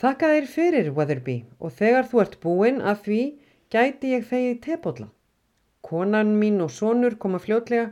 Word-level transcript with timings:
Þakka 0.00 0.28
þér 0.32 0.46
fyrir, 0.48 0.86
Weatherby, 0.96 1.32
og 1.60 1.74
þegar 1.76 2.06
þú 2.08 2.20
ert 2.22 2.36
búinn 2.40 2.78
að 2.80 3.00
því 3.04 3.16
gæti 3.68 4.12
ég 4.14 4.22
þegið 4.30 4.60
tepotla. 4.64 5.08
Konan 5.84 6.30
mín 6.40 6.54
og 6.64 6.70
sonur 6.72 7.18
koma 7.20 7.36
fljótlega. 7.36 7.90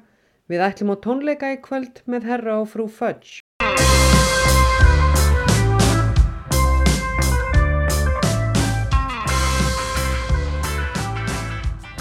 Við 0.48 0.62
ætlum 0.64 0.94
á 0.96 1.04
tónleika 1.04 1.50
í 1.52 1.58
kvöld 1.60 2.00
með 2.08 2.24
herra 2.30 2.54
og 2.62 2.70
frú 2.72 2.86
Fudge. 2.88 3.42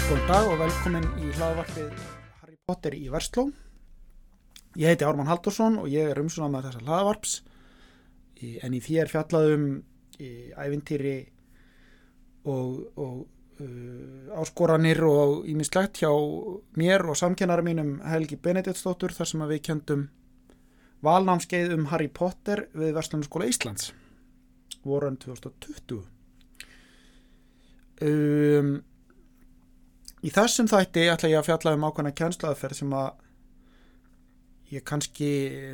Góðan 0.06 0.24
dag 0.32 0.48
og 0.54 0.56
velkomin 0.62 1.04
í 1.20 1.34
hlaðvarpið 1.36 1.92
Harry 2.40 2.56
Potter 2.64 2.96
í 2.96 3.04
Versló. 3.12 3.50
Ég 4.72 4.88
heiti 4.88 5.04
Ármann 5.04 5.28
Haldursson 5.28 5.76
og 5.84 5.92
ég 5.92 6.08
er 6.14 6.24
umsuna 6.24 6.48
með 6.56 6.70
þessa 6.70 6.88
hlaðvarps 6.88 7.38
en 8.64 8.72
í 8.72 8.80
því 8.80 9.00
er 9.04 9.12
fjallað 9.12 9.52
um 9.52 9.70
í 9.76 9.97
ævintýri 10.18 11.16
og, 12.48 12.98
og 12.98 13.14
uh, 13.60 14.40
áskoranir 14.40 15.02
og 15.06 15.46
ímislegt 15.48 16.02
hjá 16.02 16.12
mér 16.78 17.06
og 17.08 17.18
samkennara 17.18 17.64
mínum 17.64 17.98
Helgi 18.06 18.36
Benediktsdóttur 18.36 19.14
þar 19.14 19.32
sem 19.32 19.46
við 19.52 19.64
kendum 19.70 20.08
valnámskeið 21.04 21.74
um 21.76 21.88
Harry 21.92 22.08
Potter 22.10 22.66
við 22.74 22.94
Verslunarskóla 22.96 23.48
Íslands 23.50 23.92
voran 24.84 25.18
2020 25.20 26.02
um, 28.02 28.78
Í 30.18 30.30
þessum 30.34 30.66
þætti 30.66 31.04
ætla 31.12 31.30
ég 31.30 31.38
að 31.38 31.46
fjalla 31.46 31.76
um 31.76 31.84
ákveðna 31.86 32.10
kjænslaðferð 32.18 32.80
sem 32.80 32.94
að 32.98 33.10
ég 34.74 34.84
kannski 34.84 35.28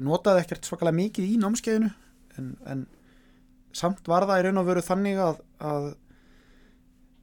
notaði 0.05 0.43
ekkert 0.45 0.69
svakalega 0.69 0.99
mikið 0.99 1.31
í 1.33 1.39
námskeiðinu 1.41 1.89
en, 2.39 2.51
en 2.69 2.83
samt 3.75 4.09
var 4.11 4.27
það 4.29 4.41
í 4.41 4.47
raun 4.47 4.61
og 4.63 4.69
veru 4.69 4.85
þannig 4.85 5.21
að, 5.21 5.41
að 5.59 5.89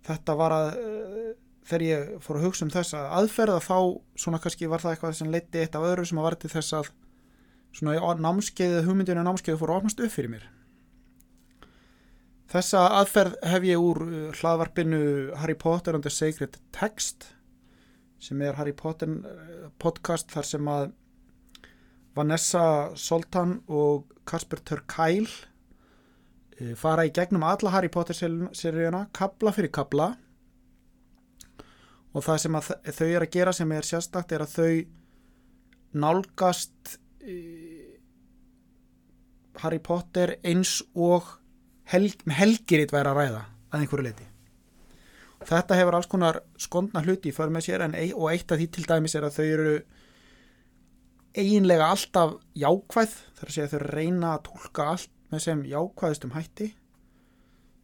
þetta 0.07 0.37
var 0.39 0.55
að 0.55 0.69
uh, 0.81 1.29
þegar 1.67 1.85
ég 1.87 2.15
fór 2.23 2.39
að 2.39 2.47
hugsa 2.47 2.65
um 2.65 2.73
aðferð 3.19 3.57
að 3.57 3.67
þá 3.67 3.77
svona 4.23 4.39
kannski 4.43 4.69
var 4.69 4.83
það 4.83 4.95
eitthvað 4.95 5.19
sem 5.19 5.31
leiti 5.31 5.61
eitt 5.61 5.77
af 5.77 5.85
öðru 5.87 6.07
sem 6.07 6.19
að 6.19 6.27
var 6.27 6.37
til 6.41 6.51
þess 6.51 6.77
að 6.79 6.89
svona 7.71 7.95
í 7.95 8.23
námskeiðu, 8.25 8.81
hugmyndinu 8.87 9.23
námskeiðu 9.23 9.61
fór 9.61 9.71
að 9.71 9.81
opnast 9.81 10.01
upp 10.03 10.11
fyrir 10.11 10.33
mér. 10.33 10.47
Þessa 12.51 12.81
aðferð 12.99 13.37
hef 13.47 13.67
ég 13.69 13.83
úr 13.83 14.01
uh, 14.07 14.23
hlaðvarpinu 14.35 15.03
Harry 15.39 15.55
Potter 15.55 15.95
and 15.95 16.03
the 16.03 16.11
Sacred 16.11 16.59
Text 16.75 17.29
sem 18.21 18.41
er 18.43 18.57
Harry 18.59 18.73
Potter 18.75 19.13
uh, 19.13 19.69
podcast 19.79 20.33
þar 20.33 20.49
sem 20.49 20.67
að 20.67 20.89
Vanessa 22.17 22.91
Soltan 22.99 23.61
og 23.71 24.11
Kasper 24.27 24.59
Törkæl 24.67 25.29
fara 26.77 27.05
í 27.07 27.13
gegnum 27.13 27.45
alla 27.47 27.73
Harry 27.73 27.89
Potter 27.91 28.17
seríuna, 28.17 29.07
kabla 29.15 29.53
fyrir 29.55 29.71
kabla 29.73 30.11
og 32.11 32.25
það 32.25 32.41
sem 32.43 32.57
þau 32.61 33.07
er 33.07 33.25
að 33.25 33.31
gera 33.35 33.53
sem 33.55 33.71
er 33.71 33.87
sérstakt 33.87 34.33
er 34.35 34.43
að 34.43 34.55
þau 34.57 34.73
nálgast 36.01 36.97
uh, 37.23 37.87
Harry 39.61 39.79
Potter 39.83 40.37
eins 40.47 40.79
og 40.95 41.27
helg, 41.91 42.23
helgiritt 42.31 42.93
væri 42.93 43.11
að 43.11 43.19
ræða 43.19 43.41
að 43.71 43.79
einhverju 43.83 44.05
leiti. 44.07 44.27
Þetta 45.47 45.77
hefur 45.79 45.97
alls 45.97 46.09
konar 46.11 46.39
skondna 46.61 47.01
hluti 47.03 47.31
í 47.31 47.35
för 47.35 47.49
með 47.51 47.65
sér 47.65 47.87
ei- 47.89 48.13
og 48.13 48.29
eitt 48.31 48.51
af 48.51 48.59
því 48.59 48.67
til 48.71 48.85
dæmis 48.87 49.15
er 49.17 49.25
að 49.25 49.39
þau 49.39 49.47
eru 49.47 49.73
eiginlega 51.31 51.87
alltaf 51.93 52.35
jákvæð 52.59 53.15
þar 53.39 53.49
að 53.49 53.55
segja 53.55 53.67
að 53.69 53.73
þau 53.73 53.83
reyna 53.95 54.33
að 54.35 54.43
tólka 54.49 54.87
allt 54.91 55.11
með 55.31 55.43
sem 55.45 55.65
jákvæðistum 55.71 56.35
hætti. 56.35 56.71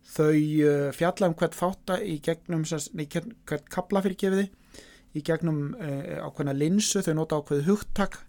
Þau 0.08 0.32
uh, 0.32 0.92
fjalla 0.96 1.32
um 1.32 1.36
hvert 1.40 1.58
þátta 1.58 2.00
í 2.04 2.20
gegnum 2.24 2.64
nei, 2.96 3.08
hvert 3.08 3.68
kapla 3.72 4.04
fyrir 4.06 4.20
gefiði 4.22 4.48
í 5.18 5.24
gegnum 5.26 5.74
uh, 5.76 6.28
ákveðna 6.28 6.56
linsu. 6.56 7.04
Þau 7.04 7.16
nota 7.18 7.40
ákveðu 7.42 7.68
hugtak 7.72 8.22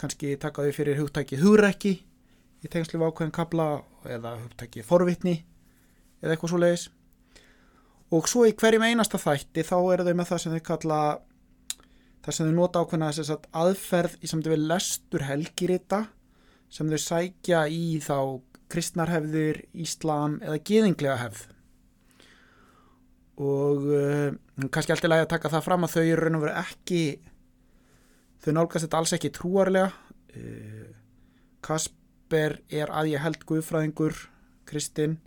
kannski 0.00 0.36
taka 0.40 0.64
þau 0.64 0.74
fyrir 0.74 0.98
hugtaki 1.00 1.38
hugrekki 1.40 1.92
í 2.62 2.70
tengslu 2.70 3.02
ákveðin 3.02 3.34
kapla 3.34 3.66
eða 4.08 4.36
hugtaki 4.40 4.84
forvitni 4.86 5.40
eða 6.22 6.34
eitthvað 6.34 6.52
svo 6.52 6.60
leiðis 6.62 6.86
og 8.12 8.28
svo 8.30 8.46
í 8.48 8.54
hverjum 8.58 8.86
einasta 8.86 9.20
þætti 9.20 9.64
þá 9.66 9.76
eru 9.94 10.06
þau 10.06 10.16
með 10.18 10.30
það 10.30 10.42
sem 10.44 10.56
þau 10.56 10.64
kalla 10.68 11.00
það 12.22 12.36
sem 12.36 12.48
þau 12.48 12.56
nota 12.56 12.82
ákveðna 12.82 13.12
þess 13.18 13.34
að 13.34 13.48
aðferð 13.62 14.16
í 14.20 14.30
samt 14.30 14.50
við 14.52 14.66
lestur 14.70 15.26
helgirita 15.26 16.02
sem 16.72 16.90
þau 16.92 17.02
sækja 17.06 17.66
í 17.72 17.84
þá 18.04 18.16
kristnarhefðir, 18.72 19.64
íslam 19.84 20.38
eða 20.44 20.60
geðinglega 20.68 21.18
hefð. 21.20 21.42
Og 23.42 23.86
uh, 23.88 24.32
kannski 24.72 24.94
alltaf 24.94 25.14
að 25.16 25.28
taka 25.30 25.52
það 25.52 25.66
fram 25.66 25.86
að 25.86 25.94
þau 25.94 26.02
eru 26.04 26.20
raun 26.20 26.38
og 26.38 26.44
veru 26.44 26.54
ekki 26.60 27.02
þau 28.42 28.52
nálgast 28.56 28.86
þetta 28.86 29.00
alls 29.00 29.14
ekki 29.16 29.32
trúarlega. 29.34 29.90
Uh, 30.36 30.88
Kasper 31.62 32.58
er 32.72 32.92
að 32.92 33.12
ég 33.12 33.22
held 33.22 33.44
guðfræðingur 33.48 34.16
Kristinn 34.68 35.18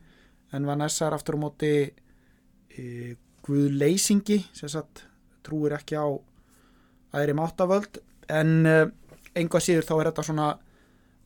en 0.55 0.67
Vanessa 0.67 1.07
er 1.07 1.15
aftur 1.15 1.37
á 1.39 1.43
móti 1.45 1.73
uh, 1.89 3.11
guðleysingi 3.45 4.41
sem 4.55 4.71
sagt 4.71 5.05
trúir 5.45 5.75
ekki 5.77 5.97
á 5.97 6.07
aðri 7.15 7.35
máttavöld. 7.37 8.01
En 8.25 8.65
einhvað 8.65 9.61
síður 9.61 9.85
þá 9.85 9.91
er 9.95 10.07
þetta 10.09 10.23
svona 10.25 10.47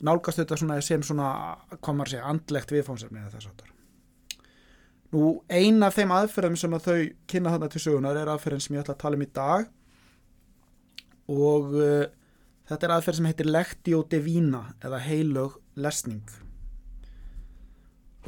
nálgast 0.06 0.42
þetta 0.42 0.58
svona 0.60 0.80
sem 0.86 1.04
svona 1.04 1.34
maður 1.82 2.14
segja, 2.14 2.30
andlegt 2.30 2.72
viðfámsefni 2.72 3.20
eða 3.20 3.36
þess 3.36 3.52
aftur 3.52 3.76
Nú, 5.10 5.40
ein 5.50 5.82
af 5.82 5.96
þeim 5.98 6.12
aðferðum 6.14 6.56
sem 6.60 6.74
að 6.78 6.86
þau 6.86 6.98
kynna 7.32 7.54
þarna 7.56 7.70
til 7.74 7.82
sögunar 7.82 8.18
er 8.20 8.30
aðferðin 8.30 8.62
sem 8.62 8.76
ég 8.76 8.84
ætla 8.84 8.94
að 8.94 9.02
tala 9.02 9.18
um 9.18 9.24
í 9.26 9.30
dag. 9.34 9.72
Og 11.34 11.72
uh, 11.74 12.04
þetta 12.70 12.86
er 12.86 12.94
aðferð 12.94 13.18
sem 13.18 13.30
heitir 13.32 13.50
Lectio 13.50 14.04
Divina 14.12 14.62
eða 14.86 15.02
heilög 15.02 15.58
lesning. 15.82 16.30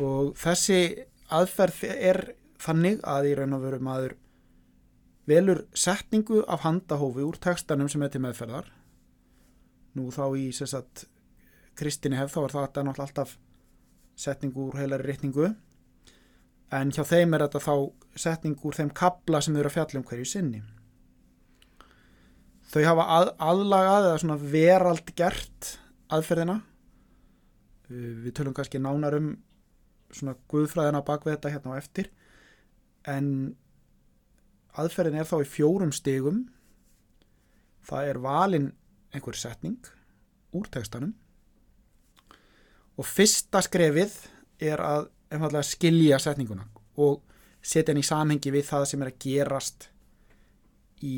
Og 0.01 0.33
þessi 0.41 0.81
aðferð 1.29 1.85
er 1.91 2.23
þannig 2.61 3.05
að 3.05 3.29
í 3.29 3.37
raun 3.37 3.57
og 3.59 3.63
veru 3.67 3.81
maður 3.85 4.17
velur 5.29 5.63
setningu 5.77 6.41
af 6.49 6.65
handahófi 6.65 7.21
úr 7.27 7.37
textanum 7.37 7.91
sem 7.93 8.01
er 8.01 8.09
til 8.09 8.23
meðferðar. 8.25 8.73
Nú 9.93 10.09
þá 10.09 10.25
í 10.33 10.49
sem 10.55 10.69
sagt 10.71 11.05
kristinni 11.79 12.19
hef 12.19 12.33
þá 12.33 12.43
er 12.43 12.55
þetta 12.55 12.83
náttúrulega 12.85 13.07
alltaf 13.07 13.35
setningu 14.19 14.67
úr 14.67 14.79
heilari 14.81 15.07
rétningu 15.07 15.51
en 16.71 16.91
hjá 16.93 17.03
þeim 17.07 17.35
er 17.35 17.45
þetta 17.45 17.61
þá 17.63 17.73
setningu 18.25 18.69
úr 18.69 18.77
þeim 18.77 18.91
kabla 18.95 19.41
sem 19.41 19.55
þau 19.55 19.61
eru 19.63 19.71
að 19.71 19.77
fjalla 19.77 19.99
um 19.99 20.07
hverju 20.07 20.27
sinni. 20.27 20.61
Þau 22.71 22.83
hafa 22.87 23.05
að, 23.17 23.31
aðlagað 23.43 24.07
eða 24.07 24.19
svona 24.23 24.37
verald 24.53 25.13
gert 25.19 25.71
aðferðina. 26.11 26.61
Uh, 27.91 28.11
við 28.23 28.35
tölum 28.37 28.55
kannski 28.55 28.79
nánar 28.79 29.17
um 29.19 29.33
svona 30.11 30.37
guðfræðina 30.51 31.03
bak 31.07 31.25
við 31.25 31.35
þetta 31.35 31.53
hérna 31.55 31.75
á 31.75 31.79
eftir. 31.81 32.11
En 33.07 33.27
aðferðin 34.79 35.19
er 35.19 35.27
þá 35.27 35.41
í 35.41 35.49
fjórum 35.51 35.91
stigum. 35.95 36.45
Það 37.87 38.13
er 38.13 38.21
valin 38.23 38.71
einhver 39.11 39.35
setning 39.35 39.91
úr 40.55 40.67
textanum 40.71 41.15
og 43.00 43.07
fyrsta 43.07 43.62
skrefið 43.66 44.16
er 44.62 44.81
að 44.84 45.07
einfallega 45.31 45.63
skilja 45.66 46.19
setninguna 46.22 46.68
og 47.02 47.22
setja 47.62 47.94
henni 47.94 48.03
í 48.03 48.09
samhengi 48.09 48.53
við 48.53 48.68
það 48.68 48.85
sem 48.90 49.03
er 49.03 49.12
að 49.12 49.19
gerast 49.25 49.88
í 51.06 51.18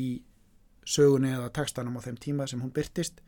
sögunni 0.84 1.32
eða 1.32 1.52
textanum 1.56 1.96
á 1.96 2.04
þeim 2.04 2.18
tíma 2.20 2.46
sem 2.48 2.60
hún 2.60 2.72
byrtist 2.74 3.20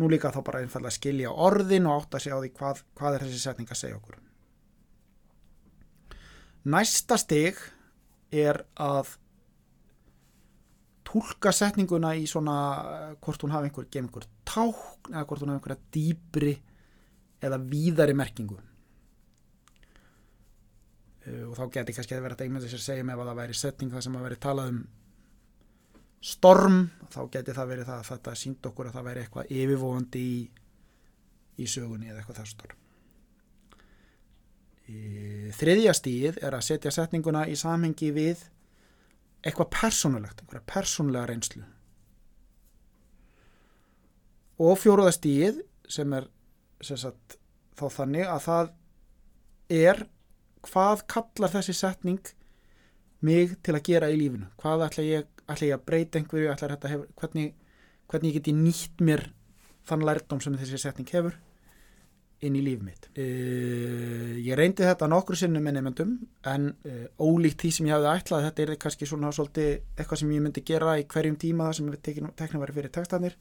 nú 0.00 0.08
líka 0.08 0.32
þá 0.32 0.40
bara 0.44 0.62
einfallega 0.64 0.96
skilja 0.96 1.32
orðin 1.32 1.88
og 1.88 2.04
átta 2.04 2.20
sig 2.20 2.32
á 2.32 2.38
því 2.40 2.52
hvað, 2.56 2.82
hvað 2.96 3.16
er 3.16 3.24
þessi 3.26 3.42
setning 3.42 3.72
að 3.72 3.80
segja 3.80 3.98
okkur. 3.98 4.20
Næsta 6.70 7.16
stig 7.20 7.58
er 8.30 8.62
að 8.80 9.16
tólka 11.10 11.52
setninguna 11.56 12.14
í 12.20 12.26
svona 12.30 12.56
eh, 12.94 13.14
hvort 13.24 13.42
hún 13.44 13.54
hafi 13.54 13.70
einhver, 13.70 13.88
gem 13.90 14.06
einhver 14.06 14.28
tákn 14.46 15.14
eða 15.14 15.24
hvort 15.26 15.42
hún 15.42 15.52
hafi 15.52 15.58
einhverja 15.58 15.88
dýpri 15.96 16.54
eða 17.40 17.58
víðari 17.70 18.16
merkingu. 18.16 18.58
Eh, 21.26 21.44
og 21.48 21.56
þá 21.58 21.64
geti 21.76 21.96
kannski 21.96 22.16
að 22.16 22.24
vera 22.24 22.36
þetta 22.36 22.48
einmitt 22.48 22.66
þess 22.66 22.78
að 22.78 22.86
segja 22.86 23.06
með 23.06 23.22
að 23.22 23.30
það 23.30 23.40
væri 23.42 23.60
setning 23.60 23.92
það 23.92 24.06
sem 24.06 24.18
að 24.18 24.26
veri 24.28 24.40
talað 24.40 24.72
um 24.74 24.80
storm 26.20 26.78
þá 27.12 27.20
geti 27.32 27.56
það 27.56 27.72
verið 27.72 27.88
það 27.88 27.98
að 27.98 28.08
þetta 28.10 28.36
sínd 28.36 28.70
okkur 28.70 28.88
að 28.88 28.96
það 28.96 29.08
væri 29.08 29.24
eitthvað 29.24 29.52
yfirvóðandi 29.56 30.22
í, 30.24 30.38
í 31.60 31.68
sögunni 31.68 32.10
eða 32.10 32.22
eitthvað 32.22 32.40
þess 32.42 32.56
storm. 32.56 32.76
Þriðja 35.60 35.92
stíð 35.94 36.40
er 36.42 36.56
að 36.56 36.66
setja 36.66 36.90
setninguna 36.90 37.44
í 37.46 37.54
samhengi 37.58 38.08
við 38.14 38.42
eitthvað 39.46 39.70
persónulegt, 39.76 40.42
einhverja 40.42 40.66
persónulega 40.66 41.28
reynslu. 41.30 41.62
Og 44.60 44.74
fjóruða 44.76 45.14
stíð 45.16 45.62
sem 45.88 46.10
er 46.16 46.26
sagt, 46.80 47.36
þá 47.78 47.86
þannig 47.94 48.28
að 48.28 48.44
það 48.46 48.70
er 49.80 50.04
hvað 50.66 51.04
kallar 51.10 51.52
þessi 51.54 51.74
setning 51.76 52.32
mig 53.24 53.56
til 53.64 53.76
að 53.76 53.84
gera 53.86 54.08
í 54.12 54.16
lífinu? 54.20 54.48
Hvað 54.60 54.86
ætla 54.88 55.04
ég, 55.04 55.28
ætla 55.46 55.68
ég 55.68 55.76
að 55.76 55.84
breyta 55.88 56.20
einhverju? 56.20 56.56
Þetta 56.62 56.94
hefur, 56.94 57.06
hvernig, 57.20 57.52
hvernig 58.10 58.32
ég 58.32 58.40
geti 58.40 58.56
nýtt 58.56 59.04
mér 59.04 59.28
þann 59.88 60.04
lærdom 60.08 60.42
sem 60.42 60.56
þessi 60.60 60.80
setning 60.80 61.08
hefur 61.12 61.36
inn 62.44 62.56
í 62.56 62.64
líf 62.64 62.80
mitt? 62.84 63.10
Uh, 63.12 64.36
ég 64.40 64.56
reyndi 64.56 64.86
þetta 64.86 65.08
nokkru 65.10 65.36
sinnum 65.36 65.64
með 65.64 65.78
nefndum 65.78 66.16
en 66.48 66.70
uh, 66.88 67.06
ólíkt 67.20 67.60
því 67.64 67.72
sem 67.76 67.90
ég 67.90 67.96
hafði 67.96 68.12
ætlað 68.14 68.46
þetta 68.48 68.64
er 68.64 68.74
kannski 68.80 69.08
svona 69.08 69.32
svolítið 69.36 69.72
eitthvað 69.96 70.22
sem 70.22 70.34
ég 70.36 70.44
myndi 70.46 70.64
gera 70.64 70.96
í 71.00 71.06
hverjum 71.10 71.36
tíma 71.40 71.68
það 71.68 71.80
sem 71.80 72.28
tekna 72.40 72.62
væri 72.62 72.76
fyrir 72.78 72.94
textanir 72.94 73.36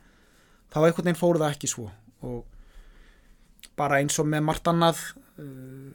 þá 0.69 0.81
einhvern 0.83 1.07
veginn 1.07 1.19
fór 1.19 1.39
það 1.39 1.55
ekki 1.55 1.71
svo. 1.71 1.87
Og 2.27 2.58
bara 3.79 3.99
eins 4.03 4.19
og 4.21 4.27
með 4.29 4.45
margt 4.45 4.69
annað 4.69 5.01
uh, 5.39 5.89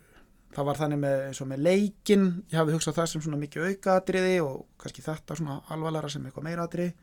það 0.55 0.69
var 0.69 0.81
þannig 0.81 1.03
með, 1.05 1.17
eins 1.29 1.41
og 1.45 1.51
með 1.51 1.65
leikin 1.69 2.29
ég 2.51 2.59
hafi 2.61 2.77
hugsað 2.77 2.99
það 2.99 3.11
sem 3.13 3.25
svona 3.25 3.41
mikið 3.41 3.71
aukaadriði 3.71 4.37
og 4.45 4.61
kannski 4.81 5.05
þetta 5.05 5.39
svona 5.39 5.61
alvarlega 5.75 6.13
sem 6.13 6.27
eitthvað 6.27 6.49
meiraadriði 6.49 6.95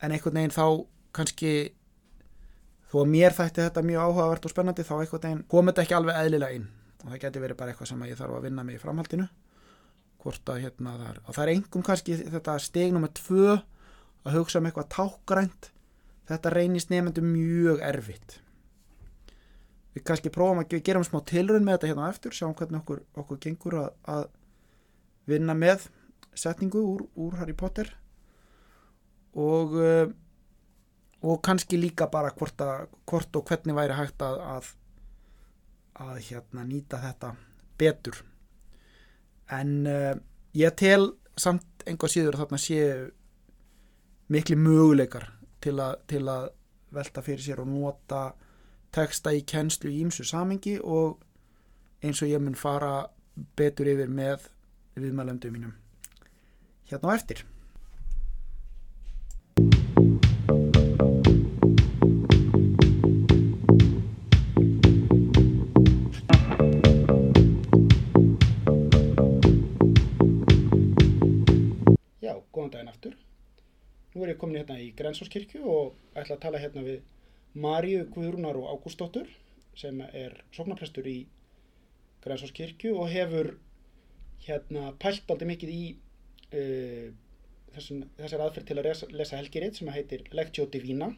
en 0.00 0.14
einhvern 0.16 0.40
veginn 0.40 0.56
þá 0.56 0.66
kannski 1.16 1.52
þó 2.90 2.98
að 3.04 3.10
mér 3.12 3.36
þætti 3.36 3.64
þetta 3.66 3.86
mjög 3.86 4.06
áhugavert 4.06 4.46
og 4.46 4.52
spennandi 4.52 4.86
þá 4.86 4.94
einhvern 4.98 5.24
veginn 5.24 5.42
kom 5.50 5.70
þetta 5.70 5.84
ekki 5.84 5.96
alveg 5.98 6.20
eðlilega 6.20 6.58
inn. 6.58 6.68
Og 7.00 7.12
það 7.12 7.22
geti 7.24 7.42
verið 7.44 7.58
bara 7.60 7.72
eitthvað 7.72 7.90
sem 7.92 8.06
ég 8.08 8.18
þarf 8.18 8.36
að 8.36 8.46
vinna 8.48 8.64
með 8.66 8.76
í 8.76 8.80
framhaldinu. 8.82 9.26
Hvort 10.20 10.52
að 10.52 10.62
hérna 10.64 10.96
það 10.98 11.10
er 11.10 11.20
og 11.20 11.36
það 11.36 11.42
er 11.44 11.52
einhverjum 11.54 11.86
kannski 11.86 12.16
þetta 12.20 12.56
stegnum 12.60 13.06
með 13.06 13.14
tvö 13.20 13.54
að 13.54 14.36
hugsa 14.36 14.60
um 14.60 14.68
eitthvað 14.68 14.90
tákgrænt 14.96 15.70
þetta 16.28 16.52
reynist 16.52 16.90
nefndu 16.92 17.24
mjög 17.24 17.80
erfitt 17.86 18.36
við 19.94 20.04
kannski 20.06 20.32
prófum 20.34 20.62
að 20.62 20.76
gera 20.86 21.00
um 21.00 21.06
smá 21.06 21.20
tilrönd 21.26 21.66
með 21.66 21.78
þetta 21.78 21.90
hérna 21.92 22.10
eftir 22.10 22.36
sjáum 22.36 22.56
hvernig 22.58 22.82
okkur, 22.82 23.02
okkur 23.22 23.40
gengur 23.42 23.78
að, 23.82 23.90
að 24.06 24.26
vinna 25.30 25.56
með 25.58 25.88
setningu 26.38 26.82
úr, 26.82 27.06
úr 27.18 27.38
Harry 27.40 27.56
Potter. 27.58 27.90
Og 29.38 29.74
uh, 29.78 30.10
og 31.22 31.40
kannski 31.44 31.76
líka 31.80 32.08
bara 32.08 32.32
hvort, 32.32 32.60
að, 32.64 32.88
hvort 33.08 33.36
og 33.36 33.48
hvernig 33.48 33.76
væri 33.76 33.96
hægt 33.96 34.22
að, 34.24 34.38
að, 34.40 34.68
að 36.06 36.20
hérna, 36.30 36.64
nýta 36.64 37.00
þetta 37.02 37.34
betur. 37.80 38.22
En 39.52 39.74
uh, 39.88 40.14
ég 40.56 40.76
tel 40.80 41.12
samt 41.36 41.84
einhvað 41.88 42.14
síður 42.14 42.38
að 42.38 42.44
þarna 42.44 42.60
sé 42.62 42.80
miklu 44.30 44.56
möguleikar 44.60 45.28
til, 45.60 45.76
a, 45.82 45.92
til 46.08 46.24
að 46.30 46.50
velta 46.94 47.24
fyrir 47.24 47.44
sér 47.44 47.62
og 47.62 47.68
nota 47.70 48.30
texta 48.94 49.32
í 49.36 49.44
kennslu 49.46 49.90
í 49.90 50.00
ímsu 50.04 50.26
samengi 50.26 50.78
og 50.80 51.20
eins 52.02 52.22
og 52.22 52.32
ég 52.32 52.42
mun 52.42 52.58
fara 52.58 53.06
betur 53.56 53.92
yfir 53.92 54.10
með 54.10 54.50
viðmælendum 54.98 55.54
mínum. 55.54 55.74
Hérna 56.90 57.14
á 57.14 57.16
eftir. 57.16 57.46
Nú 74.20 74.26
er 74.26 74.34
ég 74.34 74.40
komin 74.42 74.58
hérna 74.58 74.74
í 74.76 74.90
Grensóskirkju 74.92 75.62
og 75.64 76.18
ætla 76.18 76.34
að 76.34 76.40
tala 76.42 76.58
hérna 76.60 76.82
við 76.84 76.98
Maríu 77.54 78.04
Guðrúnar 78.14 78.58
og 78.58 78.68
Ágústóttur 78.74 79.28
sem 79.78 80.00
er 80.12 80.36
sóknarprestur 80.54 81.06
í 81.10 81.18
Grensóskirkju 82.24 82.94
og 83.00 83.10
hefur 83.10 83.54
hérna 84.44 84.92
pælt 85.00 85.30
aldrei 85.32 85.48
mikið 85.52 85.72
í 85.72 85.82
uh, 85.96 87.10
þessum, 87.74 88.04
þessar 88.18 88.44
aðferð 88.44 88.68
til 88.68 88.78
að 88.78 88.88
lesa, 88.88 89.10
lesa 89.14 89.40
helgiritt 89.40 89.80
sem 89.80 89.90
heitir 89.94 90.26
Lectio 90.36 90.66
Divina 90.70 91.10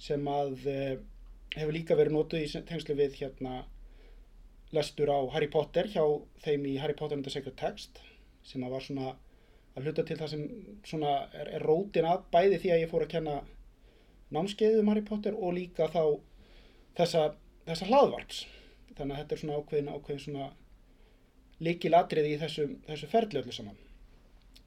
sem 0.00 0.22
að 0.30 0.68
uh, 0.70 0.94
hefur 1.56 1.74
líka 1.74 1.98
verið 1.98 2.16
nótuð 2.16 2.44
í 2.44 2.64
tengslu 2.68 2.96
við 2.98 3.18
hérna 3.22 3.62
lestur 4.76 5.10
á 5.12 5.18
Harry 5.32 5.48
Potter 5.52 5.88
hjá 5.88 6.04
þeim 6.44 6.66
í 6.68 6.76
Harry 6.80 6.96
Potter 6.96 7.16
and 7.16 7.26
the 7.26 7.32
Sacred 7.32 7.56
Text 7.60 8.02
sem 8.46 8.64
að 8.64 8.74
var 8.76 8.84
svona 8.84 9.14
að 9.76 9.86
hluta 9.86 10.04
til 10.04 10.18
það 10.18 10.32
sem 10.32 10.42
svona 10.86 11.14
er, 11.32 11.54
er 11.56 11.64
rótin 11.64 12.08
að 12.08 12.26
bæði 12.32 12.58
því 12.62 12.74
að 12.74 12.82
ég 12.82 12.92
fór 12.92 13.04
að 13.06 13.14
kenna 13.14 13.38
námskeiðu 14.34 14.82
um 14.82 14.92
Harry 14.92 15.04
Potter 15.06 15.36
og 15.36 15.54
líka 15.56 15.88
þá 15.92 16.02
þessa, 16.98 17.26
þessa 17.68 17.90
hlaðvarps. 17.90 18.44
Þannig 18.98 19.14
að 19.14 19.20
þetta 19.22 19.34
er 19.36 19.42
svona 19.42 19.58
ákveðin 19.60 19.92
ákveðin 19.94 20.24
svona 20.24 20.48
líkilatriði 21.64 22.34
í 22.34 22.40
þessu, 22.40 22.66
þessu 22.86 23.10
ferli 23.10 23.40
öllu 23.40 23.54
saman. 23.54 23.78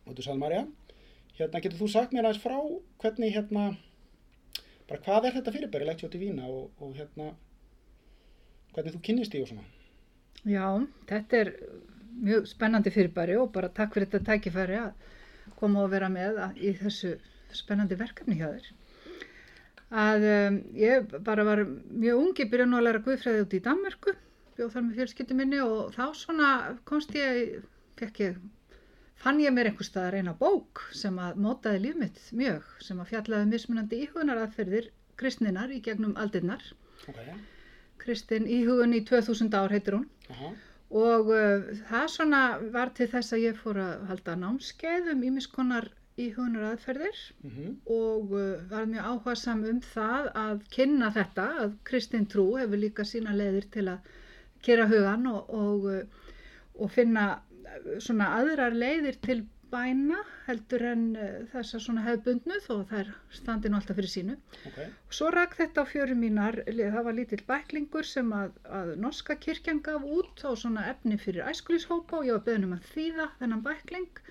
Og 0.07 0.15
þú 0.17 0.25
sagði 0.25 0.41
Marja 0.41 0.63
hérna 1.41 1.61
getur 1.63 1.79
þú 1.79 1.89
sagt 1.91 2.13
mér 2.13 2.27
aðeins 2.27 2.43
frá 2.43 2.57
hvernig 3.01 3.33
hérna 3.35 3.69
bara 4.89 5.03
hvað 5.05 5.27
er 5.27 5.37
þetta 5.37 5.53
fyrirbæri 5.55 5.87
legt 5.87 6.03
hjá 6.03 6.09
til 6.11 6.21
Vína 6.21 6.49
og, 6.51 6.71
og 6.83 6.97
hérna 6.97 7.31
hvernig 8.75 8.95
þú 8.95 9.01
kynnist 9.07 9.37
í 9.37 9.43
og 9.43 9.51
svona? 9.51 9.65
Já, 10.47 10.67
þetta 11.09 11.39
er 11.39 11.53
mjög 12.21 12.49
spennandi 12.51 12.93
fyrirbæri 12.93 13.37
og 13.39 13.51
bara 13.55 13.71
takk 13.71 13.95
fyrir 13.95 14.09
þetta 14.09 14.33
tækifæri 14.33 14.79
að 14.81 14.91
koma 15.59 15.85
og 15.85 15.91
vera 15.93 16.09
með 16.11 16.41
í 16.59 16.73
þessu 16.77 17.15
spennandi 17.55 17.97
verkefni 17.99 18.37
hjá 18.39 18.49
þér. 18.49 18.69
Að 19.91 20.25
um, 20.31 20.57
ég 20.79 21.13
bara 21.25 21.43
var 21.43 21.63
mjög 21.65 22.21
ungi, 22.21 22.47
byrjaði 22.47 22.71
nú 22.71 22.79
að 22.79 22.85
læra 22.87 23.03
guðfræði 23.05 23.43
út 23.43 23.55
í 23.57 23.61
Danmörku, 23.65 24.15
bjóð 24.55 24.73
þar 24.75 24.85
með 24.85 25.01
fjölskyttu 25.01 25.37
minni 25.37 25.59
og 25.65 25.91
þá 25.97 26.03
svona 26.15 26.49
komst 26.87 27.11
ég, 27.17 27.59
fekk 27.99 28.23
ég, 28.23 28.39
fann 29.19 29.43
ég 29.43 29.51
mér 29.55 29.71
einhver 29.71 29.87
stað 29.87 30.07
að 30.07 30.15
reyna 30.15 30.35
bók 30.39 30.85
sem 30.95 31.19
að 31.19 31.43
mótaði 31.43 31.83
líf 31.85 31.99
mitt 31.99 32.23
mjög, 32.31 32.65
sem 32.87 33.03
að 33.03 33.11
fjallaði 33.11 33.47
um 33.47 33.55
mismunandi 33.57 34.01
íhugunar 34.05 34.43
aðferðir 34.45 34.91
kristninar 35.19 35.75
í 35.75 35.81
gegnum 35.83 36.15
aldinnar. 36.15 36.63
Okay. 37.11 37.35
Kristin 38.01 38.47
íhugun 38.47 38.95
í 38.95 39.03
2000 39.05 39.51
ár 39.59 39.75
heitir 39.75 39.99
hún. 39.99 40.07
Uh 40.31 40.39
-huh 40.39 40.59
og 40.91 41.31
uh, 41.31 41.71
það 41.87 42.07
svona 42.11 42.41
var 42.73 42.91
til 42.95 43.07
þess 43.11 43.33
að 43.35 43.43
ég 43.45 43.59
fór 43.59 43.79
að 43.79 44.07
halda 44.09 44.35
námskeið 44.41 45.11
um 45.13 45.23
ímiskonar 45.29 45.87
íhugunar 46.19 46.71
aðferðir 46.71 47.19
mm 47.43 47.51
-hmm. 47.51 47.75
og 47.97 48.33
uh, 48.35 48.71
var 48.71 48.89
mjög 48.89 49.05
áhugasam 49.11 49.63
um 49.69 49.79
það 49.93 50.27
að 50.41 50.65
kynna 50.75 51.11
þetta 51.17 51.45
að 51.63 51.77
Kristinn 51.83 52.27
Trú 52.33 52.57
hefur 52.57 52.83
líka 52.83 53.05
sína 53.07 53.35
leiðir 53.35 53.69
til 53.71 53.87
að 53.87 54.11
kera 54.61 54.87
hugan 54.91 55.27
og, 55.27 55.49
og, 55.49 55.85
uh, 55.85 56.03
og 56.75 56.91
finna 56.91 57.25
uh, 57.39 57.97
svona 57.99 58.27
aðrar 58.41 58.75
leiðir 58.75 59.21
til 59.21 59.45
bæna 59.71 60.17
heldur 60.45 60.83
en 60.83 61.03
þess 61.53 61.75
að 61.77 61.83
svona 61.85 62.01
hefðbundnu 62.03 62.57
þó 62.65 62.73
það 62.89 62.97
er 62.99 63.11
standinu 63.37 63.77
alltaf 63.77 63.95
fyrir 63.95 64.11
sínu 64.13 64.33
okay. 64.67 64.89
og 65.07 65.13
svo 65.15 65.29
rak 65.31 65.55
þetta 65.55 65.85
á 65.87 65.91
fjöru 65.93 66.17
mínar 66.19 66.57
það 66.67 67.05
var 67.05 67.15
lítill 67.15 67.45
bæklingur 67.47 68.03
sem 68.03 68.33
að, 68.35 68.51
að 68.67 68.91
norska 69.05 69.37
kirkjan 69.45 69.79
gaf 69.85 70.03
út 70.03 70.43
á 70.43 70.51
svona 70.59 70.89
efni 70.91 71.15
fyrir 71.17 71.47
æskulíshópa 71.47 72.19
og 72.19 72.27
ég 72.27 72.35
var 72.35 72.43
beðin 72.49 72.67
um 72.67 72.75
að 72.75 72.91
þýða 72.91 73.29
þennan 73.39 73.63
bækling 73.63 74.21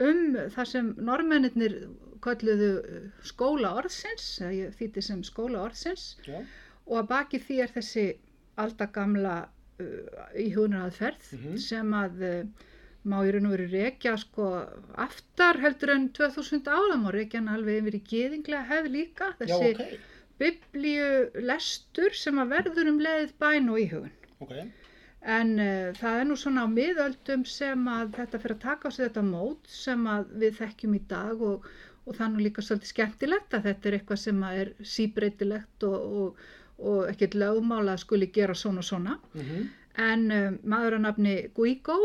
um 0.00 0.36
það 0.54 0.68
sem 0.70 0.90
normennir 0.98 1.76
kalluðu 2.24 2.72
uh, 2.80 3.06
skóla 3.26 3.74
orðsins 3.82 4.38
þýtti 4.78 5.02
sem 5.04 5.22
skóla 5.26 5.66
orðsins 5.66 6.12
yeah. 6.26 6.44
og 6.86 7.02
að 7.02 7.08
baki 7.10 7.40
því 7.42 7.58
er 7.64 7.74
þessi 7.74 8.06
aldagamla 8.62 9.36
uh, 9.42 10.28
íhugunaraðferð 10.38 11.32
mm 11.32 11.42
-hmm. 11.42 11.58
sem 11.66 11.94
að 11.98 12.22
uh, 12.28 12.68
má 13.02 13.18
í 13.26 13.32
raun 13.34 13.48
og 13.48 13.56
veru 13.56 13.68
reykja 13.72 14.14
sko 14.20 14.48
aftar 15.04 15.58
heldur 15.62 15.94
en 15.96 16.08
2000 16.14 16.68
áðan 16.70 17.06
og 17.08 17.14
reykja 17.16 17.40
hann 17.40 17.50
alveg 17.56 17.82
yfir 17.82 17.98
í 17.98 18.02
geðinglega 18.12 18.68
hefð 18.70 18.92
líka 18.96 19.32
þessi 19.40 19.70
Já, 19.72 19.74
okay. 19.74 19.98
biblíu 20.38 21.08
lestur 21.50 22.14
sem 22.14 22.38
að 22.38 22.54
verður 22.56 22.92
um 22.92 23.02
leið 23.02 23.34
bæn 23.42 23.72
og 23.72 23.80
íhugun 23.82 24.14
okay. 24.38 24.68
En 25.22 25.52
uh, 25.58 25.92
það 25.98 26.18
er 26.20 26.26
nú 26.28 26.36
svona 26.38 26.64
á 26.66 26.68
miðöldum 26.70 27.44
sem 27.46 27.86
að 27.90 28.16
þetta 28.16 28.40
fyrir 28.42 28.56
að 28.56 28.64
taka 28.64 28.90
á 28.90 28.94
sig 28.94 29.06
þetta 29.06 29.24
mót 29.26 29.70
sem 29.70 30.06
að 30.10 30.32
við 30.42 30.56
þekkjum 30.58 30.96
í 30.98 31.02
dag 31.12 31.44
og, 31.46 31.68
og 32.06 32.16
það 32.16 32.24
er 32.26 32.32
nú 32.32 32.42
líka 32.46 32.64
svolítið 32.66 32.92
skemmtilegt 32.94 33.54
að 33.54 33.68
þetta 33.68 33.88
er 33.88 33.98
eitthvað 33.98 34.22
sem 34.24 34.42
að 34.42 34.58
er 34.64 34.72
síbreytilegt 34.94 35.86
og, 35.86 36.18
og, 36.22 36.42
og 36.82 37.00
ekkert 37.12 37.38
lögmála 37.38 37.94
að 37.94 38.02
skuli 38.02 38.30
gera 38.34 38.54
svona 38.58 38.82
svona 38.82 39.18
mm 39.34 39.40
-hmm. 39.40 39.66
en 40.10 40.30
uh, 40.30 40.52
maður 40.64 40.98
að 40.98 41.04
nafni 41.06 41.36
Guígó 41.54 41.98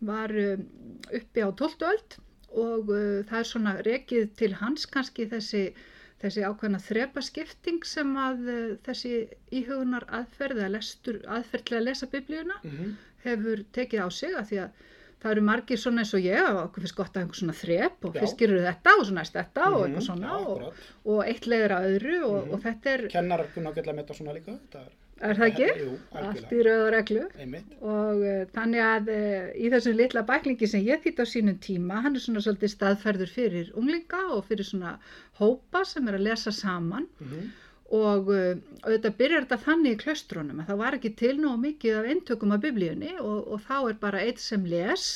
var 0.00 0.30
um, 0.30 0.66
uppi 1.12 1.42
á 1.42 1.50
12. 1.50 1.86
öld 1.92 2.18
og 2.50 2.90
uh, 2.90 3.22
það 3.28 3.38
er 3.38 3.48
svona 3.48 3.74
rekið 3.86 4.30
til 4.36 4.54
hans 4.54 4.86
kannski 4.86 5.26
þessi, 5.26 5.72
þessi 6.20 6.44
ákveðna 6.44 6.80
þrepaskipting 6.84 7.86
sem 7.88 8.12
að 8.20 8.46
uh, 8.52 8.76
þessi 8.86 9.14
íhugunar 9.60 10.06
aðferð 10.20 10.62
eða 10.62 10.74
lestur, 10.76 11.20
aðferð 11.26 11.66
til 11.68 11.78
að 11.78 11.86
lesa 11.88 12.08
biblíuna 12.12 12.56
mm 12.62 12.70
-hmm. 12.70 12.94
hefur 13.24 13.64
tekið 13.72 14.04
á 14.04 14.08
sig 14.10 14.36
að 14.36 14.48
því 14.50 14.62
að 14.64 14.86
það 15.20 15.34
eru 15.34 15.42
margir 15.44 15.80
svona 15.80 16.02
eins 16.04 16.14
og 16.16 16.24
ég 16.24 16.46
og 16.48 16.62
okkur 16.62 16.84
finnst 16.84 16.96
gott 16.96 17.16
að 17.16 17.22
einhver 17.22 17.40
svona 17.40 17.56
þrep 17.56 18.06
og 18.08 18.14
fyrst 18.16 18.38
gerur 18.40 18.64
þetta 18.64 18.94
og 18.96 19.04
svo 19.06 19.14
næst 19.16 19.36
þetta 19.36 19.60
mm 19.60 19.66
-hmm. 19.66 19.76
og 19.76 19.84
eitthvað 19.86 20.06
svona 20.06 20.28
já, 20.28 20.46
og, 20.46 20.86
og 21.04 21.20
eitt 21.26 21.46
leiður 21.46 21.76
að 21.76 21.88
öðru 21.90 22.16
og, 22.22 22.36
mm 22.36 22.48
-hmm. 22.48 22.54
og 22.54 22.62
þetta 22.64 22.90
er 22.94 23.08
Kennar 23.08 23.46
kunna 23.54 23.70
ágætlega 23.70 23.96
með 23.96 24.02
þetta 24.04 24.18
svona 24.20 24.36
líka? 24.38 24.52
Þetta 24.52 24.78
er 24.78 24.92
er 25.20 25.36
það 25.38 25.46
ekki? 25.50 25.68
Jú, 25.80 25.90
Allt 26.20 26.52
í 26.56 26.60
rauð 26.66 26.82
og 26.86 26.90
reglu 26.94 27.24
Einmitt. 27.44 27.72
og 27.82 28.22
uh, 28.24 28.42
þannig 28.56 28.82
að 28.88 29.10
uh, 29.14 29.48
í 29.60 29.70
þessum 29.74 29.96
litla 29.98 30.22
bæklingi 30.28 30.68
sem 30.72 30.84
ég 30.86 31.02
þýtt 31.04 31.20
á 31.20 31.26
sínum 31.28 31.58
tíma, 31.64 32.00
hann 32.04 32.16
er 32.16 32.24
svona 32.24 32.40
svolítið 32.44 32.72
staðferður 32.74 33.32
fyrir 33.34 33.72
unglinga 33.76 34.22
og 34.36 34.46
fyrir 34.48 34.64
svona 34.68 34.94
hópa 35.40 35.84
sem 35.84 36.08
er 36.08 36.16
að 36.20 36.26
lesa 36.30 36.52
saman 36.56 37.06
Mhm. 37.20 37.50
og 37.90 38.28
uh, 38.30 38.54
auðvitað 38.86 39.16
byrjar 39.18 39.44
þetta 39.48 39.60
þannig 39.66 39.96
í 39.96 40.00
klaustrunum 40.04 40.60
að 40.62 40.68
það 40.70 40.80
var 40.84 40.96
ekki 41.00 41.10
til 41.18 41.36
nóg 41.42 41.56
mikið 41.64 41.96
af 42.00 42.10
eintökum 42.14 42.52
af 42.54 42.60
biblíunni 42.62 43.16
og, 43.18 43.48
og 43.52 43.60
þá 43.66 43.76
er 43.90 43.96
bara 44.04 44.20
eitt 44.22 44.38
sem 44.38 44.64
les 44.64 45.06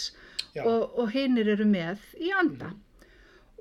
Já. 0.55 0.65
og, 0.67 0.99
og 0.99 1.13
hinnir 1.15 1.49
eru 1.55 1.65
með 1.67 2.03
í 2.19 2.33
anda. 2.35 2.73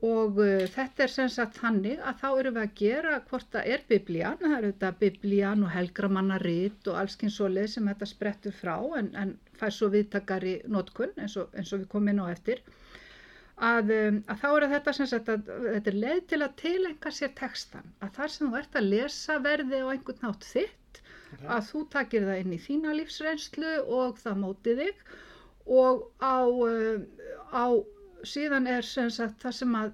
Og 0.04 0.40
uh, 0.44 0.66
þetta 0.68 1.06
er 1.06 1.12
sem 1.14 1.30
sagt 1.32 1.60
þannig 1.62 2.02
að 2.04 2.18
þá 2.20 2.28
erum 2.42 2.58
við 2.58 2.64
að 2.66 2.74
gera 2.80 3.14
hvort 3.30 3.48
það 3.54 3.70
er 3.76 3.84
biblían, 3.88 4.40
það 4.42 4.56
er 4.58 4.66
auðvitað 4.68 4.98
biblían 5.04 5.64
og 5.64 5.72
helgramannarit 5.72 6.90
og 6.92 6.98
allskins 7.00 7.38
svoleið 7.40 7.70
sem 7.76 7.88
þetta 7.92 8.10
sprettur 8.12 8.58
frá 8.58 8.76
en, 9.00 9.14
en 9.16 9.32
fær 9.62 9.72
svo 9.72 9.88
viðtakari 9.94 10.58
notkun 10.76 11.14
eins 11.16 11.38
og, 11.40 11.54
eins 11.56 11.72
og 11.72 11.86
við 11.86 11.92
komum 11.94 12.12
inn 12.12 12.20
á 12.20 12.28
eftir. 12.34 12.60
Að, 13.64 13.92
um, 13.96 14.20
að 14.34 14.40
þá 14.42 14.48
er 14.50 14.68
þetta 14.74 14.94
sem 14.98 15.08
sagt 15.14 15.28
að 15.30 15.50
þetta 15.70 15.92
er 15.94 15.98
leið 16.04 16.22
til 16.34 16.40
að 16.42 16.56
tilenga 16.64 17.12
sér 17.14 17.34
textan, 17.38 17.92
að 18.04 18.16
þar 18.18 18.32
sem 18.36 18.50
þú 18.50 18.60
ert 18.60 18.78
að 18.80 18.88
lesa 18.92 19.38
verði 19.46 19.82
á 19.86 19.88
einhvern 19.94 20.24
nátt 20.26 20.48
þitt, 20.50 20.80
Ok. 21.34 21.46
að 21.50 21.68
þú 21.70 21.80
takir 21.96 22.26
það 22.28 22.40
inn 22.44 22.52
í 22.54 22.60
þína 22.62 22.92
lífsreynslu 23.00 23.70
og 24.00 24.20
það 24.22 24.36
móti 24.42 24.76
þig 24.78 25.00
og 25.80 26.04
á, 26.22 26.38
uh, 26.44 27.00
á 27.56 27.66
síðan 28.24 28.68
er 28.68 28.82
sem 28.88 29.10
sagt 29.10 29.42
það 29.44 29.60
sem 29.64 29.76
að 29.82 29.92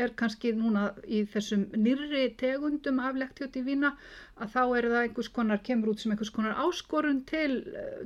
er 0.00 0.08
kannski 0.16 0.54
núna 0.56 0.86
í 1.04 1.18
þessum 1.28 1.66
nýrri 1.76 2.30
tegundum 2.40 2.96
af 3.04 3.12
lektjóti 3.20 3.60
vína 3.66 3.90
að 4.40 4.54
þá 4.54 4.60
er 4.78 4.86
það 4.88 5.02
einhvers 5.02 5.28
konar, 5.36 5.58
kemur 5.66 5.90
út 5.92 6.00
sem 6.00 6.14
einhvers 6.14 6.30
konar 6.32 6.54
áskorun 6.64 7.18
til, 7.28 7.58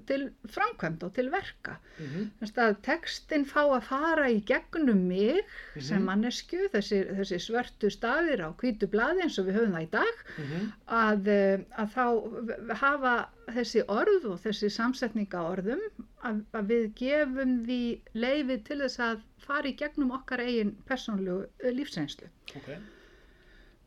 til 0.09 0.25
framkvæmd 0.51 1.05
og 1.07 1.13
til 1.15 1.31
verka. 1.31 1.77
Mhm. 2.03 2.25
Þess 2.41 2.59
að 2.65 2.75
textin 2.89 3.47
fá 3.47 3.61
að 3.77 3.87
fara 3.87 4.27
í 4.35 4.41
gegnum 4.51 5.05
mig 5.07 5.39
sem 5.79 6.03
Mhm. 6.03 6.09
mannesku, 6.11 6.65
þessi, 6.75 6.99
þessi 7.21 7.39
svörtu 7.47 7.93
staðir 7.95 8.43
á 8.43 8.51
hvítu 8.59 8.91
blaði 8.91 9.23
eins 9.23 9.39
og 9.39 9.47
við 9.47 9.61
höfum 9.61 9.79
það 9.79 9.87
í 9.87 9.91
dag 9.95 10.17
Mhm. 10.43 10.73
að, 10.89 11.29
eh, 11.29 11.59
að 11.79 11.89
þá 11.95 12.75
hafa 12.83 13.29
þessi 13.55 13.87
orð 13.87 14.25
og 14.33 14.41
þessi 14.43 14.69
samsetninga 14.75 15.39
orðum 15.55 15.81
að, 16.25 16.43
að 16.53 16.67
við 16.67 16.95
gefum 16.99 17.65
því 17.65 18.01
leifi 18.15 18.65
til 18.65 18.79
þess 18.83 18.99
að 18.99 19.21
fara 19.49 19.71
í 19.71 19.77
gegnum 19.81 20.13
okkar 20.19 20.43
eigin 20.45 20.75
persónlegu 20.89 21.47
eh, 21.63 21.73
lífsreynslu. 21.77 22.29
Ok. 22.61 22.71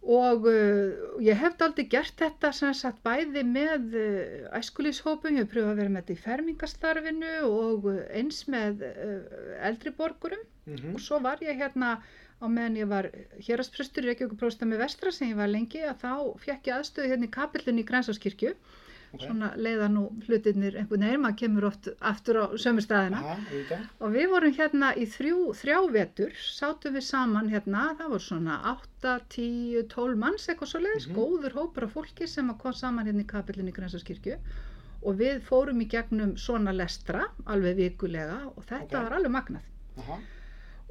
Og 0.09 0.45
uh, 0.47 1.17
ég 1.19 1.35
hef 1.35 1.59
aldrei 1.65 1.83
gert 1.91 2.15
þetta 2.21 2.53
sem 2.55 2.71
sagt 2.73 3.01
bæði 3.03 3.41
með 3.43 3.97
uh, 3.99 4.45
æskulíshópum, 4.55 5.35
ég 5.35 5.43
hef 5.43 5.51
pröfað 5.51 5.73
að 5.73 5.81
vera 5.81 5.91
með 5.95 6.05
þetta 6.05 6.15
í 6.15 6.23
fermingastarfinu 6.23 7.33
og 7.49 7.89
eins 8.15 8.45
með 8.47 8.85
uh, 8.87 9.19
eldri 9.71 9.91
borgurum 9.99 10.45
Mhm. 10.69 10.91
og 10.93 10.99
svo 11.01 11.17
var 11.23 11.39
ég 11.41 11.57
hérna 11.57 11.95
á 12.39 12.45
meðan 12.45 12.75
ég 12.77 12.87
var 12.91 13.07
hérastprestur 13.41 14.05
í 14.05 14.11
Reykjavíkuprósta 14.11 14.67
með 14.69 14.83
vestra 14.83 15.09
sem 15.11 15.31
ég 15.31 15.39
var 15.39 15.49
lengi 15.49 15.79
að 15.81 15.95
þá 16.03 16.11
fekk 16.43 16.67
ég 16.69 16.75
aðstöðu 16.75 17.09
hérna 17.09 17.25
í 17.25 17.31
kapillunni 17.33 17.81
í 17.81 17.87
Grensáskirkju 17.89 18.51
Ok. 19.13 19.23
svona 19.25 19.47
leiða 19.57 19.87
nú 19.89 20.03
hlutirnir 20.27 20.75
einhvern 20.77 21.01
veginn, 21.05 21.21
maður 21.23 21.37
kemur 21.41 21.65
oft 21.71 21.87
aftur 22.11 22.37
á 22.41 22.45
sömu 22.61 22.81
staðina 22.85 23.17
Aha, 23.23 23.37
og 24.05 24.11
við 24.13 24.27
vorum 24.29 24.53
hérna 24.53 24.91
í 24.95 25.07
þrjú, 25.09 25.39
þrjá 25.57 25.77
vetur 25.95 26.35
sátum 26.37 26.93
við 26.93 27.05
saman 27.07 27.49
hérna 27.49 27.87
það 27.97 28.11
voru 28.13 28.25
svona 28.27 28.59
8, 28.75 29.15
10, 29.33 29.87
12 29.95 30.15
manns 30.21 30.45
eitthvað 30.47 30.71
svo 30.73 30.81
leiðis, 30.83 31.07
Mhm. 31.09 31.15
góður 31.17 31.57
hópur 31.57 31.83
af 31.87 31.93
fólki 31.97 32.27
sem 32.27 32.49
að 32.53 32.59
kom 32.59 32.73
saman 32.73 33.05
hérna 33.09 33.23
í 33.25 33.27
kapillunni 33.27 33.71
í 33.71 33.77
Grensáskirkju 33.79 34.37
og 35.01 35.15
við 35.17 35.41
fórum 35.41 35.81
í 35.81 35.87
gegnum 35.89 36.35
svona 36.37 36.71
lestra 36.75 37.25
alveg 37.47 37.75
vikulega 37.77 38.45
og 38.55 38.63
þetta 38.65 38.93
Ok. 38.99 39.03
var 39.09 39.17
alveg 39.17 39.31
magnað 39.31 39.61
Aha. 39.97 40.19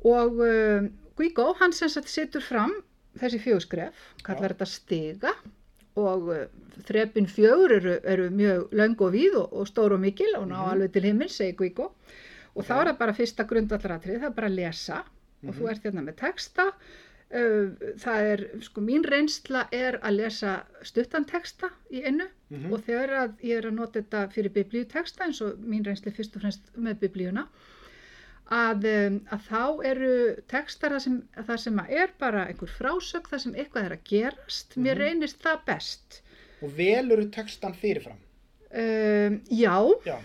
og 0.04 0.32
uh, 0.40 0.88
Guigo, 1.18 1.52
hann 1.60 1.72
sem 1.72 1.88
sagt 1.88 2.08
setur 2.08 2.40
fram 2.40 2.72
þessi 3.18 3.38
fjögurskref, 3.42 3.94
kallar 4.22 4.54
þetta 4.54 4.66
stiga 4.66 5.32
og 5.96 6.28
uh, 6.28 6.46
þrepin 6.88 7.26
fjögur 7.26 7.72
eru, 7.72 7.98
eru 8.04 8.28
mjög 8.30 8.68
löng 8.72 8.96
og 9.00 9.12
víð 9.12 9.36
og, 9.36 9.52
og 9.52 9.66
stór 9.66 9.92
og 9.92 10.00
mikil 10.00 10.34
og 10.36 10.46
ná 10.48 10.56
Mhm. 10.60 10.70
alveg 10.72 10.92
til 10.92 11.02
himmil, 11.02 11.28
segir 11.28 11.56
Guigo 11.56 11.92
og 12.54 12.64
þá 12.64 12.72
Ok. 12.74 12.80
er 12.80 12.92
það 12.92 12.98
bara 12.98 13.12
fyrsta 13.12 13.44
grundvallaratrið, 13.44 14.20
það 14.20 14.24
er 14.30 14.30
bara 14.36 14.46
að 14.48 14.54
lesa 14.54 15.04
og 15.46 15.54
þú 15.54 15.60
Mhm. 15.62 15.68
ert 15.70 15.82
hérna 15.82 16.02
með 16.04 16.16
texta 16.16 16.66
uh, 16.68 17.70
það 17.98 18.22
er, 18.32 18.44
sko 18.60 18.80
mín 18.80 19.04
reynsla 19.04 19.66
er 19.72 19.98
að 20.02 20.16
lesa 20.16 20.62
stuttan 20.82 21.24
texta 21.24 21.70
í 21.92 22.02
einu 22.06 22.24
Mhm. 22.50 22.72
og 22.72 22.80
þegar 22.86 23.32
ég 23.42 23.58
er 23.58 23.62
að 23.70 23.74
nota 23.74 24.00
þetta 24.00 24.32
fyrir 24.32 24.50
biblíuteksta 24.50 25.24
eins 25.26 25.40
og 25.42 25.58
mín 25.58 25.84
reynsli 25.84 26.10
fyrst 26.12 26.36
og 26.36 26.42
fremst 26.42 26.62
með 26.78 26.94
biblíuna 27.00 27.46
að, 28.50 28.84
um, 28.88 29.20
að 29.30 29.42
þá 29.50 29.84
eru 29.84 30.12
textar 30.48 30.90
það 30.96 31.02
sem, 31.04 31.16
það 31.36 31.58
sem 31.64 31.78
er 31.88 32.08
bara 32.18 32.46
einhver 32.48 32.70
frásögn 32.78 33.28
það 33.28 33.42
sem 33.44 33.54
eitthvað 33.54 33.84
er 33.84 33.96
að 33.98 34.04
gerast 34.08 34.76
mér 34.76 34.94
Mhm. 34.96 35.02
reynist 35.04 35.42
það 35.44 35.64
best 35.66 36.22
Og 36.62 36.72
velur 36.76 37.24
textan 37.30 37.74
fyrirfram. 37.74 38.16
um, 38.74 39.40
já, 39.50 39.76
Já. 40.06 40.16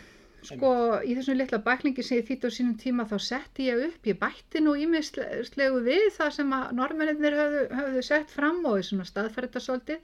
sko 0.44 0.72
í 1.04 1.16
þessum 1.16 1.38
litla 1.38 1.60
bæklingi 1.64 2.04
sem 2.04 2.18
ég 2.18 2.28
þýtti 2.28 2.48
á 2.48 2.52
sínum 2.52 2.78
tíma 2.80 3.06
þá 3.08 3.18
setti 3.22 3.68
ég 3.70 3.86
upp, 3.88 4.04
ég 4.06 4.18
bætti 4.20 4.60
nú 4.64 4.74
ímislegu 4.76 5.84
við 5.84 6.10
það 6.18 6.32
sem 6.32 6.50
að 6.52 6.72
normennir 6.80 7.34
höfðu, 7.38 7.68
höfðu 7.72 8.04
sett 8.04 8.30
fram 8.32 8.66
og 8.66 8.78
er 8.78 8.84
svona 8.84 9.06
staðfærita 9.08 9.60
svolítið 9.60 10.00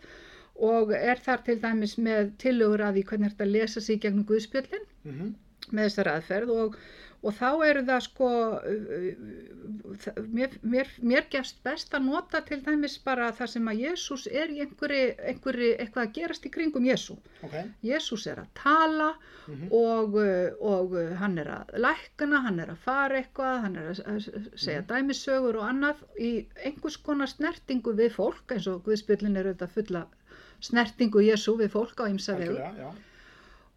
og 0.59 0.91
er 0.91 1.15
þar 1.23 1.43
til 1.45 1.59
dæmis 1.59 1.95
með 1.97 2.31
tillögur 2.38 2.81
að 2.83 2.95
því 2.99 3.03
hvernig 3.05 3.31
þetta 3.35 3.51
lesa 3.51 3.81
sig 3.81 3.97
í 3.97 4.01
gegnum 4.07 4.25
Guðspjöllin 4.25 4.85
Mhm. 5.05 5.33
með 5.71 5.85
þessari 5.89 6.15
aðferð 6.17 6.49
og, 6.49 6.77
og 7.21 7.33
þá 7.35 7.47
eru 7.67 7.81
það 7.88 8.01
sko 8.05 8.27
uh, 8.29 8.59
uh, 8.63 9.95
það- 10.03 10.19
mér, 10.38 10.53
mér, 10.73 10.91
mér 11.11 11.25
gefst 11.33 11.57
best 11.65 11.91
að 11.97 12.05
nota 12.07 12.39
til 12.47 12.61
dæmis 12.63 12.95
bara 13.03 13.31
það 13.35 13.49
sem 13.53 13.67
að 13.71 13.81
Jésús 13.83 14.23
er 14.31 14.53
í 14.55 14.61
einhverju, 14.63 15.09
einhverju 15.33 15.71
eitthvað 15.83 16.05
að 16.05 16.13
gerast 16.19 16.45
í 16.47 16.51
kringum 16.53 16.88
Jésú. 16.88 17.17
Ok. 17.43 17.57
Jésús 17.83 18.23
er 18.31 18.39
að 18.45 18.53
tala 18.61 19.09
og, 19.73 20.15
uh, 20.21 20.53
og 20.61 20.95
uh, 20.95 21.09
hann 21.19 21.35
er 21.41 21.49
að 21.57 21.73
lækna, 21.81 22.39
hann 22.45 22.59
er 22.63 22.71
að 22.75 22.83
fara 22.85 23.19
eitthvað, 23.19 23.59
hann 23.65 23.75
er 23.81 23.91
að 23.91 24.29
segja 24.55 24.85
dæmisögur 24.93 25.59
og 25.59 25.67
annað 25.73 26.05
í 26.21 26.31
einhvers 26.63 26.97
konar 27.03 27.27
snertingu 27.31 27.95
við 27.99 28.13
fólk 28.15 28.55
eins 28.55 28.67
og 28.71 28.83
Guðspjöllin 28.88 29.35
er 29.41 29.51
auðvitað 29.51 29.75
fulla 29.75 30.05
snertingu 30.63 31.21
Jésú 31.23 31.57
við 31.59 31.71
fólk 31.75 31.99
á 31.99 32.05
ymsa 32.11 32.35
vegu. 32.39 32.55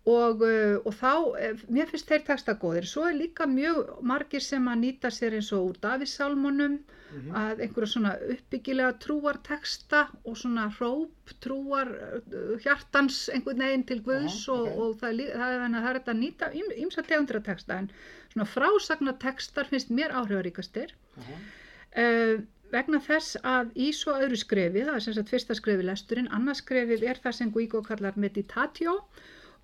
Og, 0.04 0.42
uh, 0.42 0.78
og 0.84 0.94
þá, 0.98 1.12
eh, 1.38 1.60
mér 1.70 1.90
finnst 1.90 2.08
þeir 2.10 2.24
texta 2.26 2.54
góðir. 2.58 2.88
Svo 2.90 3.06
er 3.08 3.14
líka 3.14 3.46
mjög 3.46 4.02
margir 4.02 4.42
sem 4.42 4.64
að 4.66 4.80
nýta 4.86 5.12
sér 5.14 5.38
eins 5.38 5.52
og 5.52 5.68
úr 5.70 5.80
Davissálmunum 5.84 6.80
Mhm. 7.12 7.32
að 7.36 7.60
einhverja 7.64 7.90
svona 7.92 8.12
uppbyggilega 8.32 8.92
trúarteksta 9.04 10.00
og 10.24 10.36
svona 10.40 10.64
hróp 10.78 11.34
trúar 11.44 11.90
uh, 11.92 12.54
hjartans 12.64 13.26
einhvern 13.34 13.60
veginn 13.64 13.84
til 13.84 14.00
Guðs 14.06 14.38
Aha, 14.48 14.54
og, 14.56 14.68
ok. 14.68 14.78
og 14.78 14.94
það, 15.02 15.20
það, 15.34 15.52
er, 15.52 15.60
þannig 15.64 15.78
að 15.78 15.84
það 15.84 15.90
er 15.90 15.98
þetta 15.98 16.14
að 16.14 16.22
nýta 16.22 16.48
ymsa 16.86 17.04
tegundur 17.10 17.40
af 17.40 17.44
texta 17.50 17.78
en 17.82 17.90
svona 18.32 18.48
frásagna 18.54 19.14
textar 19.26 19.68
finnst 19.68 19.92
mér 19.92 20.16
áhrifaríkastir 20.22 20.94
uh, 21.20 22.40
vegna 22.72 23.02
þess 23.04 23.36
að 23.44 23.74
í 23.76 23.90
svo 23.92 24.16
öðru 24.16 24.40
skrefi, 24.40 24.86
það 24.86 24.96
er 24.96 25.04
sem 25.04 25.16
sagt 25.18 25.32
fyrsta 25.34 25.58
skrefi 25.58 25.84
lesturinn, 25.84 26.32
annars 26.32 26.64
skrefið 26.64 27.04
er 27.12 27.20
það 27.20 27.38
sem 27.42 27.52
Guigo 27.52 27.82
kallar 27.84 28.16
meditatio 28.16 29.02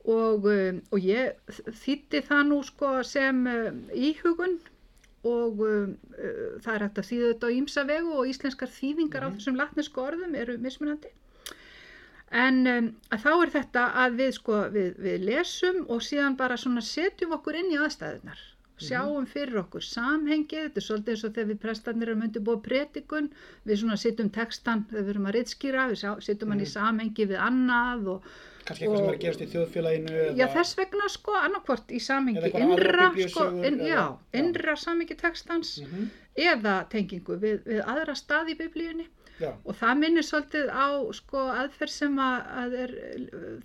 og, 0.09 0.47
um, 0.49 0.81
og 0.95 1.05
ég 1.05 1.55
þýtti 1.85 2.23
það 2.29 2.43
nú 2.51 2.59
sko 2.65 2.91
sem 3.05 3.41
um, 3.53 3.79
íhugun 3.93 4.59
og 5.29 5.61
um, 5.67 5.95
uh, 6.17 6.59
það 6.65 6.75
er 6.75 6.85
hægt 6.87 7.01
að 7.03 7.09
þýða 7.11 7.31
þetta 7.33 7.51
á 7.51 7.57
ímsa 7.61 7.85
vegu 7.89 8.13
og 8.23 8.29
íslenskar 8.33 8.71
þýðingar 8.79 9.27
á 9.27 9.29
Mhm. 9.29 9.39
þessum 9.39 9.59
latnesku 9.61 10.05
orðum 10.05 10.35
eru 10.39 10.59
mismunandi. 10.59 11.11
En 12.31 12.67
um, 12.67 12.89
þá 13.11 13.31
er 13.43 13.51
þetta 13.57 13.83
að 14.05 14.17
við, 14.21 14.31
sko, 14.37 14.57
við, 14.75 14.91
við 15.01 15.23
lesum 15.31 15.85
og 15.89 16.03
síðan 16.05 16.37
bara 16.37 16.57
svona 16.61 16.83
setjum 16.85 17.33
okkur 17.39 17.57
inn 17.57 17.73
í 17.73 17.79
aðstæðunar. 17.81 18.41
Sjáum 18.79 19.27
fyrir 19.27 19.59
okkur 19.65 19.83
samhengið, 19.83 20.69
þetta 20.69 20.79
er 20.81 20.85
svolítið 20.87 21.15
eins 21.15 21.25
og 21.27 21.33
þegar 21.35 21.49
við 21.53 21.59
prestarnir 21.65 22.09
erum 22.13 22.23
undir 22.29 22.43
búið 22.47 22.61
predikun, 22.69 23.31
við 23.67 23.81
svona 23.83 23.97
setjum 23.99 24.31
textan 24.31 24.85
þegar 24.91 25.03
við 25.09 25.11
erum 25.15 25.27
að 25.31 25.35
rittskýra, 25.39 25.87
við 25.91 26.05
setjum 26.29 26.53
hann 26.55 26.61
í 26.63 26.69
Mhm. 26.69 26.75
samhengi 26.77 27.27
við 27.33 27.39
annað 27.49 28.07
og 28.15 28.23
Kannski 28.69 28.85
eitthvað 28.85 28.99
sem 28.99 29.09
er 29.09 29.15
að 29.17 29.21
gerast 29.25 29.41
í 29.41 29.47
þjóðfélaginu 29.49 30.37
Já, 30.37 30.47
þess 30.53 30.75
vegna 30.77 31.09
sko 31.09 31.33
annarkvort 31.41 31.89
í 31.89 32.01
samhengi 32.05 32.51
innra, 32.53 33.07
sko, 33.29 33.45
eða- 33.65 33.79
já, 33.81 33.95
já. 33.97 34.19
innra 34.43 34.75
samhengi 34.77 35.17
textans 35.17 35.79
Mhm. 35.81 36.11
eða 36.37 36.89
tengingu 36.91 37.39
við, 37.41 37.63
við 37.65 37.81
aðra 37.85 38.15
stað 38.15 38.51
í 38.53 38.59
biblíunni 38.59 39.07
Já, 39.39 39.53
og 39.65 39.77
það 39.79 39.99
minnir 40.01 40.25
svolítið 40.27 40.71
á 40.75 40.87
sko 41.15 41.43
aðferð 41.55 41.93
sem 41.95 42.17
að, 42.19 42.49
að 42.63 42.73
er, 42.85 42.93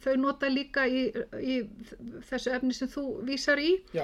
þau 0.03 0.13
nota 0.21 0.49
líka 0.53 0.83
í, 0.85 0.99
í 1.41 1.55
þessu 2.29 2.51
efni 2.53 2.75
sem 2.77 2.91
þú 2.93 3.03
vísar 3.25 3.57
í. 3.57 3.71
Já, 3.97 4.03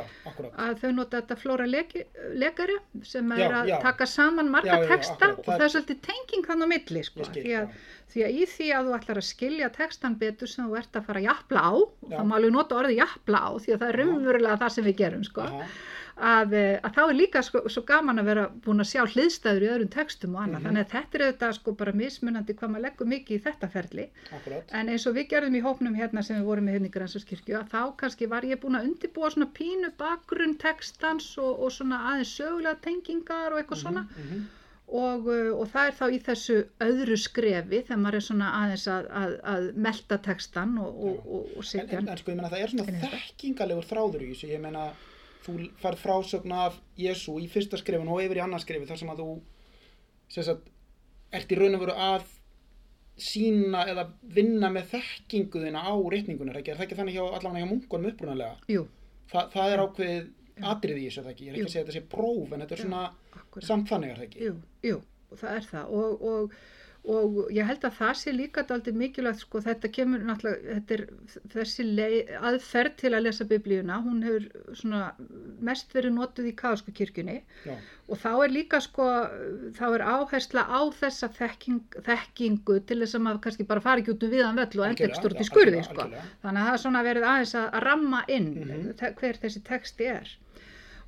að 0.58 0.80
þau 0.82 0.90
nota 0.98 1.20
þetta 1.22 1.38
flóra 1.44 1.68
leki, 1.70 2.04
lekari 2.42 2.80
sem 3.06 3.30
er 3.38 3.44
Já, 3.46 3.50
að 3.62 3.74
taka 3.86 4.08
saman 4.10 4.50
marga 4.50 4.80
texta 4.90 5.34
og 5.36 5.46
Það 5.46 5.66
er- 5.68 5.74
svolítið 5.76 6.02
tenging 6.10 6.50
þannig 6.50 6.66
á 6.66 6.74
milli 6.74 7.04
sko, 7.06 7.28
skil, 7.30 7.44
því, 7.46 7.54
að, 7.62 7.78
því 8.16 8.26
að 8.26 8.40
í 8.42 8.50
því 8.56 8.72
að 8.80 8.90
þú 8.90 8.98
ætlar 9.00 9.22
að 9.22 9.28
skilja 9.30 9.70
textan 9.78 10.18
betur 10.26 10.50
sem 10.50 10.66
þú 10.70 10.78
ert 10.82 10.98
að 11.00 11.06
fara 11.12 11.22
að 11.22 11.30
jafla 11.30 11.64
á 11.70 11.74
þá 12.10 12.20
má 12.26 12.36
alveg 12.40 12.56
nota 12.58 12.80
orðið 12.82 12.98
jafla 13.04 13.44
á 13.46 13.50
því 13.62 13.76
að 13.76 13.80
það 13.84 13.90
er 13.94 14.00
Já. 14.00 14.04
raunverulega 14.10 14.60
það 14.66 14.76
sem 14.80 14.90
við 14.90 15.00
gerum 15.04 15.24
sko, 15.30 15.46
Aha, 15.46 15.70
að, 16.20 16.54
eh, 16.54 16.80
að 16.84 16.94
þá 16.96 17.00
er 17.10 17.16
líka 17.16 17.42
sko, 17.44 17.62
svo 17.72 17.82
gaman 17.88 18.20
að 18.20 18.26
vera 18.30 18.44
búin 18.66 18.84
að 18.84 18.90
sjá 18.92 19.02
hliðstæður 19.14 19.64
í 19.66 19.70
öðrum 19.74 19.90
textum 19.94 20.36
og 20.36 20.42
annað, 20.44 20.60
Mhm. 20.60 20.66
þannig 20.68 20.84
að 20.86 20.92
þetta 20.96 21.16
er 21.20 21.24
auðvitað 21.26 21.54
sko 21.60 21.72
bara 21.80 21.92
mismunandi 21.94 22.54
hvað 22.60 22.70
maður 22.74 22.86
leggur 22.88 23.08
mikið 23.14 23.38
í 23.40 23.44
þetta 23.48 23.70
ferli 23.72 24.06
akkurat. 24.36 24.64
En 24.74 24.88
eins 24.90 25.08
og 25.08 25.16
við 25.16 25.30
gerðum 25.30 25.56
í 25.56 25.64
hópnum 25.64 25.96
hérna 25.96 26.24
sem 26.24 26.38
við 26.42 26.46
vorum 26.50 26.66
með 26.68 26.74
hérna 26.80 26.90
í 26.92 26.96
Grænsarskirkju 26.98 27.56
að 27.60 27.70
þá 27.70 27.96
kannski 27.98 28.28
var 28.30 28.42
ég 28.44 28.60
búin 28.60 28.76
að 28.80 28.88
undirbúa 28.90 29.32
svona 29.32 29.50
pínu 29.54 29.92
bakgrunn 29.98 30.58
textans 30.58 31.38
og, 31.38 31.60
og 31.64 31.72
svona 31.72 32.00
aðeins 32.12 32.36
sögulega 32.40 32.78
tengingar 32.82 33.52
og 33.54 33.60
eitthvað 33.64 33.84
svona 33.84 34.08
Mhm, 34.18 34.48
og, 34.92 35.28
uh, 35.28 35.54
og 35.62 35.68
það 35.70 35.88
er 35.88 35.94
þá 35.94 36.06
í 36.10 36.20
þessu 36.26 36.66
öðru 36.82 37.18
skrefi 37.18 37.84
þegar 37.86 38.00
maður 38.02 38.16
er 38.16 38.26
svona 38.26 38.48
aðeins 38.60 38.88
að, 38.90 39.06
að, 39.14 39.36
að 39.44 39.74
melta 39.76 40.18
textan 40.18 40.78
og, 40.80 40.96
og, 41.06 41.18
og, 41.28 41.58
og 41.58 41.64
En, 41.76 41.90
en, 41.90 42.08
en 42.10 42.18
sko, 42.18 42.32
ég 42.32 42.36
meina, 42.36 42.50
það 42.50 42.64
er 42.64 42.68
svona 42.74 43.00
þekkingalegur 43.06 43.86
þráður 43.86 44.22
í 44.26 44.30
þessu. 44.34 44.50
Ég 44.50 44.60
meina, 44.62 44.88
þú 45.46 45.56
færð 45.80 46.02
frásögn 46.04 46.56
af 46.56 46.80
Jésu 47.00 47.38
í 47.40 47.48
fyrsta 47.52 47.80
skrifun 47.80 48.12
og 48.12 48.24
yfir 48.24 48.42
í 48.42 48.44
annað 48.44 48.66
skrifi 48.66 48.90
þar 48.90 49.02
sem 49.02 49.14
að 49.14 49.22
þú, 49.24 49.30
sem 50.36 50.48
sagt, 50.50 50.70
ert 51.36 51.54
í 51.54 51.60
raun 51.60 51.78
og 51.78 51.86
veru 51.86 51.96
að 51.96 52.28
sína 53.20 53.84
eða 53.92 54.08
vinna 54.36 54.70
með 54.72 54.94
þekkinguðina 54.94 55.84
á 55.84 55.92
reikningunni, 55.92 56.56
er 56.56 56.78
það 56.78 56.86
ekki 56.88 56.98
þannig 57.00 57.18
hjá 57.18 57.24
allavega 57.28 57.64
hjá 57.64 57.70
munkunum 57.70 58.12
upprunalega? 58.14 58.84
Þa, 59.30 59.42
það 59.54 59.74
er 59.74 59.84
ákveðið 59.84 60.30
atriði 60.70 61.02
í 61.02 61.08
þessu, 61.08 61.22
er 61.22 61.26
það 61.28 61.34
ekki? 61.34 61.46
Ég 61.46 61.50
er 61.50 61.56
ekki 61.56 61.62
Jú. 61.62 61.70
að 61.70 61.74
segja 61.74 61.86
þetta 61.86 61.98
sé 61.98 62.04
próf, 62.14 62.54
en 62.54 62.64
þetta 62.64 62.76
er 62.76 62.84
svona 62.84 63.88
þannig, 63.90 64.10
er 64.10 64.20
það 64.20 64.28
ekki? 64.28 64.46
Jú, 64.48 64.54
jú, 64.88 65.02
það 65.36 65.56
er 65.56 65.68
það 65.70 65.94
og, 66.00 66.26
og, 66.32 66.56
og 67.08 67.48
ég 67.56 67.66
held 67.66 67.86
að 67.88 67.94
það 67.96 68.14
sé 68.20 68.32
líka 68.36 68.64
daldið 68.68 68.98
mikilvægt 69.00 69.40
sko, 69.46 69.62
þetta 69.64 69.90
kemur 69.96 70.20
náttúrulega, 70.28 70.74
þetta 70.76 70.94
er 70.98 71.04
þessi 71.54 71.86
leið, 71.88 72.32
aðferð 72.50 72.96
til 73.00 73.12
að 73.16 73.24
lesa 73.26 73.46
biblíuna, 73.50 74.00
hún 74.04 74.20
hefur 74.26 74.76
svona 74.76 75.14
mest 75.70 75.94
verið 75.96 76.14
notuð 76.18 76.50
í 76.52 76.56
kaðsku 76.60 76.92
kirkjunni 77.00 77.38
Já, 77.66 77.78
og 78.10 78.20
þá 78.20 78.30
er 78.46 78.54
líka 78.54 78.82
sko, 78.84 79.08
þá 79.80 79.84
er 79.96 80.06
áhersla 80.12 80.66
á 80.68 80.80
þessa 81.00 81.32
þekking, 81.40 81.80
þekkingu 82.10 82.80
til 82.90 83.00
þess 83.06 83.16
að 83.16 83.26
maður 83.30 83.42
kannski 83.48 83.68
bara 83.72 83.86
fari 83.88 84.04
ekki 84.04 84.18
út 84.18 84.28
um 84.28 84.36
viðan 84.36 84.60
völl 84.60 84.68
og 84.82 84.86
Algjörlega, 84.90 85.08
ekki 85.14 85.22
stort 85.24 85.40
í 85.40 85.48
skurði 85.48 85.84
sko. 85.88 86.10
Þannig 86.44 86.62
að 86.62 86.68
það 86.70 86.76
er 86.76 86.84
svona 86.84 87.06
verið 87.08 87.30
aðeins 87.32 87.56
að, 87.64 87.72
ramma 87.88 88.22
inn 88.28 88.52
Mhm. 88.60 88.94
te- 89.00 89.14
hver 89.18 89.40
þessi 89.42 89.64
texti 89.64 90.06
er. 90.20 90.30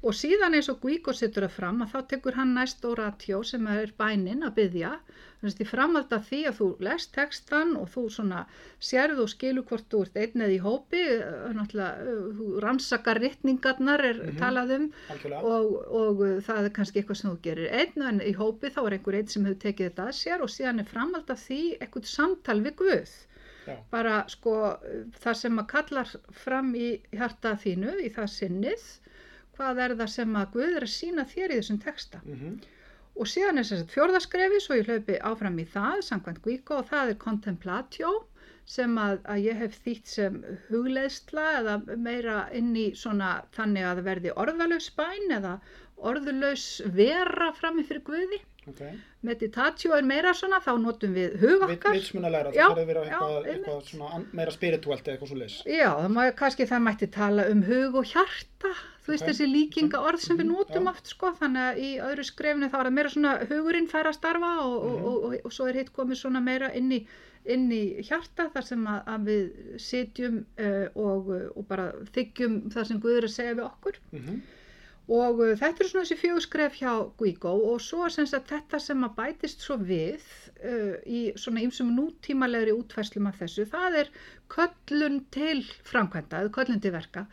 Og 0.02 0.16
síðan 0.18 0.56
eins 0.58 0.70
og 0.72 0.80
Guíko 0.82 1.14
setur 1.14 1.46
það 1.46 1.52
fram 1.60 1.82
að 1.86 1.92
þá 1.94 2.00
tekur 2.10 2.38
hann 2.40 2.56
næst 2.58 2.86
oratjó 2.90 3.44
sem 3.46 3.68
er 3.70 3.92
bænin 4.00 4.42
að 4.48 4.56
byggja. 4.56 4.96
Þannig 5.42 5.74
að 5.74 6.14
af 6.16 6.26
því 6.30 6.40
að 6.50 6.58
þú 6.58 6.66
lest 6.86 7.12
textan 7.14 7.76
og 7.78 7.88
þú 7.94 8.04
svona 8.14 8.40
sérðu 8.82 9.24
og 9.26 9.30
skilur 9.30 9.66
hvort 9.70 9.88
þú 9.90 10.02
ert 10.06 10.18
einn 10.24 10.42
eða 10.46 10.56
í 10.56 10.60
hópi, 10.62 11.02
eh, 11.02 11.54
náttúrulega 11.58 11.94
eh, 12.02 12.24
þú 12.40 12.48
rannsakar 12.66 13.20
rittningarnar 13.22 14.04
er 14.10 14.20
Mhm. 14.22 14.38
talað 14.42 14.74
um 14.78 14.86
og, 15.42 15.68
og 16.02 16.22
uh, 16.22 16.42
það 16.46 16.66
er 16.66 16.74
kannski 16.78 17.02
eitthvað 17.02 17.18
sem 17.22 17.32
þú 17.32 17.42
gerir 17.42 17.70
einn 17.82 18.02
en 18.10 18.22
í 18.22 18.34
hópi 18.38 18.70
þá 18.74 18.82
er 18.86 18.94
einhver 18.98 19.18
einn 19.18 19.28
sem 19.28 19.46
hefur 19.46 19.62
tekið 19.66 19.90
þetta 19.90 20.08
að 20.08 20.18
sér 20.22 20.42
og 20.42 20.50
síðan 20.50 20.80
er 20.80 20.90
framhald 20.94 21.30
af 21.30 21.42
því 21.48 21.62
eitthvað 21.82 22.06
samtal 22.06 22.62
við 22.62 22.76
Guð 22.82 23.12
Já. 23.68 23.76
bara 23.92 24.26
sko 24.30 24.78
það 25.22 25.36
sem 25.38 25.60
að 25.62 25.68
kallar 25.68 26.08
fram 26.34 26.74
í 26.76 27.02
hjarta 27.14 27.54
þínu 27.58 27.98
í 28.06 28.10
það 28.14 28.30
sinnið 28.38 28.86
hvað 29.58 29.82
er 29.86 29.98
það 30.04 30.14
sem 30.18 30.38
að 30.42 30.54
Guð 30.58 30.78
er 30.78 30.88
að 30.88 30.94
sína 30.98 31.28
þér 31.34 31.56
í 31.56 31.60
þessum 31.62 31.82
texta 31.88 32.24
Mm 32.26 32.62
og 33.20 33.30
síðan 33.30 33.60
er 33.60 33.68
þess 33.68 33.84
að 33.86 33.94
fjórðaskrefi 33.96 34.60
svo 34.64 34.78
ég 34.80 34.90
hlaupi 34.90 35.18
áfram 35.30 35.58
í 35.62 35.66
það 35.70 36.04
samkvæmt 36.08 36.44
Guíko 36.46 36.78
og 36.80 36.86
það 36.92 37.14
er 37.14 37.18
contemplatio 37.22 38.12
sem 38.72 38.94
að, 39.02 39.18
að 39.34 39.42
ég 39.46 39.60
hef 39.60 39.78
þýtt 39.86 40.12
sem 40.12 40.38
hugleiðsla 40.70 41.48
eða 41.60 41.78
meira 42.00 42.38
inn 42.56 42.72
í 42.78 42.92
svona 42.98 43.34
þannig 43.58 43.88
að 43.88 44.00
það 44.00 44.08
verði 44.08 44.36
orðalaus 44.44 44.88
bæn 44.96 45.36
eða 45.40 45.58
orðulaus 46.12 46.66
vera 46.96 47.52
frammi 47.58 47.84
fyrir 47.86 48.04
Guði. 48.08 48.40
Ok. 48.70 48.82
Meditatio 49.26 49.94
er 49.98 50.06
meira 50.06 50.32
svona, 50.38 50.60
þá 50.62 50.72
notum 50.82 51.14
við 51.18 51.36
hug 51.42 51.64
Við, 51.66 51.76
okkar. 51.76 51.96
vitsmunalæra, 51.98 52.52
það 52.54 52.82
vera 52.90 53.04
já, 53.06 53.14
eitthvað, 53.18 53.48
eitthvað 53.54 53.80
svona 53.90 54.20
meira 54.38 54.54
spirituelt 54.54 55.02
eða 55.02 55.16
eitthvað 55.16 55.32
svo 55.32 55.40
leys. 55.40 55.56
Já, 55.66 55.88
það 55.98 56.12
má, 56.16 56.22
kannski 56.38 56.68
það 56.70 56.84
mætti 56.88 57.10
tala 57.16 57.48
um 57.54 57.64
hug 57.66 57.98
og 58.02 58.12
hjarta, 58.14 58.74
þú 59.06 59.12
veist 59.14 59.26
þessi 59.28 59.48
líkinga 59.50 60.00
orð 60.08 60.20
sem 60.22 60.38
við 60.38 60.46
Mhm, 60.46 60.54
notum 60.54 60.86
já. 60.86 60.90
oft 60.92 61.08
sko, 61.08 61.32
þannig 61.40 61.64
að 61.72 61.80
í 61.82 61.90
öðru 62.10 62.24
skrefinu 62.28 62.70
þá 62.70 62.78
er 62.80 62.86
það 62.90 62.94
meira 62.98 63.10
svona 63.10 63.34
hugurinn 63.50 63.88
fær 63.90 64.06
að 64.12 64.18
starfa 64.20 64.52
og, 64.66 64.76
Mhm. 64.84 64.94
og, 64.94 65.06
og, 65.06 65.24
og, 65.34 65.36
og 65.46 65.52
svo 65.52 65.68
er 65.70 65.74
hitt 65.82 65.92
komið 65.94 66.18
svona 66.22 66.42
meira 66.44 66.70
inn 66.76 66.92
í, 66.92 67.00
inn 67.46 67.72
í 67.72 67.82
hjarta 68.06 68.50
þar 68.54 68.64
sem 68.64 68.86
að, 68.86 69.04
að 69.08 69.22
við 69.26 69.80
sitjum 69.82 70.46
uh, 70.60 70.88
og, 70.96 71.30
og 71.58 71.68
bara 71.68 71.92
þykjum 72.14 72.62
það 72.70 72.86
sem 72.88 73.00
Guður 73.02 73.18
er 73.24 73.30
að 73.30 73.38
segja 73.40 73.56
við 73.58 73.66
okkur 73.66 73.96
Mm 74.12 74.42
og 75.10 75.42
uh, 75.42 75.54
þetta 75.60 75.84
er 75.84 75.90
svona 75.90 76.06
þessi 76.06 76.20
fjögur 76.22 76.46
skref 76.46 76.78
hjá 76.82 76.94
Guíko 77.20 77.56
og 77.72 77.82
svo 77.84 78.06
er 78.06 78.16
sem 78.16 78.30
sagt 78.30 78.52
þetta 78.54 78.82
sem 78.82 79.08
að 79.08 79.16
bætist 79.18 79.66
svo 79.66 79.80
við 79.82 80.22
uh, 80.62 81.00
í 81.06 81.24
svona 81.40 81.64
ymsum 81.66 81.94
nútímalegri 81.98 82.76
útfærslum 82.76 83.32
af 83.32 83.42
þessu, 83.42 83.66
það 83.72 84.04
er 84.04 84.14
köllun 84.52 85.20
til 85.32 85.62
framkvæmda, 85.88 86.42
eða 86.44 86.52
köllun 86.56 86.82
til 86.84 86.92
verka 86.94 87.24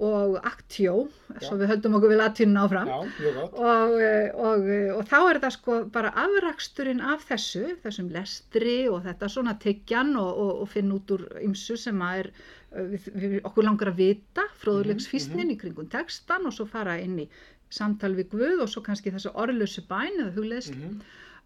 og 0.00 0.38
actio, 0.46 0.94
svo 1.42 1.58
við 1.60 1.72
höldum 1.74 1.98
okkur 1.98 2.14
við 2.14 2.20
latínun 2.22 2.60
áfram. 2.62 2.90
Já, 2.90 2.98
og, 3.44 3.94
eh, 4.00 4.28
og, 4.32 4.68
eh, 4.76 4.90
og 4.94 5.04
þá 5.10 5.18
er 5.30 5.40
það 5.44 5.54
sko 5.58 5.78
bara 5.96 6.14
afraksturinn 6.24 7.04
af 7.04 7.26
þessu, 7.28 7.76
þessum 7.84 8.10
lestri 8.14 8.78
og 8.88 9.04
þetta 9.04 9.30
svona 9.30 9.56
tyggjan 9.60 10.14
og, 10.16 10.42
og, 10.62 10.68
finna 10.74 10.98
út 10.98 11.16
úr 11.16 11.26
ymsu 11.44 11.76
sem 11.80 12.00
að 12.00 12.24
er 12.24 12.30
við, 12.74 13.08
við, 13.14 13.34
okkur 13.48 13.64
langar 13.68 13.88
að 13.92 13.96
vita 14.02 14.44
fróðulegsfísnin 14.62 15.50
í 15.54 15.58
kringum 15.60 15.88
textan 15.92 16.46
og 16.48 16.52
svo 16.56 16.66
fara 16.66 16.96
inn 17.02 17.18
í 17.24 17.28
samtal 17.74 18.14
við 18.14 18.28
Guð 18.34 18.62
og 18.64 18.68
svo 18.70 18.82
kannski 18.86 19.10
þessu 19.14 19.32
orðlösu 19.34 19.84
bæn 19.88 20.20
eða 20.22 20.34
hugleðslu 20.38 20.80
Mm 20.80 21.00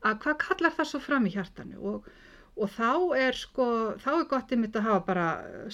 að 0.06 0.18
hvað 0.22 0.36
kallar 0.38 0.70
það 0.76 0.86
svo 0.86 0.98
fram 1.02 1.24
í 1.26 1.30
hjartanu 1.34 1.78
og, 1.90 2.04
og 2.54 2.68
þá 2.70 2.90
er 3.18 3.34
sko 3.34 3.64
þá 3.98 4.06
er 4.20 4.26
gott 4.30 4.52
einmitt 4.54 4.76
að 4.78 4.84
hafa 4.86 5.00
bara 5.08 5.24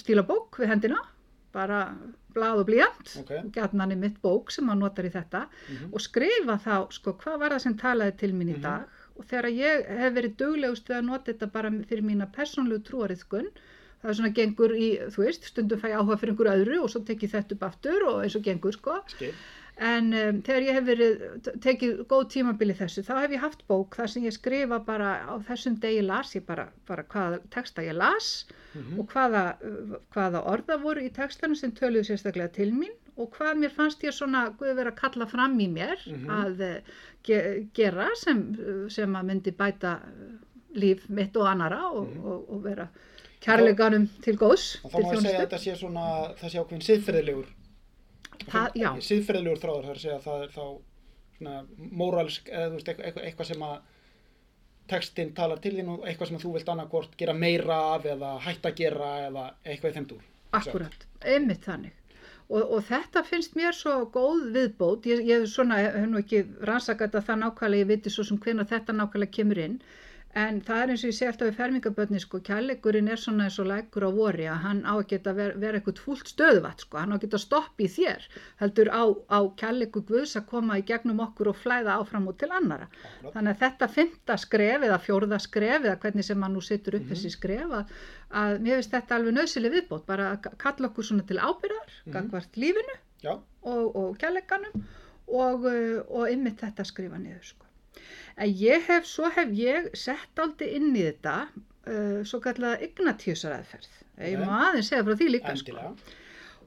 stíla 0.01 0.23
bók 0.25 0.57
við 0.57 0.71
hendina 0.71 0.97
bara 1.53 1.83
blað 2.33 2.63
og 2.63 2.65
blíjant 2.65 3.11
Ok. 3.21 3.29
og 3.43 3.51
gætnan 3.53 3.93
í 3.93 3.97
mitt 4.01 4.17
bók 4.23 4.49
sem 4.49 4.65
maður 4.65 4.79
notar 4.81 5.05
í 5.05 5.11
þetta 5.13 5.43
Mhm. 5.69 5.93
og 5.93 6.01
skrifa 6.01 6.57
þá 6.57 6.89
sko 6.97 7.13
hvað 7.21 7.37
var 7.39 7.53
það 7.53 7.61
sem 7.67 7.77
talaði 7.77 8.17
til 8.17 8.31
mín 8.33 8.49
í 8.49 8.57
Mhm. 8.57 8.61
dag 8.65 8.87
og 9.15 9.25
þegar 9.29 9.51
ég 9.53 9.85
hef 10.01 10.13
verið 10.17 10.35
duglegust 10.41 10.89
við 10.89 10.97
að 10.97 11.05
nota 11.05 11.31
þetta 11.31 11.51
bara 11.51 11.69
fyrir 11.69 12.01
mína 12.09 12.25
persónlegu 12.33 12.81
trúariðkun 12.89 13.47
það 14.05 14.13
er 14.13 14.17
svona 14.21 14.33
gengur 14.37 14.71
í, 14.77 14.87
þú 15.09 15.25
veist, 15.25 15.49
stundum 15.49 15.81
fæ 15.81 15.89
ég 15.91 15.97
áhuga 15.99 16.19
fyrir 16.21 16.35
einhverju 16.35 16.55
öðru 16.61 16.81
og 16.85 16.89
svo 16.93 17.01
tek 17.07 17.25
ég 17.25 17.31
þetta 17.33 17.57
upp 17.57 17.63
aftur 17.71 18.05
og 18.13 18.23
eins 18.23 18.35
og 18.37 18.43
gengur 18.45 18.77
sko 18.77 19.01
Skil. 19.09 19.33
En 19.75 20.05
um, 20.15 20.37
þegar 20.39 20.63
ég 20.63 20.75
hef 20.77 20.85
verið, 20.87 21.23
tekið 21.59 21.97
góð 22.07 22.21
tímabili 22.31 22.75
þessu, 22.79 23.01
þá 23.03 23.17
hef 23.25 23.33
ég 23.35 23.41
haft 23.43 23.65
bók 23.67 23.97
þar 23.99 24.07
sem 24.13 24.23
ég 24.23 24.31
skrifa 24.37 24.77
bara 24.87 25.09
á 25.27 25.35
þessum 25.49 25.75
degi 25.83 25.99
las 26.05 26.31
ég 26.37 26.45
bara, 26.47 26.69
bara 26.87 27.03
hvaða 27.03 27.41
texta 27.51 27.83
ég 27.83 27.97
las 27.99 28.45
Mhm. 28.75 28.99
og 28.99 29.07
hvaða, 29.11 29.41
uh, 29.63 29.97
hvaða 30.15 30.45
orða 30.51 30.77
voru 30.81 31.03
í 31.03 31.11
textanum 31.11 31.55
sem 31.55 31.71
töluðu 31.71 32.05
sérstaklega 32.09 32.51
til 32.53 32.71
mín 32.75 32.91
og 33.17 33.31
hvað 33.35 33.59
mér 33.61 33.71
fannst 33.71 34.01
ég 34.03 34.11
svona 34.15 34.49
Guð 34.59 34.75
vera 34.75 34.91
að 34.91 34.97
kalla 34.99 35.25
fram 35.27 35.57
í 35.59 35.67
mér 35.71 35.95
Mhm. 36.07 36.27
að 36.29 36.63
uh, 36.69 36.81
ge 37.23 37.67
gera 37.73 38.07
sem, 38.15 38.55
sem 38.89 39.11
að 39.15 39.25
myndi 39.25 39.51
bæta 39.51 39.97
uh, 40.03 40.39
líf 40.75 41.09
mitt 41.09 41.35
og 41.35 41.47
annara 41.51 41.83
og, 41.91 42.07
Mhm. 42.15 42.25
og, 42.25 42.49
og 42.49 42.63
vera 42.63 42.87
kærleikanum 43.45 44.09
til 44.25 44.35
góðs, 44.41 44.65
Og 44.83 44.91
þá 44.91 44.97
má 44.97 45.07
ég 45.13 45.21
segja 45.21 45.37
að 45.37 45.45
þetta 45.45 45.61
sé 45.63 45.77
svona, 45.79 46.05
það 46.41 46.51
sé 46.51 46.63
ákveðin 46.63 46.85
siðferðilegur, 46.89 47.53
Það, 48.45 48.77
já, 48.77 48.89
siðferðilegur 49.07 49.61
þráður, 49.63 49.85
það 49.85 49.91
er 49.91 49.99
að 49.99 50.03
segja 50.03 50.17
að 50.19 50.25
það 50.25 50.45
er 50.45 50.55
þá 50.55 50.65
svona 51.35 51.55
móralsk, 52.01 52.49
eða 52.51 52.69
þú 52.69 52.79
veist, 52.79 52.89
eitthvað, 52.93 53.27
eitthvað 53.29 53.51
sem 53.51 53.67
að 53.67 53.75
textinn 54.91 55.33
talar 55.35 55.61
til 55.63 55.73
þín 55.79 55.91
og 55.95 56.05
eitthvað 56.05 56.29
sem 56.29 56.39
að 56.39 56.45
þú 56.45 56.53
vilt 56.55 56.71
annarkvort 56.71 57.15
gera 57.19 57.33
meira 57.33 57.77
af 57.95 58.05
eða 58.09 58.31
hætta 58.45 58.71
að 58.71 58.81
gera 58.81 59.11
eða 59.25 59.45
eitthvað 59.65 59.91
í 59.91 59.95
þeim 59.97 60.09
dúr. 60.11 60.25
Akkurat, 60.55 61.07
einmitt 61.25 61.65
þannig. 61.65 61.95
Og, 62.45 62.61
og 62.61 62.83
þetta 62.85 63.23
finnst 63.25 63.55
mér 63.57 63.73
svo 63.73 63.95
góð 64.13 64.43
viðbót, 64.53 65.07
ég, 65.09 65.23
ég 65.25 65.47
svona, 65.49 65.79
hef 65.81 66.05
nú 66.11 66.21
ekki 66.21 66.43
rannsakað 66.67 67.15
þetta 67.15 67.23
það 67.31 67.39
nákvæmlega, 67.41 67.81
ég 67.81 67.89
viti 67.89 68.13
svo 68.13 68.25
sem 68.27 68.37
hvenær 68.43 68.69
þetta 68.69 68.93
nákvæmlega 68.93 69.37
kemur 69.39 69.61
inn, 69.63 69.79
En 70.35 70.57
það 70.67 70.81
er 70.83 70.91
eins 70.91 71.03
og 71.05 71.09
ég 71.09 71.15
segi 71.15 71.27
alltaf 71.31 71.47
við 71.47 71.55
fermingabönni, 71.61 72.19
sko, 72.19 72.39
kærleikurinn 72.43 73.07
er 73.07 73.19
svona 73.21 73.45
eins 73.47 73.55
og 73.63 73.69
lækur 73.69 74.03
á 74.03 74.11
vori 74.11 74.47
að 74.51 74.57
hann 74.65 74.81
á 74.83 74.91
að 74.99 75.05
geta 75.13 75.31
ver, 75.37 75.53
vera 75.63 75.79
eitthvað 75.79 76.01
fúlt 76.03 76.27
stöðuvat, 76.27 76.83
sko, 76.83 76.97
hann 76.99 77.13
á 77.13 77.15
að 77.15 77.21
geta 77.23 77.39
stopp 77.39 77.79
í 77.79 77.87
þér, 77.93 78.25
heldur 78.59 78.91
á, 78.91 79.03
á 79.31 79.39
kærleiku 79.61 80.01
Guðs 80.09 80.35
að 80.35 80.45
koma 80.49 80.75
í 80.81 80.83
gegnum 80.89 81.21
okkur 81.23 81.53
og 81.53 81.55
flæða 81.61 81.95
áfram 82.01 82.27
og 82.27 82.35
til 82.41 82.51
annara. 82.51 82.89
Þannig 83.31 83.53
að 83.53 83.61
þetta 83.63 83.89
fymta 83.95 84.37
skref 84.43 84.83
eða 84.89 84.99
fjórða 85.07 85.39
skref 85.39 85.87
eða 85.87 85.95
hvernig 86.03 86.27
sem 86.27 86.43
hann 86.43 86.53
nú 86.59 86.63
situr 86.67 86.99
upp 86.99 87.07
Mhm. 87.07 87.13
þessi 87.15 87.31
skref 87.37 87.71
að, 87.79 87.95
að 88.43 88.59
mér 88.67 88.75
finnst 88.81 88.91
þetta 88.97 89.15
alveg 89.21 89.37
nöðsileg 89.39 89.71
viðbót, 89.79 90.05
bara 90.05 90.31
að 90.35 90.51
kalla 90.57 90.89
okkur 90.91 91.03
svona 91.13 91.27
til 91.31 91.37
ábyrðar, 91.39 91.89
Mhm. 92.05 92.11
gangvart 92.11 92.51
lífinu 92.59 92.99
Já, 93.23 93.39
og, 93.63 93.95
og 93.95 94.17
kærleikanum 94.19 94.83
og, 95.31 95.63
uh, 95.63 96.03
og 96.11 96.27
ymmið 96.27 96.59
þetta 96.59 96.83
skrifa 96.85 97.17
niður 97.17 97.43
sko. 97.53 97.64
En 98.35 98.51
ég 98.59 98.83
hef, 98.89 99.07
svo 99.07 99.29
hef 99.31 99.51
ég 99.55 99.89
sett 99.95 100.41
aldrei 100.43 100.73
inn 100.75 100.91
í 100.95 101.05
þetta 101.05 101.35
uh, 101.47 102.21
svo 102.27 102.41
kallaða 102.43 102.81
Ignatiusaræðferð. 102.89 103.91
Ég 104.25 104.41
má 104.41 104.53
aðeins 104.69 104.91
segja 104.91 105.05
frá 105.07 105.15
því 105.19 105.27
líka 105.31 105.55
sko. 105.59 105.91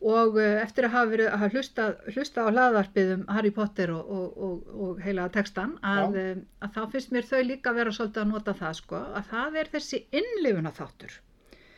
Og 0.09 0.39
uh, 0.39 0.47
eftir 0.63 0.87
að 0.89 0.95
hafa 0.95 1.11
verið 1.13 1.29
að 1.29 1.43
hafa 1.43 1.59
hlusta, 1.59 1.89
hlusta 2.15 2.47
á 2.47 2.49
hlaðvarpið 2.49 3.13
um 3.17 3.25
Harry 3.37 3.53
Potter 3.53 3.93
og, 3.93 4.13
og, 4.19 4.39
og, 4.49 4.71
og 4.87 5.03
heila 5.05 5.27
textan 5.35 5.75
að, 5.83 6.19
um, 6.23 6.45
að 6.65 6.77
þá 6.77 6.83
finnst 6.95 7.13
mér 7.17 7.29
þau 7.29 7.41
líka 7.51 7.75
vera 7.77 7.95
svolítið 7.97 8.25
að 8.25 8.33
nota 8.33 8.57
það 8.63 8.79
sko 8.81 9.03
að 9.21 9.33
það 9.35 9.61
er 9.65 9.73
þessi 9.75 10.03
innlifuna 10.23 10.73
þáttur. 10.79 11.19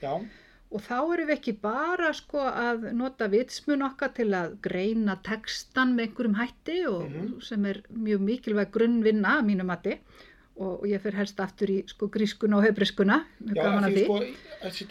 Já, 0.00 0.12
Og 0.70 0.80
þá 0.87 0.92
erum 1.14 1.26
við 1.26 1.35
ekki 1.35 1.52
bara 1.61 2.12
sko 2.14 2.38
að 2.46 2.92
nota 2.94 3.26
vitsmun 3.33 3.83
okkar 3.88 4.12
til 4.14 4.28
að 4.38 4.52
greina 4.62 5.16
textan 5.26 5.96
með 5.96 6.04
einhverjum 6.09 6.37
hætti 6.38 6.76
og 6.87 7.09
Mhm. 7.11 7.40
sem 7.42 7.64
er 7.66 7.80
mjög 7.92 8.20
mikilvæg 8.28 8.70
grunnvinna 8.70 9.40
að 9.40 9.46
mínu 9.50 9.64
mati 9.66 9.96
og, 10.61 10.83
ég 10.87 11.00
fer 11.00 11.12
helst 11.16 11.40
aftur 11.40 11.66
í 11.72 11.83
sko 11.88 12.06
grískuna 12.09 12.59
og 12.59 12.64
hebriskuna, 12.68 13.24
mjög 13.42 13.56
já 13.56 13.62
því 13.88 13.94
því. 13.96 14.04
sko, 14.04 14.18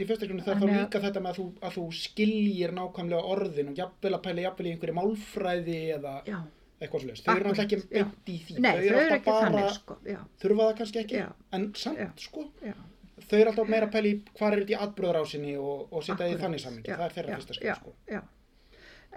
fyrstaklunni 0.10 0.44
það 0.44 0.54
þarf 0.56 0.63
að- 0.68 0.80
líka 0.89 1.00
þetta 1.06 1.22
með 1.22 1.30
að 1.32 1.38
þú, 1.39 1.46
að 1.62 1.74
þú 1.78 1.84
skiljir 1.94 2.72
nákvæmlega 2.74 3.24
orðin 3.24 3.70
og 3.70 3.76
jafnvel 3.78 4.13
að 4.18 4.22
pæla 4.24 4.42
jafnvel 4.42 4.65
í 4.68 4.72
einhverju 4.74 4.96
málfræði 5.00 5.80
eða 5.96 6.26
Já, 6.26 6.39
eitthvað 6.82 7.02
svolítið. 7.04 7.24
Þau 7.24 7.36
eru 7.36 7.44
náttúrulega 7.50 7.63
ekki 7.63 7.89
beint 7.89 8.26
í 8.26 8.39
því. 8.46 8.60
nei, 8.60 8.76
þau 8.76 8.96
eru 9.00 9.15
ekki 9.15 9.32
þannig 9.32 9.70
sko, 9.80 9.98
já, 10.06 10.18
þurfa 10.42 10.63
það 10.68 10.78
kannski 10.78 11.00
ekki, 11.06 11.15
Já. 11.24 11.32
en 11.54 11.74
samt 11.74 12.20
sko, 12.20 12.46
já. 12.65 12.74
Þau 13.30 13.38
eru 13.39 13.52
alltaf 13.54 13.72
meira 13.72 13.89
í 14.10 14.13
hvað 14.38 14.52
er 14.52 14.63
þetta 14.63 14.76
í 14.76 14.80
atbröðarásinni 14.86 15.56
og, 15.62 15.86
og 15.92 16.04
setja 16.06 16.26
það 16.26 16.34
í 16.34 16.42
þannig 16.44 16.63
samingi. 16.65 16.92
Það 16.96 17.06
er 17.08 17.15
þeirra 17.18 17.38
fyrsta 17.38 17.54
já, 17.54 17.60
skrif 17.60 17.82
sko. 17.82 17.96
já. 18.10 18.22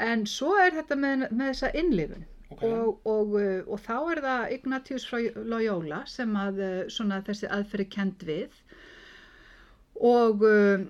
En 0.08 0.24
svo 0.26 0.54
er 0.60 0.78
þetta 0.78 0.96
með, 0.96 1.26
með 1.30 1.52
þessa 1.52 1.72
innlifun 1.82 2.28
Ok. 2.52 2.64
og, 2.68 3.06
og, 3.08 3.36
uh, 3.40 3.60
og 3.72 3.78
þá 3.80 3.94
er 4.12 4.18
það 4.26 4.50
Ignatius 4.58 5.04
frá 5.08 5.20
Loyola 5.48 6.02
sem 6.10 6.34
að 6.36 6.58
uh, 6.60 6.72
svona 6.92 7.22
þessi 7.24 7.48
aðferði 7.48 7.86
kend 7.94 8.24
við 8.28 8.58
og 10.12 10.44
uh, 10.44 10.84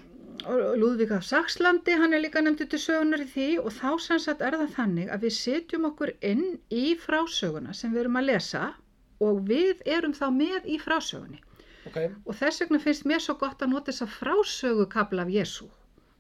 og 0.49 0.77
Lúðvík 0.81 1.13
af 1.15 1.25
Sakslandi, 1.27 1.95
hann 2.01 2.15
er 2.17 2.23
líka 2.25 2.41
nefndur 2.43 2.67
til 2.73 2.81
sögunar 2.81 3.23
í 3.23 3.29
því 3.31 3.49
og 3.63 3.71
þá 3.77 3.91
sem 4.03 4.21
sagt 4.23 4.43
er 4.43 4.57
það 4.59 4.73
þannig 4.77 5.11
að 5.15 5.27
við 5.27 5.35
setjum 5.37 5.87
okkur 5.91 6.13
inn 6.31 6.45
í 6.73 6.85
frásöguna 6.99 7.75
sem 7.77 7.93
við 7.95 8.05
erum 8.05 8.19
að 8.19 8.29
lesa 8.31 8.63
og 9.23 9.43
við 9.51 9.85
erum 9.87 10.17
þá 10.17 10.27
með 10.35 10.67
í 10.67 10.79
frásögunni 10.83 11.39
Ok, 11.87 11.97
og 12.27 12.35
þess 12.39 12.61
vegna 12.63 12.79
finnst 12.79 13.05
mér 13.11 13.23
svo 13.25 13.35
gott 13.41 13.63
að 13.65 13.73
nota 13.75 13.91
þessa 13.93 14.07
frásögukabla 14.19 15.23
af 15.27 15.33
Jésu 15.35 15.69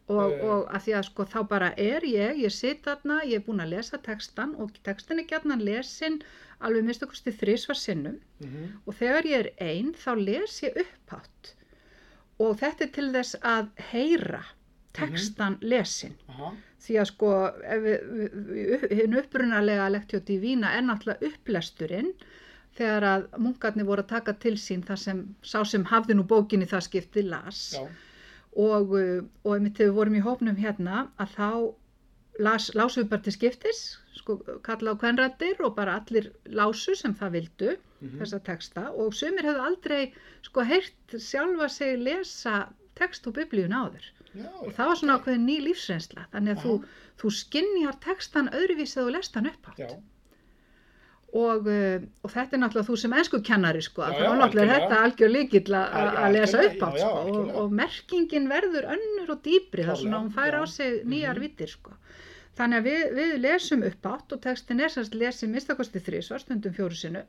og, 0.08 0.32
Eh. 0.32 0.40
og 0.44 0.66
að 0.74 0.80
því 0.86 0.94
að 0.98 1.04
sko 1.08 1.24
þá 1.24 1.48
bara 1.48 1.68
er 1.78 2.00
ég, 2.04 2.40
ég 2.42 2.50
sitt 2.52 2.82
þarna, 2.84 3.20
ég 3.24 3.34
er 3.40 3.44
búin 3.46 3.62
að 3.62 3.70
lesa 3.76 3.98
textan 3.98 4.54
og 4.58 4.72
textin 4.82 5.20
er 5.22 5.28
gætnan 5.30 5.62
lesin 5.64 6.18
alveg 6.60 6.84
minnst 6.84 7.02
okkur 7.06 7.16
stið 7.20 7.38
þrísvar 7.42 7.78
sinnum. 7.78 8.18
Mm 8.40 8.80
og 8.86 8.94
þegar 8.98 9.24
ég 9.30 9.38
er 9.38 9.50
einn 9.60 9.92
þá 9.94 10.10
les 10.18 10.58
ég 10.62 10.76
upphátt. 10.82 11.54
Og 12.38 12.56
þetta 12.58 12.84
er 12.84 12.90
til 12.98 13.12
þess 13.14 13.36
að 13.42 13.68
heyra 13.92 14.42
textan 14.92 15.56
lesin 15.62 16.14
aha, 16.28 16.52
því 16.82 16.98
að 17.00 17.06
sko 17.06 17.30
hinn 18.90 19.16
upprunalega 19.22 19.86
lektjó 19.94 20.20
divína 20.26 20.74
er 20.76 20.82
náttúrulega 20.82 21.30
upplesturinn 21.30 22.12
þegar 22.78 23.06
að 23.08 23.26
munkarnir 23.44 23.88
voru 23.88 24.04
að 24.04 24.12
taka 24.14 24.34
til 24.44 24.54
sín 24.60 24.82
það 24.86 25.02
sem 25.04 25.20
sá 25.44 25.60
sem 25.68 25.84
hafði 25.90 26.16
nú 26.16 26.24
bókinni 26.28 26.68
það 26.70 26.86
skipti 26.88 27.24
las. 27.26 27.62
Já, 27.76 27.84
og, 28.52 28.94
uh, 28.96 29.20
og 29.44 29.54
einmitt 29.56 29.78
þegar 29.78 29.90
við 29.90 29.98
vorum 29.98 30.18
í 30.18 30.24
hópnum 30.26 30.60
hérna 30.60 31.06
að 31.22 31.36
þá 31.36 31.48
las, 32.46 32.70
lásum 32.76 33.02
við 33.02 33.10
bara 33.12 33.24
til 33.26 33.34
skiptis 33.36 33.82
sko, 34.16 34.38
kalla 34.66 34.94
á 34.94 35.00
kvenrættir 35.00 35.60
og 35.64 35.74
bara 35.76 35.98
allir 36.00 36.30
lásu 36.46 36.94
sem 36.98 37.14
það 37.18 37.36
vildu 37.38 37.70
mhm, 37.74 38.18
þessa 38.20 38.40
texta. 38.48 38.88
Og 38.92 39.14
sumir 39.16 39.48
hefðu 39.48 39.66
aldrei 39.68 40.02
sko 40.46 40.66
heyrt 40.68 41.16
sjálfa 41.16 41.68
sig 41.72 41.98
lesa 42.00 42.66
text 42.98 43.26
og 43.28 43.36
biblíun 43.38 43.74
áður. 43.76 44.04
Já, 44.32 44.48
og 44.64 44.72
það 44.72 44.88
var 44.88 44.98
svona 45.00 45.18
ákveðin 45.18 45.48
ný 45.48 45.58
lífsreynsla. 45.66 46.24
Þannig 46.32 46.56
að 46.56 46.62
þú, 46.64 46.76
þú 47.20 47.32
skinnjar 47.36 47.98
textan 48.04 48.48
öðruvísi 48.56 49.00
að 49.00 49.08
þú 49.08 49.14
lest 49.16 49.36
hann 49.36 49.50
upp 49.50 49.72
já, 49.76 49.88
og, 51.32 51.66
uh, 51.66 52.02
og 52.24 52.30
þetta 52.34 52.56
er 52.56 52.60
náttúrulega 52.60 52.88
þú 52.90 52.96
sem 53.00 53.12
ennsku 53.16 53.38
kennari 53.46 53.80
sko, 53.82 54.02
Já, 54.02 54.10
þá 54.12 54.20
já, 54.20 54.24
er 54.32 54.38
náttúrulega 54.42 54.74
algjörlega. 54.74 54.80
þetta 54.82 54.98
algjör 55.06 55.30
líkill 55.32 55.76
að- 55.78 56.32
lesa 56.34 56.58
upp 56.66 56.82
átt 56.88 56.98
já, 57.00 57.06
sko, 57.08 57.22
og, 57.38 57.54
og 57.62 57.72
merkingin 57.72 58.48
verður 58.50 58.88
önnur 58.96 59.30
og 59.36 59.42
dýpri 59.46 59.86
þar 59.88 59.96
svona 60.02 60.20
hún 60.20 60.32
fær 60.34 60.58
á 60.60 60.62
sig 60.68 61.04
nýjar 61.04 61.36
Mhm. 61.36 61.40
vittir 61.46 61.68
sko. 61.68 61.92
þannig 62.58 62.78
að 62.82 62.84
við, 62.84 63.04
við 63.16 63.38
lesum 63.40 63.82
upp 63.82 64.02
átt 64.06 64.32
og 64.32 64.40
textin 64.44 64.80
er 64.80 64.88
sérst 64.92 65.14
lesið 65.16 65.48
minnstakosti 65.54 66.00
þrísvar 66.04 66.40
stundum 66.40 66.72
fjóru 66.76 66.94
sinu 66.94 67.22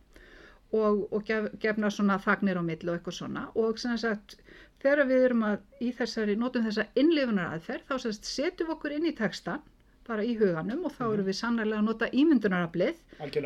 og, 0.73 1.07
og 1.13 1.23
gef, 1.25 1.47
gefna 1.59 1.87
svona 1.89 2.17
þagnir 2.19 2.57
á 2.59 2.63
milli 2.63 2.89
og 2.89 2.97
eitthvað 2.99 3.17
svona 3.21 3.47
og 3.55 3.79
sem 3.79 3.95
sagt 3.97 4.35
þegar 4.83 5.07
við 5.07 5.23
erum 5.29 5.43
að 5.47 5.59
í 5.79 5.93
þessari, 5.95 6.35
notum 6.35 6.65
þessa 6.67 6.85
innlifunar 6.99 7.53
aðferð 7.55 7.87
þá 7.87 7.95
sérst 8.03 8.25
setjum 8.27 8.67
við 8.67 8.75
okkur 8.75 8.91
inn 8.97 9.05
í 9.05 9.15
textan 9.15 9.61
bara 10.07 10.23
í 10.23 10.33
huganum 10.39 10.85
og 10.85 10.91
þá 10.93 11.03
Mhm. 11.05 11.13
erum 11.13 11.25
við 11.27 11.37
sannlega 11.39 11.79
að 11.79 11.83
nota 11.89 12.09
ímyndunaraflið 12.11 12.95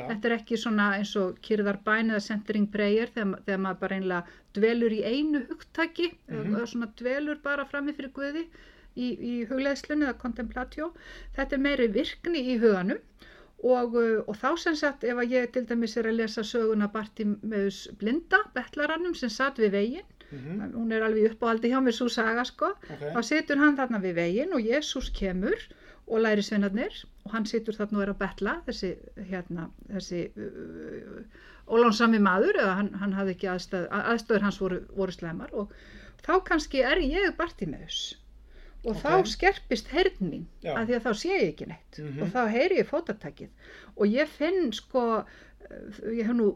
Þetta 0.10 0.26
er 0.26 0.36
ekki 0.38 0.58
svona 0.58 0.88
eins 0.98 1.16
og 1.16 1.38
kyrðar 1.42 1.78
bæn 1.84 2.10
eða 2.12 2.22
centering 2.22 2.68
prayer 2.72 3.08
þegar, 3.16 3.40
þegar 3.46 3.60
maður 3.66 3.80
bara 3.80 3.96
einlega 3.96 4.24
dvelur 4.54 4.92
í 4.92 5.04
einu 5.06 5.46
hugtaki 5.50 6.12
Mhm. 6.30 6.56
eða 6.56 6.68
svona 6.68 6.88
dvelur 6.98 7.42
bara 7.44 7.66
frammi 7.66 7.94
fyrir 7.94 8.12
Guði 8.14 8.46
í, 8.98 9.08
í 9.22 9.48
hugleðslunni 9.48 10.06
eða 10.08 10.18
contemplatio. 10.18 10.94
Þetta 11.36 11.54
er 11.54 11.60
meiri 11.60 11.88
virkni 11.88 12.40
í 12.56 12.58
huganum 12.60 12.98
og, 13.64 13.96
uh, 13.96 14.24
og 14.28 14.36
þá 14.38 14.58
sem 14.58 14.76
sagt 14.76 15.04
ef 15.04 15.18
að 15.18 15.30
ég 15.32 15.52
til 15.52 15.66
dæmis 15.66 15.98
er 15.98 16.04
að 16.06 16.16
lesa 16.18 16.42
söguna 16.42 16.92
Bartimeus 16.92 17.88
blinda, 18.00 18.38
betlarannum 18.56 19.16
sem 19.16 19.30
satt 19.30 19.58
við 19.58 19.72
veginn, 19.72 20.04
mhm, 20.32 20.74
hún 20.74 20.92
er 20.94 21.02
alveg 21.02 21.32
uppáhaldi 21.36 21.70
hjá 21.72 21.80
mér 21.82 21.94
svo 21.94 22.08
saga 22.10 22.44
sko, 22.46 22.66
ok, 22.90 23.14
þá 23.16 23.22
situr 23.24 23.58
hann 23.58 23.78
þarna 23.78 24.02
við 24.02 24.14
veginn 24.16 24.54
og 24.54 24.62
Jésús 24.62 25.10
kemur 25.14 25.56
og 26.08 26.22
læri 26.24 26.42
sveinarnir 26.46 26.94
og 27.26 27.32
hann 27.34 27.46
situr 27.46 27.76
þarna 27.76 27.98
og 28.00 28.04
er 28.06 28.12
að 28.14 28.20
betla 28.22 28.54
þessi, 28.68 28.94
hérna, 29.30 29.66
þessi 29.92 30.22
uh, 30.40 31.24
ólánsami 31.68 32.20
maður 32.24 32.60
eða 32.62 32.76
hann, 32.80 32.94
hann 33.02 33.16
hafði 33.18 33.34
ekki 33.36 33.50
aðstæð, 33.52 33.88
aðstöður 33.92 34.46
hans 34.48 34.60
voru, 34.62 34.80
voru 34.96 35.12
slemar 35.16 35.52
og 35.54 35.74
þá 36.24 36.32
kannski 36.48 36.84
er 36.88 37.02
ég 37.04 37.36
Bartimeus 37.38 38.16
og 38.86 38.94
Ok. 38.94 39.02
þá 39.04 39.28
skerpist 39.28 39.90
heyrn 39.92 40.30
mín 40.32 40.46
Já. 40.64 40.78
af 40.80 40.88
því 40.88 40.96
að 40.96 41.06
þá 41.10 41.12
sé 41.20 41.30
ég 41.34 41.48
ekki 41.52 41.68
neitt 41.68 42.00
Mhm. 42.00 42.22
og 42.24 42.28
þá 42.32 42.42
heyri 42.56 42.78
ég 42.80 42.88
fótatakið 42.88 43.50
og 43.98 44.06
ég 44.08 44.28
finn 44.38 44.72
sko 44.72 45.04
uh, 45.18 46.14
ég 46.14 46.24
hef 46.30 46.36
nú 46.38 46.54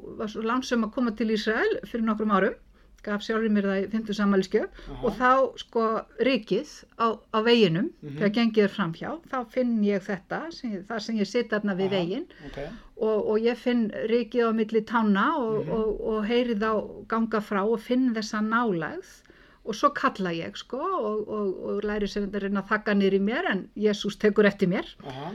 langsum 0.48 0.86
að 0.88 0.94
koma 0.96 1.12
til 1.12 1.28
Ísrael 1.36 1.80
fyrir 1.90 2.06
nokkrum 2.08 2.32
árum 2.32 2.56
gaf 3.04 3.22
sjálfur 3.26 3.50
mér 3.50 3.66
það 3.70 3.80
í 3.84 3.88
50 3.96 4.18
sammæliskjöf 4.20 4.88
og 5.04 5.16
þá 5.18 5.30
sko 5.64 5.86
rikið 6.28 6.70
á, 7.02 7.08
á 7.34 7.40
veginum 7.46 7.90
Mhm. 8.02 8.18
þegar 8.18 8.34
gengið 8.38 8.64
er 8.68 8.74
framhjá 8.76 9.12
þá 9.32 9.38
finn 9.50 9.84
ég 9.84 10.02
þetta, 10.06 10.40
sem, 10.54 10.84
þar 10.90 11.00
sem 11.02 11.18
ég 11.18 11.28
sitt 11.28 11.50
þarna 11.50 11.76
við 11.76 11.88
Aha. 11.90 11.98
veginn 11.98 12.26
ok, 12.46 12.60
og, 12.98 13.28
og 13.30 13.38
ég 13.42 13.58
finn 13.58 13.90
rikið 14.10 14.48
á 14.48 14.52
milli 14.54 14.82
tána 14.82 15.26
og, 15.38 15.66
Mhm. 15.66 15.72
og, 15.72 16.02
og 16.02 16.26
heyri 16.26 16.56
þá 16.56 16.72
ganga 17.08 17.42
frá 17.42 17.64
og 17.66 17.80
finn 17.80 18.14
þessa 18.14 18.42
nálægð 18.42 19.22
og 19.66 19.76
svo 19.76 19.90
kalla 19.94 20.30
ég 20.34 20.56
sko 20.58 20.78
og, 20.82 21.28
og, 21.30 21.64
og 21.70 21.84
læri 21.84 22.08
sem 22.10 22.26
þetta 22.28 22.42
reyna 22.42 22.62
að 22.64 22.70
þakka 22.70 22.96
í 23.14 23.20
mér 23.22 23.46
en 23.52 23.70
Jésús 23.78 24.18
tekur 24.18 24.46
eftir 24.46 24.68
mér 24.68 24.86
aha, 25.06 25.32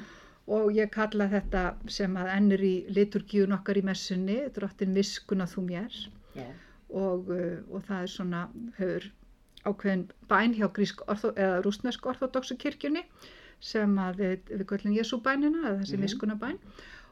og 0.49 0.73
ég 0.75 0.91
kalla 0.91 1.29
þetta 1.29 1.75
sem 1.89 2.15
að 2.17 2.33
ennur 2.37 2.59
í 2.63 2.87
liturgíun 2.91 3.53
okkar 3.55 3.77
í 3.79 3.83
messunni 3.83 4.49
drottin 4.55 4.93
miskuna 4.95 5.47
þú 5.47 5.63
mér 5.67 5.91
já, 6.37 6.45
og, 6.91 7.31
uh, 7.31 7.59
og 7.75 7.83
það 7.89 8.03
er 8.03 8.13
svona 8.13 8.43
hefur 8.79 9.09
ákveðin 9.67 10.05
bæn 10.31 10.55
hjá 10.55 10.69
grísk 10.73 11.01
orþó, 11.11 11.33
eða 11.35 11.63
rúsnesk 11.65 12.07
orþódoksu 12.07 12.57
kirkjunni 12.63 13.03
sem 13.61 13.97
að 13.99 14.17
við, 14.21 14.39
við 14.61 14.67
göllum 14.71 14.95
Jésu 14.99 15.19
bænina 15.23 15.65
eða 15.65 15.81
þessi 15.83 15.97
Mhm. 15.97 16.01
mm 16.01 16.05
miskunabæn 16.07 16.59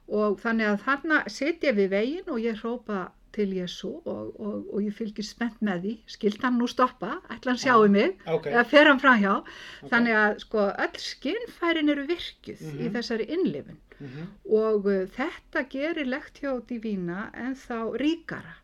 og 0.08 0.38
þannig 0.40 0.66
að 0.68 0.82
þarna 0.84 1.22
ég 1.28 1.74
við 1.74 1.88
veginn 1.90 2.28
og 2.30 2.38
ég 2.38 2.58
hrópa 2.60 3.10
til 3.32 3.48
Jésu 3.56 3.88
og, 4.06 4.34
og, 4.38 4.66
og 4.72 4.80
ég 4.84 4.94
fylgir 4.94 5.24
spennt 5.26 5.58
með 5.60 5.80
því. 5.82 5.94
Skilt 6.06 6.42
hann 6.42 6.58
nú 6.60 6.68
stoppa, 6.70 7.16
ætla 7.30 7.50
hann 7.50 7.58
sjáu 7.58 7.88
mig? 7.90 8.14
ok, 8.30 8.46
eða 8.46 8.64
fer 8.64 8.86
hann 8.86 9.00
framhjá 9.02 9.32
ok, 9.40 9.48
þannig 9.90 10.14
að 10.14 10.38
sko 10.44 10.58
öll 10.84 11.00
skinnfærin 11.02 11.90
eru 11.90 12.06
virkjuð 12.06 12.60
í 12.62 12.84
Mhm. 12.86 12.92
þessari 12.94 13.26
innlifun. 13.34 13.80
Mhm, 13.98 14.28
og 14.50 14.86
uh, 14.86 15.06
þetta 15.16 15.64
gerir 15.68 16.06
lektjó 16.06 16.60
divína 16.68 17.30
en 17.34 17.54
þá 17.56 17.96
ríkara. 17.98 18.54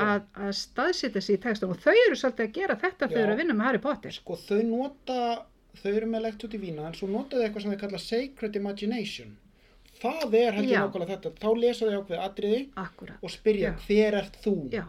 Að, 0.00 0.24
að 0.34 0.52
staðsita 0.56 1.20
sig 1.20 1.38
í 1.38 1.42
textum. 1.42 1.74
Og 1.74 1.82
þau 1.82 1.92
eru 1.92 2.18
svolítið 2.18 2.46
að 2.46 2.56
gera 2.58 2.78
þetta 2.80 3.08
þau 3.10 3.20
eru 3.22 3.34
að 3.34 3.42
vinna 3.42 3.56
með 3.58 3.68
Harry 3.68 3.82
Potter. 3.82 4.16
Sko 4.16 4.38
þau 4.40 4.62
nota, 4.68 5.18
þau 5.82 5.92
eru 5.92 6.10
með 6.14 6.26
lekt 6.28 6.46
út 6.48 6.56
í 6.56 6.62
vína 6.62 6.88
en 6.88 6.98
svo 6.98 7.10
nota 7.10 7.36
þau 7.36 7.46
eitthvað 7.46 7.66
sem 7.66 7.74
þau 7.74 7.82
kalla 7.84 8.02
sacred 8.06 8.58
imagination. 8.62 9.36
Það 10.02 10.34
er 10.34 10.56
heldur 10.56 10.80
nákvæmlega 10.80 11.14
þetta. 11.14 11.36
Þá 11.42 11.50
lesa 11.62 11.86
þau 11.86 12.00
ákveð 12.00 12.24
atriði 12.24 12.62
akkurat, 12.82 13.22
og 13.22 13.30
spyrja 13.30 13.70
Já. 13.70 13.78
hver 13.86 14.20
ert 14.22 14.42
þú? 14.42 14.56
Já 14.72 14.84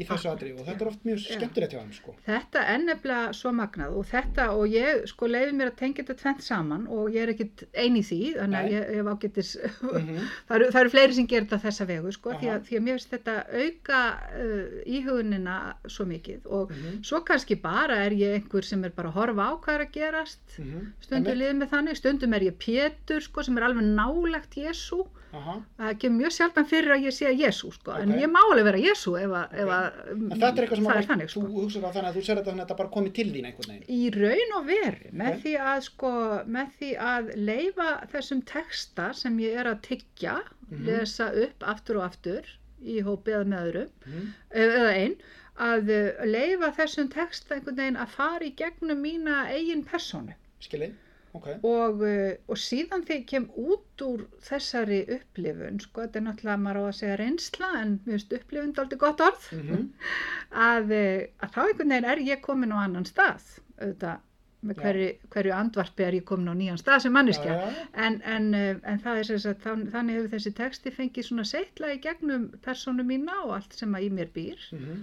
í 0.00 0.04
þessu 0.08 0.28
atriði 0.32 0.54
og 0.56 0.64
þetta 0.66 0.84
er 0.84 0.88
oft 0.88 1.02
mjög 1.04 1.18
skemmtilegt 1.20 1.72
hjá 1.74 1.80
þeim 1.82 1.92
sko. 1.92 2.12
Þetta 2.24 2.60
er 2.72 2.78
nefnilega 2.80 3.32
svo 3.36 3.50
magnað 3.52 3.96
og 4.00 4.06
þetta 4.08 4.46
og 4.56 4.62
ég 4.72 5.02
sko 5.10 5.26
leiði 5.28 5.52
mér 5.58 5.68
að 5.72 5.76
tengja 5.82 6.04
þetta 6.04 6.16
tvent 6.22 6.42
saman 6.46 6.86
og 6.88 7.10
ég 7.12 7.22
er 7.26 7.32
ekkit 7.34 7.64
ein 7.76 7.98
í 8.00 8.02
því 8.08 8.20
þannig 8.38 8.58
að 8.62 8.70
ég, 8.72 8.86
ég 8.88 9.02
hef 9.02 9.10
ágættis 9.12 9.50
Mhm. 9.82 10.16
það, 10.48 10.54
eru, 10.56 10.70
það 10.72 10.80
eru 10.80 10.92
fleiri 10.94 11.14
sem 11.18 11.26
gerir 11.28 11.44
þetta 11.50 11.60
þessa 11.66 11.86
vegu 11.92 12.12
sko 12.16 12.32
því 12.40 12.48
að, 12.54 12.62
því 12.70 12.78
að 12.78 12.84
mér 12.86 12.96
finnst 12.96 13.12
þetta 13.12 13.34
auka 13.62 14.00
uh, 14.40 14.82
íhugunina 14.96 15.56
svo 15.92 16.06
mikið 16.08 16.46
og 16.48 16.72
Mhm. 16.72 17.02
svo 17.04 17.20
kannski 17.28 17.60
bara 17.60 18.00
er 18.06 18.16
ég 18.16 18.38
einhver 18.40 18.64
sem 18.64 18.84
er 18.84 18.90
bara 18.96 19.10
að 19.12 19.18
horfa 19.20 19.44
á 19.44 19.52
hvað 19.60 19.74
er 19.74 19.84
að 19.86 19.92
gerast 19.98 20.58
Mhm. 20.58 20.92
stundum 21.00 21.32
Einmitt. 21.32 21.42
liðið 21.42 21.58
með 21.60 21.68
þannig, 21.76 21.96
stundum 22.00 22.34
er 22.34 22.40
ég 22.48 22.56
Pétur 22.62 23.20
sko 23.20 23.42
sem 23.44 23.58
er 23.58 23.62
alveg 23.68 23.84
nálegt 23.92 24.56
Jésu 24.56 25.04
Aha. 25.32 25.54
það 25.78 25.98
kemur 26.02 26.18
mjög 26.22 26.32
sjaldan 26.36 26.66
fyrir 26.68 26.92
að 26.96 27.04
ég 27.06 27.14
sé 27.16 27.30
Jésu 27.32 27.70
sko 27.72 27.92
en 27.96 28.12
Ok. 28.12 28.18
ég 28.20 28.30
má 28.32 28.40
alveg 28.50 28.64
vera 28.68 28.78
Jésu 28.82 29.14
ef 29.16 29.30
að, 29.38 29.54
ef 29.62 29.68
að 29.76 29.86
En 30.12 30.24
þetta 30.30 30.48
er 30.52 30.64
eitthvað 30.66 30.76
sem 30.76 30.86
að 30.92 30.96
er 31.02 31.08
þannig 31.10 31.30
sko 31.32 31.40
þú 31.46 31.62
hugsaður 31.62 31.86
á 31.88 31.92
þannig 31.96 32.10
að 32.10 32.16
þú 32.18 32.24
ser 32.26 32.36
þetta 32.40 32.52
að 32.52 32.60
þetta 32.62 32.76
bara 32.82 32.88
komi 32.96 33.10
til 33.16 33.28
þín 33.32 33.46
einhvern 33.48 33.70
veginn. 33.72 33.86
í 33.88 34.10
raun 34.16 34.56
og 34.58 34.66
veru 34.66 35.12
með 35.12 35.30
Ok. 35.32 35.42
því 35.44 35.54
að 35.72 35.82
sko 35.88 36.10
með 36.56 36.66
því 36.80 36.90
að 37.12 37.30
leifa 37.50 37.88
þessum 38.12 38.42
texta 38.44 39.12
sem 39.14 39.38
ég 39.38 39.56
er 39.56 39.66
að 39.72 39.80
tyggja 39.88 40.36
Mhm. 40.70 40.84
lesa 40.86 41.30
upp 41.44 41.62
aftur 41.62 41.96
og 41.96 42.02
aftur 42.10 42.42
í 42.84 43.00
hópi 43.02 43.32
eða 43.32 43.44
með 43.46 43.60
öðru 43.72 43.88
Mhm. 44.06 44.32
eða 44.52 44.92
einn 44.96 45.16
að 45.58 45.88
uh, 45.92 46.24
leifa 46.26 46.72
þessum 46.76 47.08
texta 47.12 47.54
einhvern 47.54 47.76
veginn 47.76 47.96
að 47.96 48.08
fara 48.08 48.44
í 48.44 48.54
gegnum 48.56 49.00
mína 49.00 49.46
eigin 49.52 49.84
persónu 49.84 50.34
Skilji? 50.60 50.92
Ok. 51.34 51.46
og, 51.64 52.02
uh, 52.04 52.32
og 52.52 52.58
síðan 52.60 53.04
þegar 53.08 53.20
ég 53.20 53.26
kem 53.30 53.46
út 53.56 54.02
úr 54.04 54.24
þessari 54.44 54.98
upplifun 55.16 55.78
sko, 55.80 56.02
þetta 56.04 56.18
er 56.20 56.26
náttúrulega 56.26 56.60
maður 56.60 56.80
á 56.80 56.84
að 56.90 56.98
segja 56.98 57.16
reynsla 57.22 57.70
en 57.80 57.94
mér 58.04 58.18
finnst 58.18 58.34
upplifun 58.40 58.74
aldrei 58.82 58.98
gott 59.00 59.20
orð 59.28 59.46
Mhm. 59.56 59.86
að, 60.72 60.92
uh, 60.98 61.22
að 61.46 61.54
þá 61.54 61.62
einhvern 61.64 61.88
veginn 61.94 62.10
er 62.12 62.18
ég 62.28 62.42
komin 62.44 62.74
á 62.76 62.78
annan 62.84 63.08
stað 63.08 63.46
auðvitað 63.80 64.20
með 64.62 64.76
hverju, 64.78 65.06
hverju 65.34 65.52
andvarpi 65.58 66.04
er 66.06 66.14
ég 66.20 66.24
komin 66.28 66.52
á 66.52 66.54
nýjan 66.54 66.78
stað 66.78 67.00
sem 67.02 67.12
manneskja 67.16 67.50
já, 67.56 67.64
já. 67.64 67.86
En, 68.06 68.20
en, 68.22 68.44
uh, 68.54 68.76
en 68.92 69.00
er 69.16 69.24
sagt, 69.42 69.64
þann, 69.64 69.88
þannig 69.90 70.20
hefur 70.20 70.30
þessi 70.36 70.52
texti 70.60 70.92
fengið 70.94 71.26
svona 71.30 71.44
seitla 71.48 71.94
í 71.96 71.98
gegnum 72.04 72.44
persónu 72.62 73.02
mína 73.08 73.40
og 73.46 73.56
allt 73.56 73.72
sem 73.74 73.90
að 73.98 74.04
í 74.06 74.12
mér 74.20 74.28
býr 74.36 74.60
Mhm. 74.76 75.00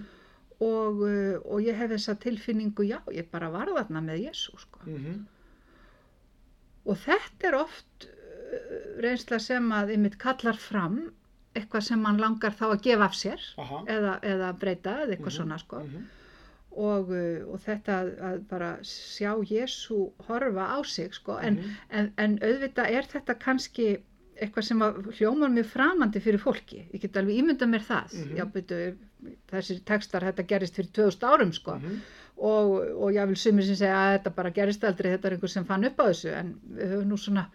og, 0.60 1.02
uh, 1.02 1.36
og 1.44 1.60
ég 1.66 1.74
hef 1.76 1.90
þessa 1.90 2.14
tilfinningu, 2.22 2.86
já, 2.88 3.00
ég 3.12 3.28
bara 3.32 3.50
var 3.50 3.66
þarna 3.66 4.00
með 4.00 4.28
Jésu, 4.28 4.56
sko. 4.60 4.80
Mhm. 4.86 5.26
Og 6.86 6.96
þetta 6.96 7.48
er 7.50 7.54
oft 7.60 8.06
uh, 8.06 9.00
reynsla 9.04 9.38
sem 9.42 9.66
að 9.76 9.92
ymmit 9.96 10.16
kallar 10.18 10.56
fram 10.56 11.10
eitthvað 11.58 11.82
sem 11.82 12.00
mann 12.00 12.20
langar 12.22 12.54
þá 12.54 12.64
að 12.70 12.82
gefa 12.86 13.04
af 13.10 13.14
sér 13.18 13.40
eða, 13.90 14.12
eða 14.22 14.52
breyta 14.58 14.92
eða 15.02 15.16
eitthvað 15.16 15.32
Mhm, 15.32 15.36
svona, 15.36 15.58
sko. 15.58 15.80
Mhm. 15.84 16.04
Og, 16.70 17.08
uh, 17.10 17.48
og 17.52 17.58
þetta 17.64 17.96
að, 18.30 18.44
bara 18.48 18.76
sjá 18.86 19.32
Jésu 19.42 20.12
horfa 20.28 20.68
á 20.70 20.78
sig, 20.86 21.12
sko, 21.14 21.36
en 21.42 21.54
Mhm. 21.58 21.70
en, 21.90 22.12
en 22.16 22.38
auðvitað 22.38 22.90
er 22.94 23.02
þetta 23.02 23.34
kannski 23.38 23.98
eitthvað 24.40 24.64
sem 24.64 24.78
hljómar 25.18 25.50
mjög 25.52 25.66
framandi 25.66 26.20
fyrir 26.22 26.38
fólki, 26.40 26.86
ég 26.94 27.00
get 27.02 27.16
alveg 27.16 27.42
ímyndað 27.42 27.68
mér 27.74 27.82
það 27.84 28.14
Mhm. 28.14 28.36
já, 28.38 28.44
byrju, 28.54 28.96
þessir 29.50 29.80
textar 29.84 30.22
þetta 30.22 30.46
gerist 30.46 30.74
fyrir 30.78 30.92
2000 30.92 31.26
árum 31.28 31.52
sko 31.52 31.74
Mhm. 31.74 32.00
Og, 32.40 32.70
og 33.04 33.12
ég 33.14 33.28
vil 33.30 33.36
sumir 33.40 33.66
sem 33.68 33.76
segja 33.78 33.98
að 34.00 34.14
þetta 34.18 34.34
bara 34.38 34.54
gerist 34.56 34.84
aldrei, 34.88 35.12
þetta 35.14 35.28
er 35.30 35.36
einhver 35.36 35.52
sem 35.52 35.66
fann 35.68 35.84
upp 35.90 36.00
á 36.00 36.04
þessu. 36.08 36.32
En 36.40 36.54
við 36.78 36.94
höfum 36.94 37.12
nú 37.12 37.18
svona 37.20 37.46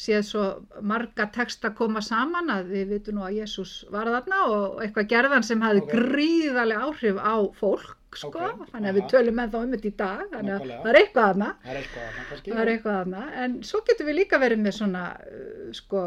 séð 0.00 0.20
svo 0.22 0.42
marga 0.86 1.26
texta 1.34 1.72
koma 1.74 2.00
saman 2.00 2.50
að 2.54 2.68
við 2.72 2.92
vitum 2.94 3.16
nú 3.18 3.24
að 3.26 3.40
Jésús 3.40 3.72
var 3.90 4.06
þarna 4.06 4.36
og 4.46 4.76
eitthvað 4.84 5.08
gerðan 5.10 5.46
sem 5.46 5.64
hafði 5.66 5.82
Ok. 5.82 5.94
gríðarlega 5.96 6.84
áhrif 6.86 7.18
á 7.18 7.34
fólk 7.58 7.96
sko, 8.14 8.30
Ok, 8.30 8.70
þannig 8.70 8.88
að 8.90 8.96
við 9.00 9.08
tölum 9.10 9.36
með 9.38 9.50
þá 9.52 9.58
um 9.60 9.74
þetta 9.74 9.88
í 9.90 9.92
dag 9.98 10.22
þannig 10.30 10.54
að 10.54 10.70
það 10.70 10.88
er 10.92 10.98
eitthvað 11.00 11.26
þarna. 11.26 11.50
Það 11.66 12.62
er 12.62 12.72
eitthvað 12.72 12.96
þarna, 13.00 13.24
en 13.44 13.58
svo 13.66 13.82
getum 13.90 14.10
við 14.10 14.18
líka 14.20 14.40
verið 14.42 14.62
með 14.64 14.76
svona 14.78 15.04
uh, 15.18 15.68
sko, 15.78 16.06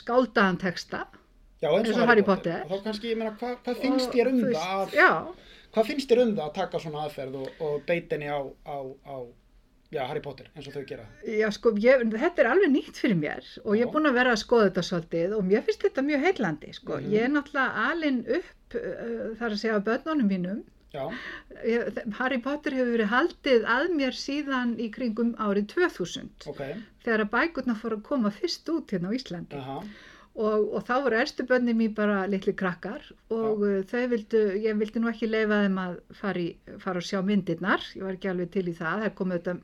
skáldaðan 0.00 0.58
texta. 0.62 1.02
Já, 1.62 1.70
eins 1.72 1.92
og 1.96 2.06
Harry 2.10 2.22
Potter. 2.26 2.62
Og 2.66 2.72
þá 2.78 2.88
kannski, 2.90 3.10
ég 3.14 3.20
meina, 3.20 3.34
hvað, 3.40 3.54
hvað 3.64 3.78
finnst 3.82 4.10
Og, 4.10 4.14
þér 4.14 4.30
um 4.32 4.40
það 4.44 4.98
að, 5.06 5.30
hvað 5.76 5.90
finnst 5.92 6.12
þér 6.12 6.22
um 6.22 6.36
það 6.36 6.46
að 6.48 6.54
taka 6.56 6.80
svona 6.82 7.02
aðferð 7.06 7.34
og, 7.42 7.48
og 7.66 7.74
beitinni 7.88 8.30
á, 8.32 8.40
á, 8.64 8.76
á, 9.04 9.16
já, 9.92 10.00
Harry 10.08 10.22
Potter, 10.24 10.48
eins 10.56 10.68
og 10.70 10.76
þau 10.76 10.86
gera? 10.88 11.04
já 11.28 11.48
sko, 11.52 11.74
ég, 11.84 12.06
þetta 12.16 12.42
er 12.44 12.50
alveg 12.54 12.72
nýtt 12.72 13.00
fyrir 13.02 13.18
mér 13.20 13.50
og 13.64 13.76
ég 13.76 13.84
er 13.84 13.92
búin 13.92 14.08
að 14.08 14.16
vera 14.20 14.32
að 14.32 14.40
skoða 14.42 14.70
þetta 14.70 14.86
svolítið 14.88 15.36
og 15.36 15.44
mér 15.50 15.66
finnst 15.66 15.84
þetta 15.84 16.06
mjög 16.08 16.24
heillandi 16.30 16.72
sko. 16.78 16.96
Mhm. 16.96 17.12
ég 17.12 17.26
er 17.28 17.34
náttúrulega 17.34 17.84
alin 17.90 18.22
upp 18.38 18.80
uh, 18.80 19.28
þar 19.42 19.50
að 19.52 19.60
segja 19.62 19.84
börnunum 19.90 20.32
mínum. 20.32 20.64
Já, 20.96 21.10
ég, 21.66 21.98
Harry 22.16 22.38
Potter 22.40 22.72
hefur 22.72 22.94
verið 22.94 23.10
haldið 23.12 23.64
að 23.68 23.88
mér 23.98 24.14
síðan 24.16 24.76
í 24.80 24.86
kringum 24.94 25.34
árið 25.42 25.66
2000 25.74 26.46
ok, 26.48 26.62
þegar 27.04 27.24
að 27.26 27.32
bækurna 27.34 27.74
fóru 27.76 27.98
að 27.98 28.06
koma 28.06 28.30
fyrst 28.32 28.70
út 28.72 28.94
hérna 28.94 29.10
á 29.12 29.16
Íslandi. 29.18 29.58
Aha, 29.60 29.80
og, 30.36 30.66
og 30.76 30.82
þá 30.84 30.94
voru 31.06 31.16
erstu 31.20 31.44
bönni 31.48 31.72
mín 31.76 31.94
bara 31.96 32.26
litli 32.28 32.52
krakkar 32.56 33.04
og 33.32 33.62
uh, 33.64 33.78
þau 33.88 34.02
vildu, 34.12 34.42
ég 34.60 34.76
vildi 34.80 35.00
nú 35.00 35.08
ekki 35.12 35.28
leifa 35.30 35.62
þeim 35.64 35.78
að 35.80 35.94
fara, 36.18 36.42
í, 36.42 36.50
fara 36.82 37.00
að 37.00 37.08
sjá 37.08 37.22
myndirnar, 37.24 37.86
ég 37.96 38.04
var 38.04 38.18
ekki 38.18 38.30
alveg 38.32 38.50
til 38.56 38.66
í 38.68 38.76
það, 38.76 39.06
það 39.06 39.14
kom 39.20 39.32
þetta 39.36 39.56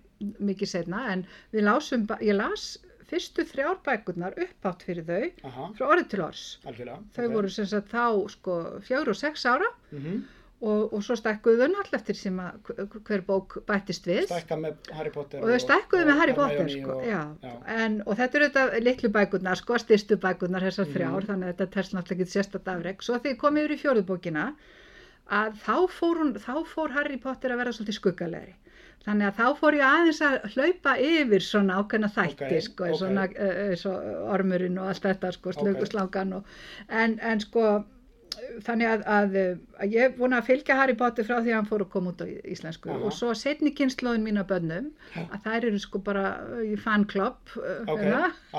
mikið 0.51 0.73
setna 0.73 1.03
en 1.13 1.27
lásum, 1.67 2.07
ég 2.25 2.37
las 2.39 2.67
fyrstu 3.13 3.45
þrjár 3.45 3.81
bækurnar 3.85 4.33
uppátt 4.41 4.85
fyrir 4.89 5.05
þau 5.05 5.49
aha, 5.51 5.67
frá 5.77 5.89
orðið 5.93 6.07
til 6.15 6.21
orðs. 6.25 6.45
algjörlega. 6.65 7.01
Þau 7.17 7.25
ok. 7.27 7.33
voru 7.35 7.51
sem 7.53 7.67
sagt 7.69 7.91
þá 7.93 8.05
sko 8.33 8.55
fjögur 8.87 9.13
og 9.13 9.19
sex 9.21 9.45
ára 9.45 9.69
Mhm. 9.93 10.23
Og, 10.63 10.93
og 10.95 11.03
svo 11.03 11.17
stækkuðu 11.19 11.59
þau 11.59 11.71
náttúrulega 11.73 11.99
eftir 11.99 12.19
sem 12.19 12.37
að 12.39 12.73
hver 13.09 13.23
bók 13.27 13.57
bættist 13.67 14.05
við 14.07 14.29
Stækka 14.31 14.59
með 14.63 14.91
Harry 14.95 15.11
Potter. 15.15 15.43
og 15.43 15.51
þau 15.51 15.63
stækkuðu 15.65 16.07
með 16.11 16.21
Harry 16.23 16.37
Potter 16.39 16.69
sko, 16.71 16.97
og- 17.01 17.07
já. 17.09 17.21
já. 17.43 17.53
En, 17.83 17.97
og 18.07 18.17
þetta 18.21 18.39
eru 18.41 18.49
þetta 18.53 18.83
litlu 18.87 19.11
bækurnar 19.17 19.59
sko, 19.59 19.79
styrstu 19.83 20.17
bækurnar 20.23 20.63
þessar 20.69 20.87
Mhm. 20.87 20.95
þrjár 20.95 21.27
þannig 21.33 21.49
að 21.49 21.53
þetta 21.57 21.71
telst 21.77 21.95
náttúrulega 21.99 22.23
ekki 22.23 22.35
sérstætt 22.37 22.73
afreg 22.77 23.03
svo 23.03 23.19
þegar 23.19 23.35
ég 23.35 23.39
kom 23.43 23.57
yfir 23.57 23.75
í 23.77 23.81
fjóruðbókina 23.83 24.47
að 25.33 25.55
þá 25.67 25.77
fór, 25.99 26.19
hún, 26.23 26.35
þá 26.35 26.55
fór 26.67 26.91
Harry 26.97 27.17
Potter 27.17 27.51
að 27.51 27.57
vera 27.63 27.73
svolítið 27.73 27.99
skuggalegri 27.99 28.55
þannig 29.03 29.27
að 29.33 29.39
þá 29.41 29.47
fór 29.59 29.75
ég 29.75 29.83
aðeins 29.83 30.21
að 30.23 30.35
hlaupa 30.55 30.93
yfir 31.03 31.43
svona 31.43 31.79
ákveðna 31.83 32.11
þætti 32.15 32.61
sko, 32.63 32.85
eins, 32.87 33.01
ok. 33.03 33.09
og, 33.09 33.15
nag- 33.17 33.35
eh, 33.37 33.71
eins 33.73 33.83
og 33.91 34.29
ormurinn 34.37 34.79
og 34.79 34.87
allt 34.93 35.03
þetta 35.09 35.33
sko, 35.35 35.51
slönguslangan 35.57 36.37
og, 36.37 36.45
en, 36.89 37.19
en 37.21 37.41
sko 37.43 37.65
þannig 38.65 38.89
að, 38.89 39.03
að, 39.09 39.37
að 39.83 39.95
ég 39.97 40.07
er 40.07 40.15
búin 40.17 40.37
að 40.37 40.47
fylgja 40.49 40.77
Harry 40.79 40.95
Potter 40.99 41.27
frá 41.27 41.39
því 41.39 41.53
að 41.53 41.59
hann 41.59 41.69
fór 41.69 41.85
að 41.85 41.91
koma 41.95 42.13
út 42.13 42.23
á 42.25 42.27
íslensku. 42.29 42.91
Aha. 42.93 43.01
og 43.09 43.17
svo 43.17 43.33
setni 43.39 43.73
kynnslóðin 43.77 44.25
mín 44.27 44.41
af 44.41 44.49
bönnum 44.53 44.91
Já. 45.15 45.25
að 45.25 45.47
þær 45.47 45.67
eru 45.71 45.83
sko 45.83 46.03
bara 46.05 46.25
í 46.67 46.77
fanklopp 46.81 47.57
uh, 47.59 47.83
Ok, 47.93 48.05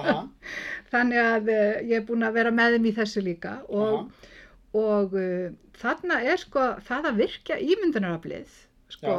aha, 0.01 0.17
þannig 0.93 1.23
að 1.23 1.49
uh, 1.53 1.79
ég 1.81 1.95
er 1.99 2.05
búin 2.07 2.27
að 2.27 2.37
vera 2.39 2.53
með 2.55 2.77
þeim 2.77 2.89
í 2.89 2.95
þessu 2.99 3.25
líka. 3.25 3.55
Og, 3.69 4.27
og 4.77 5.17
uh, 5.17 5.49
þarna 5.79 6.21
er 6.25 6.41
sko 6.41 6.67
það 6.85 7.09
að 7.11 7.23
virkja 7.23 7.59
ímyndunaraflið 7.63 8.61
sko, 8.93 9.17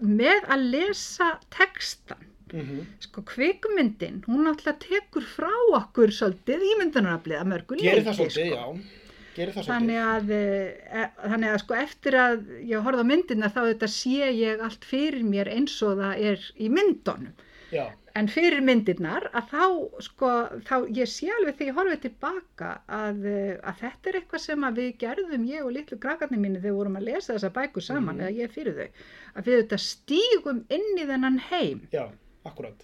með 0.00 0.48
að 0.48 0.64
lesa 0.72 1.32
textan 1.54 2.24
mhm, 2.52 2.86
sko 3.04 3.24
kvikmyndin, 3.28 4.22
hún 4.28 4.48
alltaf 4.48 4.78
tekur 4.84 5.26
frá 5.28 5.52
okkur 5.76 6.14
svolítið 6.14 6.64
ímyndunaraflið 6.74 7.42
að 7.42 7.52
mörgu 7.52 7.78
gerir 7.82 8.06
það 8.06 8.22
leyti, 8.22 8.34
svolítið, 8.38 8.56
sko. 8.56 8.97
Þannig 9.38 9.98
að, 10.02 10.30
e, 10.34 11.04
þannig 11.22 11.52
að 11.54 11.60
sko 11.62 11.74
eftir 11.78 12.16
að 12.18 12.42
ég 12.66 12.82
horfði 12.86 13.04
á 13.06 13.10
myndina 13.12 13.50
þá 13.54 13.60
þetta 13.72 13.88
sé 13.94 14.32
ég 14.34 14.60
allt 14.66 14.84
fyrir 14.84 15.22
mér 15.24 15.50
eins 15.54 15.76
og 15.86 15.98
það 16.02 16.24
er 16.32 16.48
í 16.58 16.68
myndunum. 16.72 17.34
Já, 17.72 17.86
En 18.18 18.26
fyrir 18.26 18.62
myndirnar 18.64 19.28
að 19.36 19.50
þá 19.52 19.64
sko, 20.02 20.28
þá 20.66 20.72
ég 20.96 21.06
sé 21.06 21.28
alveg 21.30 21.54
þegar 21.54 21.68
ég 21.68 21.76
horfið 21.76 22.00
tilbaka 22.06 22.70
að, 22.90 23.18
eh, 23.30 23.52
að 23.62 23.76
þetta 23.82 24.08
er 24.10 24.16
eitthvað 24.18 24.40
sem 24.42 24.64
að 24.66 24.78
við 24.80 24.88
gerðum 24.98 25.44
ég 25.46 25.62
og 25.68 25.70
litlu 25.76 25.98
krakkarnir 26.02 26.40
mínu 26.42 26.58
þegar 26.64 26.74
vorum 26.80 26.96
að 26.98 27.06
lesa 27.12 27.34
þessa 27.36 27.50
bækur 27.54 27.84
saman 27.86 28.16
Mhm. 28.16 28.24
eða 28.24 28.38
ég 28.40 28.50
fyrir 28.56 28.74
þau. 28.74 28.88
Að 29.36 29.44
við 29.44 29.62
þetta 29.62 29.78
stígum 29.84 30.64
inn 30.68 30.98
í 30.98 31.06
þennan 31.06 31.38
heim 31.38 31.80
já, 31.92 32.08
akkurat. 32.44 32.82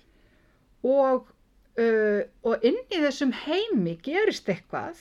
og, 0.85 1.27
uh, 1.79 2.23
og 2.45 2.62
inn 2.62 2.79
í 2.93 3.01
þessum 3.03 3.33
heimi 3.33 3.99
gerist 4.03 4.47
eitthvað 4.47 4.95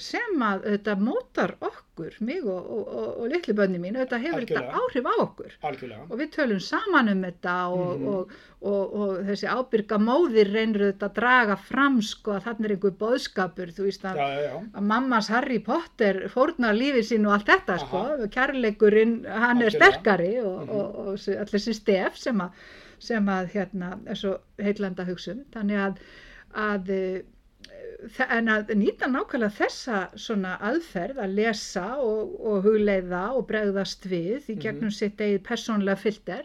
sem 0.00 0.40
að 0.40 0.62
þetta 0.70 0.94
mótar 0.96 1.50
okkur, 1.60 2.14
mig 2.24 2.44
og, 2.48 2.64
og, 2.72 2.86
og, 2.88 3.08
og 3.20 3.26
litlu 3.28 3.52
bönni 3.54 3.76
mín, 3.78 3.94
þetta 4.00 4.18
hefur 4.22 4.46
þetta 4.46 4.62
Algjörlega. 4.62 4.78
áhrif 4.80 5.04
á 5.04 5.14
okkur 5.20 5.56
algjörlega 5.68 6.06
og 6.08 6.18
við 6.22 6.30
tölum 6.32 6.60
saman 6.64 7.08
um 7.12 7.20
þetta 7.26 7.56
og, 7.68 7.90
Mhm. 7.98 8.06
og, 8.08 8.30
og, 8.62 8.94
og 9.02 9.18
þessi 9.28 9.50
ábyrga 9.52 9.98
móðir 10.00 10.52
reynir 10.54 10.84
þetta 10.92 11.10
að 11.10 11.14
draga 11.18 11.56
fram 11.56 12.00
sko 12.02 12.32
að 12.38 12.46
þannig 12.46 12.64
er 12.70 12.74
einhver 12.76 12.96
boðskapur 13.02 13.74
þú 13.76 13.84
veist 13.90 14.04
að, 14.08 14.16
já, 14.16 14.28
já, 14.32 14.40
já, 14.48 14.56
að 14.80 14.82
mammas 14.94 15.28
Harry 15.28 15.58
Potter 15.58 16.22
fórnar 16.32 16.74
lífið 16.80 17.04
sín 17.10 17.26
og 17.28 17.32
allt 17.36 17.46
þetta 17.52 17.78
sko, 17.84 17.96
Aha. 17.98 18.30
kærleikurinn 18.38 19.14
hann 19.28 19.60
er 19.62 19.68
Algjörlega. 19.68 19.76
sterkari 19.92 20.32
og, 20.40 20.62
Mhm. 20.62 20.70
og, 20.70 20.96
og 20.96 21.14
þessi- 21.18 21.74
stef 21.74 22.16
sem 22.16 22.40
að, 22.40 22.50
sem 22.98 23.26
að 23.26 23.50
hérna 23.52 23.98
er 24.06 24.14
svo 24.14 24.38
heillanda 24.58 25.04
hugsun 25.04 25.44
þannig 25.52 25.76
að, 25.76 25.96
að 26.54 27.22
en 28.36 28.48
að 28.48 28.70
nýta 28.78 29.06
nákvæmlega 29.10 29.54
þessa 29.58 29.98
svona 30.18 30.56
aðferð 30.70 31.18
að 31.22 31.34
lesa 31.38 31.84
og, 32.02 32.32
og 32.40 32.62
hugleiða 32.66 33.20
og 33.36 33.46
bregðast 33.50 34.06
við 34.10 34.48
í 34.48 34.54
Mhm. 34.56 34.62
gegnum 34.64 34.90
sitt 34.90 35.16
eigið 35.20 35.42
persónlega 35.46 35.98
filter 35.98 36.42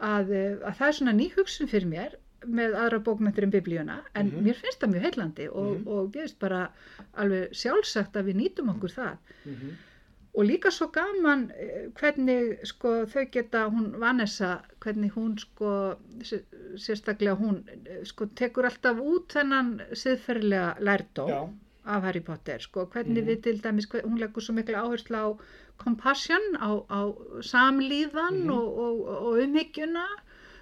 að, 0.00 0.32
eh, 0.32 0.56
að 0.66 0.74
það 0.80 0.88
er 0.88 0.92
svona 0.98 1.12
ný 1.20 1.28
hugsun 1.36 1.68
fyrir 1.68 1.86
mér 1.92 2.14
með 2.46 2.74
aðra 2.74 2.98
bókmyndir 3.04 3.42
en 3.44 3.50
biblíuna 3.52 3.98
en 4.14 4.30
Mhm. 4.30 4.44
mér 4.46 4.54
finnst 4.56 4.80
það 4.80 4.92
mjög 4.94 5.02
heillandi 5.08 5.48
og, 5.52 5.70
Mhm. 5.78 5.86
og 5.88 6.12
ég 6.12 6.22
veist 6.22 6.38
bara 6.38 6.68
alveg 7.16 7.50
sjálfsagt 7.52 8.12
að 8.16 8.24
við 8.32 8.36
nýtum 8.42 8.70
okkur 8.74 8.90
það 8.96 9.16
mhm, 9.46 9.76
og 10.34 10.44
líka 10.46 10.70
svo 10.70 10.86
gaman 10.94 11.50
eh, 11.58 11.88
hvernig 11.98 12.58
sko 12.68 13.04
þau 13.10 13.24
geta 13.32 13.64
hún 13.72 13.88
Vanessa, 13.98 14.60
hvernig 14.80 15.10
hún 15.16 15.38
sko 15.38 15.96
sé- 16.22 16.44
sérstaklega 16.78 17.34
hún 17.40 17.64
eh, 17.86 18.04
sko 18.04 18.26
tekur 18.38 18.64
alltaf 18.68 18.96
út 19.02 19.32
þennan 19.34 19.80
siðferðilega 19.92 20.76
lærdóm 20.80 21.28
já, 21.32 21.40
af 21.84 22.02
Harry 22.04 22.20
Potter 22.20 22.58
sko, 22.62 22.86
hvernig 22.86 23.22
Mhm. 23.24 23.28
við 23.30 23.42
til 23.42 23.58
dæmis, 23.62 23.86
hver- 23.90 24.04
hún 24.06 24.18
leggur 24.20 24.40
svo 24.42 24.54
mikla 24.54 24.84
áherslu 24.84 25.16
á 25.16 25.28
compassion, 25.78 26.42
á, 26.60 26.70
á 26.90 27.00
samlíðan 27.40 28.44
Mhm. 28.44 28.50
og, 28.50 28.78
og, 28.78 29.08
og 29.26 29.38
umhyggjuna 29.42 30.06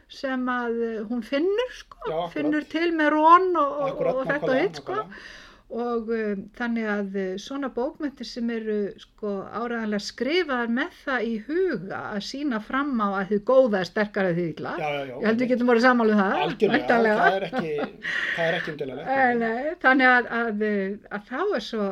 sem 0.09 0.47
að 0.49 1.05
hún 1.11 1.23
finnur 1.23 1.71
sko, 1.77 1.99
Já, 2.09 2.15
akkurat. 2.15 2.33
finnur 2.33 2.65
til 2.71 2.93
með 2.97 3.11
rón 3.13 3.51
og, 3.61 3.73
og, 3.83 3.89
akkurat, 3.91 4.27
þetta 4.27 4.49
og 4.49 4.61
hitt 4.63 4.77
sko 4.77 4.93
nákvæmlega. 4.93 5.15
Og 5.69 6.09
um, 6.09 6.43
þannig 6.57 6.87
að 6.89 7.17
uh, 7.21 7.25
svona 7.37 7.69
bókmyndir 7.77 8.25
sem 8.25 8.49
eru 8.55 8.77
sko 9.03 9.33
áræðanlega 9.53 10.01
skrifaðar 10.07 10.71
með 10.79 10.95
það 11.03 11.27
í 11.29 11.35
huga 11.49 11.99
að 12.15 12.23
sína 12.25 12.61
fram 12.65 12.95
á 13.05 13.09
að 13.21 13.35
þið 13.35 13.43
góða 13.51 13.83
er 13.83 13.91
sterkara 13.91 14.31
þið 14.39 14.49
illa. 14.55 14.73
Já, 14.81 14.89
já, 14.89 15.03
já, 15.11 15.15
ég 15.21 15.27
held 15.29 15.43
við 15.45 15.53
getum 15.53 15.73
voru 15.73 15.85
sammálu 15.85 16.17
það 16.19 16.39
algjörlega, 16.45 16.87
það 17.19 17.37
er 17.37 17.47
ekki 17.51 17.75
ekki 18.39 18.71
Eh, 18.71 18.73
umdælega 18.73 19.29
nei, 19.43 19.75
þannig 19.85 20.09
að, 20.15 20.31
að, 20.41 20.65
uh, 20.71 21.13
að 21.19 21.29
þá 21.29 21.39
er 21.59 21.67
svo 21.69 21.89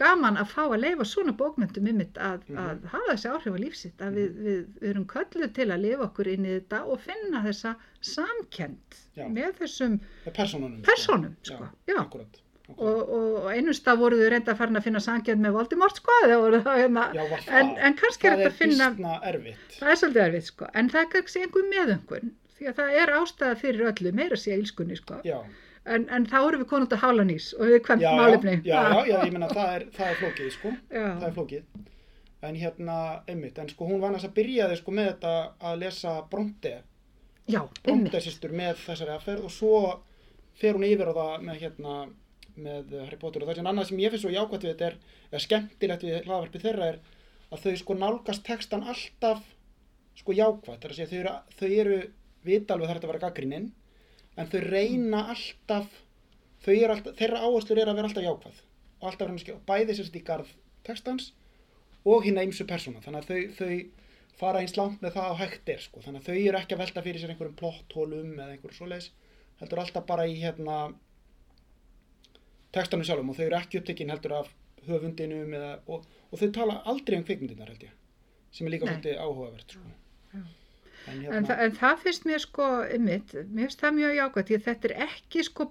gaman 0.00 0.38
að 0.40 0.48
fá 0.50 0.62
að 0.64 0.78
leifa 0.82 1.04
svona 1.06 1.34
bókmyndum 1.38 1.86
ymmit 1.92 2.18
að, 2.18 2.40
Mhm. 2.48 2.58
að 2.64 2.86
hafa 2.94 3.12
þessi 3.14 3.30
áhrif 3.30 3.54
á 3.54 3.58
lífsitt 3.62 4.02
að 4.02 4.16
við, 4.18 4.30
við, 4.46 4.60
við 4.80 4.90
erum 4.90 5.04
kölluð 5.12 5.52
til 5.54 5.68
að 5.70 5.84
lifa 5.86 6.06
okkur 6.08 6.30
inn 6.34 6.46
í 6.48 6.54
þetta 6.58 6.80
og 6.90 6.98
finna 7.04 7.42
þessa 7.46 7.74
samkend 8.00 8.98
með 9.30 9.52
þessum 9.60 10.00
Persónum, 10.34 11.36
já, 11.44 11.54
sko, 11.54 11.68
já. 11.86 11.94
akkurat, 12.00 12.40
akkurat. 12.68 12.86
og, 12.88 13.10
og, 13.16 13.34
og 13.42 13.50
einustaf 13.52 13.98
voru 14.00 14.20
þau 14.20 14.30
reynda 14.32 14.54
að 14.54 14.60
fara 14.62 14.78
að 14.78 14.86
finna 14.86 15.02
samkend 15.04 15.44
með 15.44 15.58
Voldemort 15.58 16.00
sko 16.00 16.16
hérna 16.28 17.04
já, 17.14 17.24
en, 17.48 17.74
en 17.76 17.98
kannski 18.00 18.30
er 18.30 18.38
þetta 18.38 18.52
að 18.52 18.56
finna 18.62 18.88
það 18.94 19.90
er 19.92 20.00
svolítið 20.00 20.24
erfitt 20.24 20.48
sko. 20.48 20.70
En 20.74 20.88
það 20.92 21.02
er 21.02 21.12
kannski 21.12 21.44
einhver 21.44 21.68
meðöngun 21.72 22.32
því 22.54 22.70
að 22.70 22.80
það 22.80 22.98
er 23.02 23.14
ástæða 23.18 23.60
fyrir 23.60 23.88
öllu 23.92 24.14
meira 24.16 24.40
sé 24.40 24.56
ílskunni 24.56 24.98
sko. 24.98 25.20
En, 25.84 26.06
en 26.08 26.24
þá 26.24 26.38
erum 26.40 26.62
við 26.62 26.68
konum 26.70 26.86
út 26.86 26.94
að 26.96 27.02
hálanís 27.02 27.50
og 27.58 27.68
við 27.68 27.82
kvemt 27.84 28.04
já, 28.04 28.08
já, 28.08 28.16
málefni. 28.16 28.54
Já, 28.64 28.78
já, 28.80 29.00
já, 29.10 29.18
ég 29.26 29.34
meina 29.34 29.50
það 29.50 29.74
er, 29.74 29.82
það 29.92 30.12
er 30.12 30.16
flókið 30.22 30.48
sko, 30.54 30.72
það 30.94 31.26
er 31.28 31.34
flókið. 31.36 31.66
En 32.44 32.56
hérna, 32.60 32.96
einmitt, 33.28 33.58
en 33.60 33.68
sko 33.72 33.88
hún 33.88 34.00
var 34.00 34.12
næst 34.14 34.28
að 34.28 34.34
byrjaði 34.38 34.78
sko 34.80 34.94
með 34.96 35.10
þetta 35.10 35.34
að 35.68 35.78
lesa 35.82 36.14
Bronte, 36.32 36.74
já, 37.48 37.60
Bronte 37.84 38.20
sýstur 38.24 38.56
með 38.56 38.80
þessari 38.86 39.14
aðferð 39.14 39.48
og 39.48 39.52
svo 39.52 39.80
fer 40.56 40.76
hún 40.76 40.88
yfir 40.88 41.12
á 41.12 41.14
það 41.20 41.46
með 41.50 41.62
hérna 41.66 41.94
með 42.60 42.94
Harry 43.02 43.18
Potter. 43.20 43.42
Og 43.42 43.50
það 43.50 43.60
sem 43.60 43.68
annað 43.70 43.88
sem 43.90 44.02
ég 44.02 44.12
finnst 44.12 44.26
svo 44.26 44.32
jákvæmt 44.34 44.66
við 44.66 44.72
þetta 44.72 44.88
er, 44.88 44.98
eða 45.30 45.44
skemmtilegt 45.44 46.06
við 46.06 46.28
hlaðvarpi 46.28 46.62
þeirra 46.62 46.90
er 46.92 47.00
að 47.54 47.64
þau 47.64 47.80
sko 47.80 47.96
nálgast 47.98 48.44
textan 48.46 48.86
alltaf 48.90 49.42
sko 50.18 50.36
jákvæmt, 50.36 50.82
það 50.82 50.88
er 50.88 50.94
að 50.94 51.00
segja 51.00 51.24
þau 51.24 51.58
þau 51.58 51.72
eru 51.82 51.98
vita 52.44 52.74
alveg 52.74 52.90
þarf 52.90 53.00
þetta 53.00 53.08
að 53.08 53.12
vera 53.12 53.24
gaggrinnin 53.24 53.70
en 54.38 54.50
þau 54.52 54.60
reyna 54.68 55.24
alltaf 55.34 55.98
þau 56.64 56.74
alltaf, 56.92 57.16
þeirra 57.18 57.42
áherslur 57.44 57.80
er 57.82 57.90
að 57.90 57.98
vera 58.00 58.10
alltaf 58.10 58.28
jákvæð. 58.28 58.62
Og 59.00 59.10
alltaf 59.10 59.28
að 59.28 59.42
skilja, 59.42 59.60
bæði 59.68 59.98
sérst 59.98 60.16
í 60.16 60.24
garð 60.24 60.54
textans 60.86 61.32
og 62.04 62.24
hérna 62.24 62.44
ymsu 62.46 62.66
persóna. 62.68 63.02
Þannig 63.04 63.24
að 63.24 63.30
þau, 63.30 63.58
þau 63.58 64.04
fara 64.38 64.62
eins 64.62 64.74
langt 64.78 65.02
með 65.02 65.16
það 65.16 65.30
á 65.30 65.34
hægt 65.42 65.70
er 65.70 65.82
sko. 65.82 66.02
þannig 66.02 66.22
að 66.22 66.28
þau 66.28 66.38
eru 66.48 66.60
ekki 66.60 66.76
að 66.76 66.82
velta 66.82 67.04
fyrir 67.04 67.22
sér 67.22 67.32
einhverjum 67.34 67.58
plotthólum 67.60 68.32
eða 68.34 68.54
einhverjum 68.54 68.78
svoleiðis 68.78 69.10
heldur 69.60 69.82
alltaf 69.84 70.06
bara 70.08 70.26
í 70.26 70.34
hérna 70.40 70.78
textanum 72.74 73.06
sjálfum 73.06 73.32
og 73.32 73.38
þau 73.38 73.46
eru 73.46 73.58
ekki 73.60 73.80
upptekinn 73.80 74.12
heldur 74.14 74.36
af 74.40 74.50
höfundinum 74.88 75.54
eða, 75.58 75.76
og, 75.88 76.04
og 76.30 76.40
þau 76.40 76.50
tala 76.58 76.80
aldrei 76.90 77.18
um 77.20 77.26
kvikmyndinar 77.26 77.72
held 77.72 77.86
ég 77.88 77.94
sem 78.54 78.68
er 78.68 78.76
líka 78.76 78.86
svolítið 78.86 79.18
áhugavert 79.18 79.74
sko. 79.74 79.94
Já. 80.34 80.42
en 81.04 81.14
En, 81.14 81.20
hérna 81.20 81.40
þa 81.48 81.56
en 81.64 81.74
það 81.78 82.02
finnst 82.04 82.26
mér 82.28 82.42
sko, 82.44 82.66
einmitt, 82.94 83.34
mér 83.34 83.66
finnst 83.66 83.82
það 83.82 83.96
mjög 83.98 84.14
jákvæmt 84.18 84.50
því 84.50 84.58
að 84.58 84.66
þetta 84.68 84.90
er 84.90 84.94
ekki 85.08 85.46
sko 85.48 85.66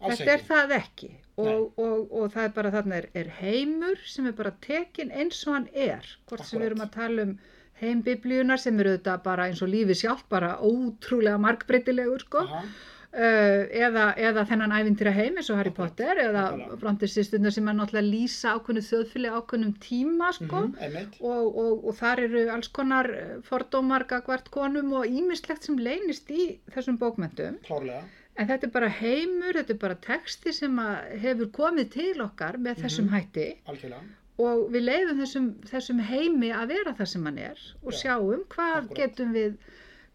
alls 0.00 0.18
Þetta 0.20 0.32
er 0.34 0.42
ekki 0.42 0.48
það 0.50 0.74
ekki 0.76 1.10
og, 1.40 1.78
og, 1.80 2.12
og 2.12 2.32
það 2.34 2.44
er 2.44 2.54
bara 2.58 2.72
þarna 2.74 2.98
er, 2.98 3.08
er 3.16 3.30
heimur 3.38 4.02
sem 4.04 4.28
er 4.28 4.36
bara 4.36 4.52
tekin 4.64 5.12
eins 5.16 5.40
og 5.46 5.56
hann 5.56 5.68
er. 5.72 6.08
Hvort 6.28 6.44
sem 6.44 6.60
við 6.60 6.66
erum 6.66 6.84
að 6.84 6.92
tala 6.98 7.26
um 7.28 7.32
heim 7.80 8.02
biblíunar 8.04 8.60
sem 8.60 8.78
eru 8.82 8.92
þetta 8.98 9.16
bara 9.24 9.48
eins 9.48 9.62
og 9.64 9.72
lífi 9.72 9.96
sjálf, 10.02 10.26
bara 10.30 10.58
ótrúlega 10.60 11.40
markbreytilegur 11.40 12.26
sko. 12.26 12.44
Aha, 12.44 12.62
eða, 13.12 14.04
eða 14.16 14.44
þennan 14.48 14.72
ævintýra 14.72 15.12
heim 15.12 15.36
eins 15.36 15.50
og 15.52 15.58
Harry 15.60 15.72
Potter 15.76 16.16
eða 16.22 16.44
framtíðsýstundar 16.80 17.52
sem 17.52 17.68
er 17.68 17.76
náttúrulega 17.76 18.08
lýsa 18.08 18.54
ákveðnu 18.56 18.82
þjóðfili 18.86 19.32
ákveðnum 19.36 19.74
tíma 19.84 20.30
sko. 20.32 20.62
Mhm, 20.62 20.78
einmitt. 20.86 21.18
Og, 21.20 21.58
og, 21.64 21.84
og 21.90 21.98
þar 21.98 22.22
eru 22.24 22.46
alls 22.54 22.70
konar 22.72 23.10
eh, 23.12 23.34
fordómar 23.48 24.06
gagvart 24.08 24.48
konum 24.54 24.94
og 25.02 25.06
ímislegt 25.10 25.68
sem 25.68 25.76
leynist 25.76 26.30
í 26.32 26.48
þessum 26.72 26.98
bókmentum 27.02 27.60
klárlega. 27.68 28.02
En 28.40 28.48
þetta 28.48 28.64
er 28.70 28.72
bara 28.72 28.88
heimur, 28.88 29.52
þetta 29.60 29.74
er 29.74 29.80
bara 29.82 29.98
texti 30.00 30.54
sem 30.56 30.78
hefur 31.20 31.50
komið 31.52 31.90
til 31.98 32.14
okkar 32.24 32.56
með 32.56 32.78
Mhm. 32.78 32.82
þessum 32.86 33.10
hætti. 33.12 33.48
Algjörlega. 33.68 34.02
Og 34.40 34.70
við 34.72 34.86
leiðum 34.88 35.18
þessum, 35.20 35.48
þessum 35.68 35.98
heimi 36.08 36.48
að 36.56 36.68
vera 36.72 36.94
það 36.96 37.06
sem 37.12 37.24
hann 37.28 37.38
er 37.38 37.58
og 37.84 37.92
Já, 37.92 37.98
sjáum 38.00 38.46
hvað 38.48 38.76
akkúrat. 38.78 38.96
getum 38.96 39.32
við 39.36 39.58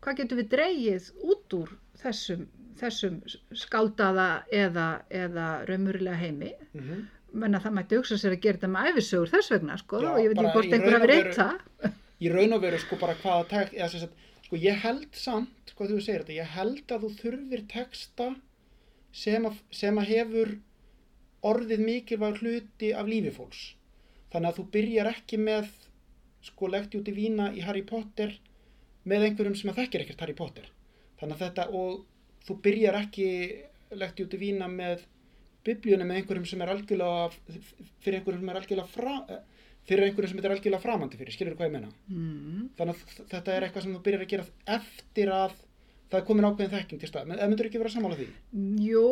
hvað 0.01 0.17
getum 0.17 0.37
við 0.41 0.47
dreigið 0.49 1.11
út 1.23 1.53
úr 1.53 1.69
þessum, 2.01 2.47
þessum 2.79 3.17
skáldaða 3.61 4.27
eða, 4.53 4.87
eða 5.09 5.47
raumurilega 5.69 6.19
heimi. 6.21 6.51
Mhm. 6.73 7.05
Menna 7.37 7.59
það 7.59 7.73
mætti 7.75 7.97
hugsa 7.99 8.17
sér 8.17 8.33
að 8.37 8.43
gera 8.45 8.57
þetta 8.57 8.69
með 8.73 8.87
æfisögur 8.91 9.31
þess 9.33 9.51
vegna 9.51 9.75
sko 9.77 9.99
Já, 10.01 10.07
og 10.09 10.19
ég 10.23 10.29
veit 10.31 10.39
ekki 10.41 10.53
hvort 10.55 10.75
einhver 10.77 10.95
hafi 10.95 11.09
reynt 11.11 11.35
það. 11.35 11.91
í 12.23 12.29
raun 12.33 12.55
og 12.55 12.61
veru 12.63 12.79
sko 12.81 12.97
bara 13.01 13.15
hvaða 13.19 13.47
text 13.51 13.75
eða 13.77 13.89
sagt, 13.93 14.23
sko 14.47 14.59
ég 14.63 14.79
held 14.85 15.19
samt 15.19 15.73
hvað 15.75 15.91
þú 15.91 15.97
segir 16.01 16.23
þetta, 16.23 16.37
ég 16.39 16.53
held 16.55 16.93
að 16.95 17.03
þú 17.03 17.09
þurfir 17.19 17.65
texta 17.73 18.29
sem 19.13 19.45
að, 19.45 19.59
sem 19.75 19.99
að 19.99 20.09
hefur 20.13 20.53
orðið 21.51 21.83
mikilvæg 21.85 22.39
hluti 22.41 22.93
af 22.97 23.07
lífi 23.11 23.33
fólks. 23.35 23.61
Þannig 24.33 24.49
að 24.49 24.57
þú 24.57 24.65
byrjar 24.73 25.11
ekki 25.11 25.37
með 25.43 25.69
sko 26.47 26.69
lekti 26.71 26.99
út 26.99 27.11
í 27.11 27.15
vína 27.15 27.51
í 27.53 27.61
Harry 27.67 27.83
Potter 27.87 28.33
með 29.07 29.27
einhverjum 29.29 29.55
sem 29.59 29.71
að 29.71 29.83
þekkir 29.83 30.03
ekkert 30.05 30.23
Harry 30.25 30.35
Potter. 30.37 30.67
Þannig 31.19 31.37
að 31.37 31.43
þetta 31.45 31.67
og 31.77 32.05
þú 32.47 32.57
byrjar 32.63 32.99
ekki 33.03 33.29
lekti 33.97 34.25
út 34.25 34.35
í 34.35 34.41
vína 34.41 34.67
með 34.71 35.05
biblíunum 35.67 36.09
með 36.09 36.21
einhverjum 36.21 36.47
sem 36.47 36.63
er 36.63 36.73
algjörlega 36.73 37.29
fyrir 38.03 38.19
einhverjum 38.19 38.41
sem 38.41 38.51
er 38.51 38.59
algjörlega 38.61 38.91
fra, 38.91 39.15
fyrir 39.87 40.07
einhverjum 40.07 40.31
sem 40.31 40.39
þetta 40.39 40.49
er 40.49 40.57
algjörlega 40.57 40.83
framandi 40.83 41.19
fyrir, 41.19 41.35
skilur 41.35 41.57
hvað 41.59 41.69
ég 41.69 41.77
meina 41.77 41.93
mm. 42.07 42.67
þannig 42.79 42.99
að 42.99 43.31
þetta 43.33 43.55
er 43.55 43.67
eitthvað 43.67 43.87
sem 43.87 43.95
þú 43.97 44.03
byrjar 44.07 44.25
að 44.25 44.35
gera 44.35 44.51
eftir 44.77 45.33
að 45.35 45.57
það 46.07 46.19
er 46.21 46.25
komin 46.27 46.47
ákveðin 46.47 46.71
þekking 46.71 47.01
til 47.01 47.09
stað, 47.09 47.31
en 47.35 47.49
myndur 47.51 47.67
ekki 47.67 47.79
vera 47.81 47.91
sammála 47.91 48.17
því 48.19 48.27
Jú, 48.85 49.07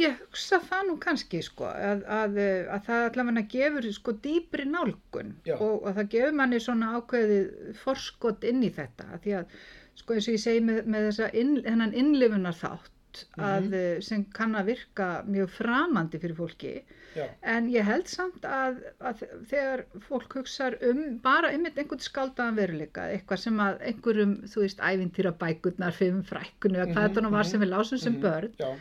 ég 0.00 0.18
hugsa 0.20 0.58
það 0.64 0.82
nú 0.90 0.96
kannski 1.00 1.40
sko, 1.44 1.70
að, 1.70 2.02
að, 2.04 2.40
að 2.74 2.82
það 2.88 3.04
allavega 3.06 3.44
gefur 3.54 3.88
sko 3.96 4.14
dýpri 4.26 4.66
nálgun 4.68 5.32
Já. 5.48 5.56
og, 5.56 5.88
það 5.88 6.10
gefur 6.16 6.36
manni 6.40 6.60
svona 6.60 6.92
ákveðið 6.98 7.78
forskot 7.80 8.44
inn 8.50 8.60
í 8.66 8.70
þetta 8.76 9.22
því 9.24 9.38
að 9.40 9.56
sko 9.94 10.14
eins 10.16 10.28
og 10.28 10.34
ég 10.34 10.42
segi 10.42 10.60
með, 10.64 10.82
með 10.90 11.08
þessa 11.10 11.30
inn, 11.34 11.54
hennan 11.64 11.92
innlifunar 11.94 12.56
þátt 12.58 12.90
að, 13.38 13.68
Mhm. 13.70 14.02
sem 14.02 14.24
kann 14.34 14.54
að 14.58 14.64
virka 14.72 15.08
mjög 15.30 15.48
framandi 15.54 16.18
fyrir 16.18 16.34
fólki. 16.34 16.72
Já, 17.14 17.28
en 17.44 17.68
ég 17.70 17.84
held 17.86 18.08
samt 18.10 18.42
að, 18.42 18.80
að 19.00 19.20
þegar 19.46 19.84
fólk 20.08 20.32
hugsar 20.34 20.74
um 20.82 21.18
bara 21.22 21.52
einmitt 21.54 21.76
einhvern 21.78 22.02
skáldaðan 22.02 22.56
veruleika 22.58 23.04
eitthvað 23.14 23.38
sem 23.38 23.56
að 23.62 23.78
einhverjum, 23.86 24.32
þú 24.50 24.64
veist, 24.64 24.78
ævintýra 24.82 25.30
bækurnar, 25.38 25.92
fimm 25.94 26.24
frækkunu 26.26 26.74
eða 26.80 26.88
hvað 26.90 26.96
Mhm, 26.96 27.14
þetta 27.14 27.22
nú 27.22 27.30
var 27.30 27.44
mhm, 27.44 27.50
sem 27.52 27.60
við 27.60 27.70
lásum 27.70 27.98
sem 28.02 28.12
mhm, 28.14 28.22
börn 28.22 28.52
já, 28.58 28.74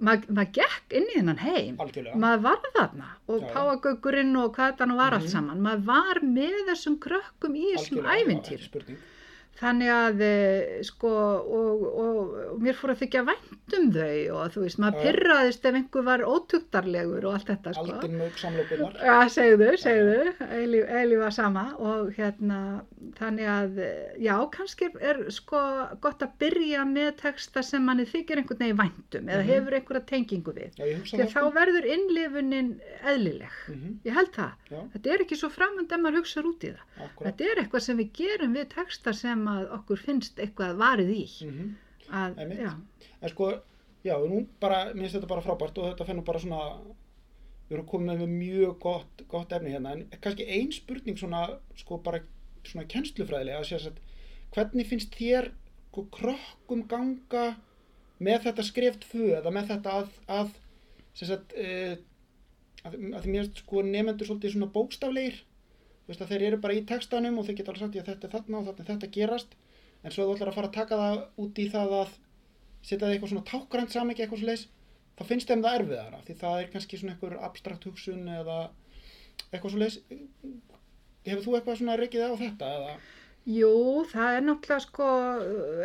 maður 0.00 0.26
mað 0.40 0.52
gekk 0.58 0.96
inn 0.98 1.06
í 1.06 1.14
þennan 1.20 1.38
heim. 1.38 1.76
Algjörlega. 1.78 2.16
Maður 2.16 2.42
var 2.42 2.58
þarna 2.74 3.08
og 3.28 3.46
páagöggurinn 3.54 4.36
og 4.42 4.56
hvað 4.56 4.72
þetta 4.74 4.88
nú 4.90 4.96
var 4.96 5.12
allt 5.12 5.22
Mhm. 5.22 5.30
saman. 5.36 5.60
Maður 5.62 5.84
var 5.84 6.14
með 6.22 6.58
þessum 6.72 6.98
krökkum 6.98 7.54
í 7.54 7.76
þessum 7.76 8.02
ævintýr. 8.10 8.68
Þannig 9.58 9.88
að 9.90 10.20
eh, 10.22 10.82
sko 10.86 11.08
og, 11.10 11.82
og, 11.88 12.18
og 12.54 12.60
mér 12.62 12.76
fór 12.78 12.92
að 12.94 13.00
þykja 13.02 13.22
vænt 13.26 13.74
um 13.78 13.88
þau 13.92 14.36
og 14.38 14.52
þú 14.54 14.62
veist, 14.64 14.78
maður 14.80 15.02
pyrraðist 15.02 15.64
ef 15.68 15.74
einhver 15.80 16.04
var 16.06 16.22
ótugtarlegur 16.24 17.26
og 17.28 17.34
allt 17.38 17.50
þetta 17.50 17.72
sko 17.74 17.86
aldin 17.96 18.14
mög 18.20 18.38
samlokunar 18.38 18.96
Já, 19.02 19.16
segðu, 19.34 19.70
segðu, 19.82 20.32
Eli, 20.60 20.82
Eli 21.02 21.18
var 21.20 21.34
sama 21.34 21.64
og 21.78 22.12
hérna, 22.16 22.60
þannig 23.18 23.50
að, 23.52 23.78
eh, 23.88 24.14
já, 24.28 24.34
kannski 24.54 24.88
er 25.00 25.24
sko 25.34 25.60
gott 26.06 26.22
að 26.24 26.36
byrja 26.40 26.86
með 26.88 27.10
texta 27.24 27.62
sem 27.66 27.82
manni 27.84 28.06
þykir 28.08 28.42
einhvern 28.44 28.62
veginn 28.62 28.78
væntum 28.84 29.28
eða 29.28 29.42
Mhm. 29.42 29.50
hefur 29.52 29.74
einhverja 29.80 30.06
tengingu 30.06 30.52
við. 30.54 30.70
já, 30.78 30.84
Því 31.02 31.26
þá 31.26 31.34
sko. 31.34 31.50
verður 31.58 31.84
innlifunin 31.94 32.70
eðlileg. 33.04 33.52
Mhm, 33.68 33.98
Ég 34.04 34.14
held 34.14 34.32
það. 34.32 34.52
já, 34.70 34.80
Þetta 34.94 35.12
er 35.14 35.24
ekki 35.24 35.36
svo 35.36 35.48
framönd 35.50 35.92
ef 35.92 36.00
maður 36.00 36.18
hugsa 36.22 36.42
út 36.44 36.64
í 36.64 36.72
það. 36.72 36.84
akkurat 37.04 37.36
Þetta 37.36 37.50
er 37.52 37.62
eitthvað 37.64 37.80
sem 37.82 37.96
við 37.98 38.10
gerum 38.12 38.54
við 38.54 38.68
texta 38.74 39.14
sem 39.14 39.47
að 39.48 39.72
okkur 39.78 40.02
finnst 40.04 40.40
eitthvað 40.42 40.78
varið 40.80 41.12
í. 41.14 41.24
Mhm. 41.46 41.68
Að, 42.08 42.38
Einmitt. 42.40 42.62
já, 42.64 42.72
en 43.20 43.32
sko, 43.34 43.50
já, 44.04 44.14
nú 44.24 44.46
bara 44.60 44.94
mér 44.94 45.04
finnst 45.04 45.18
þetta 45.18 45.28
bara 45.34 45.44
frábært 45.44 45.78
og 45.78 45.90
þetta 45.90 46.06
fennum 46.08 46.24
bara 46.24 46.40
svona 46.40 46.62
við 47.68 47.76
erum 47.76 47.88
komið 47.90 48.22
með 48.22 48.30
mjög 48.32 48.78
gott, 48.80 49.24
gott 49.28 49.52
efni 49.52 49.74
hérna, 49.74 49.92
en 49.92 50.20
kannski 50.24 50.46
ein 50.48 50.70
spurning 50.72 51.18
svona, 51.20 51.42
sko, 51.76 51.98
bara 52.00 52.22
svona 52.64 52.86
kennslufræðilega, 52.88 53.60
að 53.60 53.68
sé 53.68 53.90
að 53.90 53.98
hvernig 54.56 54.88
finnst 54.88 55.18
þér 55.18 55.50
sko, 55.98 56.06
krokkum 56.14 56.86
ganga 56.88 57.56
með 58.24 58.48
þetta 58.48 58.64
skref 58.66 58.98
tvö 59.04 59.34
eða 59.38 59.52
með 59.54 59.74
þetta 59.74 59.98
að, 60.00 60.14
að 60.38 60.54
sem 61.18 61.28
sagt, 61.28 61.54
uh, 61.58 61.94
að, 62.86 62.96
að 63.12 63.20
því 63.24 63.34
mér 63.34 63.50
sko 63.58 63.84
nefnendur 63.84 64.30
svolítið 64.30 64.54
svona 64.54 64.70
bókstaflegir 64.74 65.40
þú 65.42 65.47
veist 66.08 66.24
að 66.24 66.32
þeir 66.32 66.46
eru 66.48 66.60
bara 66.64 66.76
í 66.78 66.84
textanum 66.88 67.38
og 67.38 67.46
þeir 67.46 67.58
geta 67.58 67.72
alveg 67.72 67.84
sagt 67.84 68.00
að 68.00 68.08
þetta 68.12 68.28
er 68.28 68.34
þarna 68.36 68.58
og 68.58 68.68
þarna 68.68 68.84
er 68.84 68.90
þetta 68.92 69.12
gerast. 69.18 69.54
En 70.04 70.14
svo 70.14 70.26
þú 70.26 70.34
ætlar 70.36 70.52
að 70.52 70.58
fara 70.58 70.70
að 70.70 70.76
taka 70.78 70.98
það 71.02 71.20
út 71.44 71.58
í 71.58 71.68
það 71.74 71.94
að 71.98 72.16
setja 72.82 73.04
það 73.04 73.14
eitthvað 73.14 73.32
svona 73.32 73.48
tákgrænt 73.50 73.94
samingi 73.94 74.24
eitthvað 74.24 74.42
svo 74.42 74.48
leis, 74.48 74.66
þá 75.18 75.22
finnst 75.28 75.50
þeim 75.50 75.64
það 75.64 75.78
erfiðara 75.80 76.20
því 76.26 76.36
það 76.42 76.60
er 76.62 76.72
kannski 76.74 77.00
svona 77.00 77.14
einhver 77.16 77.38
abstrakt 77.48 77.86
hugsun 77.88 78.28
eða 78.38 78.58
eitthvað 79.50 79.72
svo 79.72 79.80
leis 79.82 79.98
hefur 81.26 81.44
þú 81.44 81.56
eitthvað 81.58 81.80
svona 81.80 81.96
reikið 81.98 82.24
á 82.24 82.32
þetta 82.42 82.74
eða? 82.78 82.98
Jú, 83.48 84.04
það 84.10 84.34
er 84.36 84.42
náttúrulega 84.44 84.84
sko, 84.84 85.06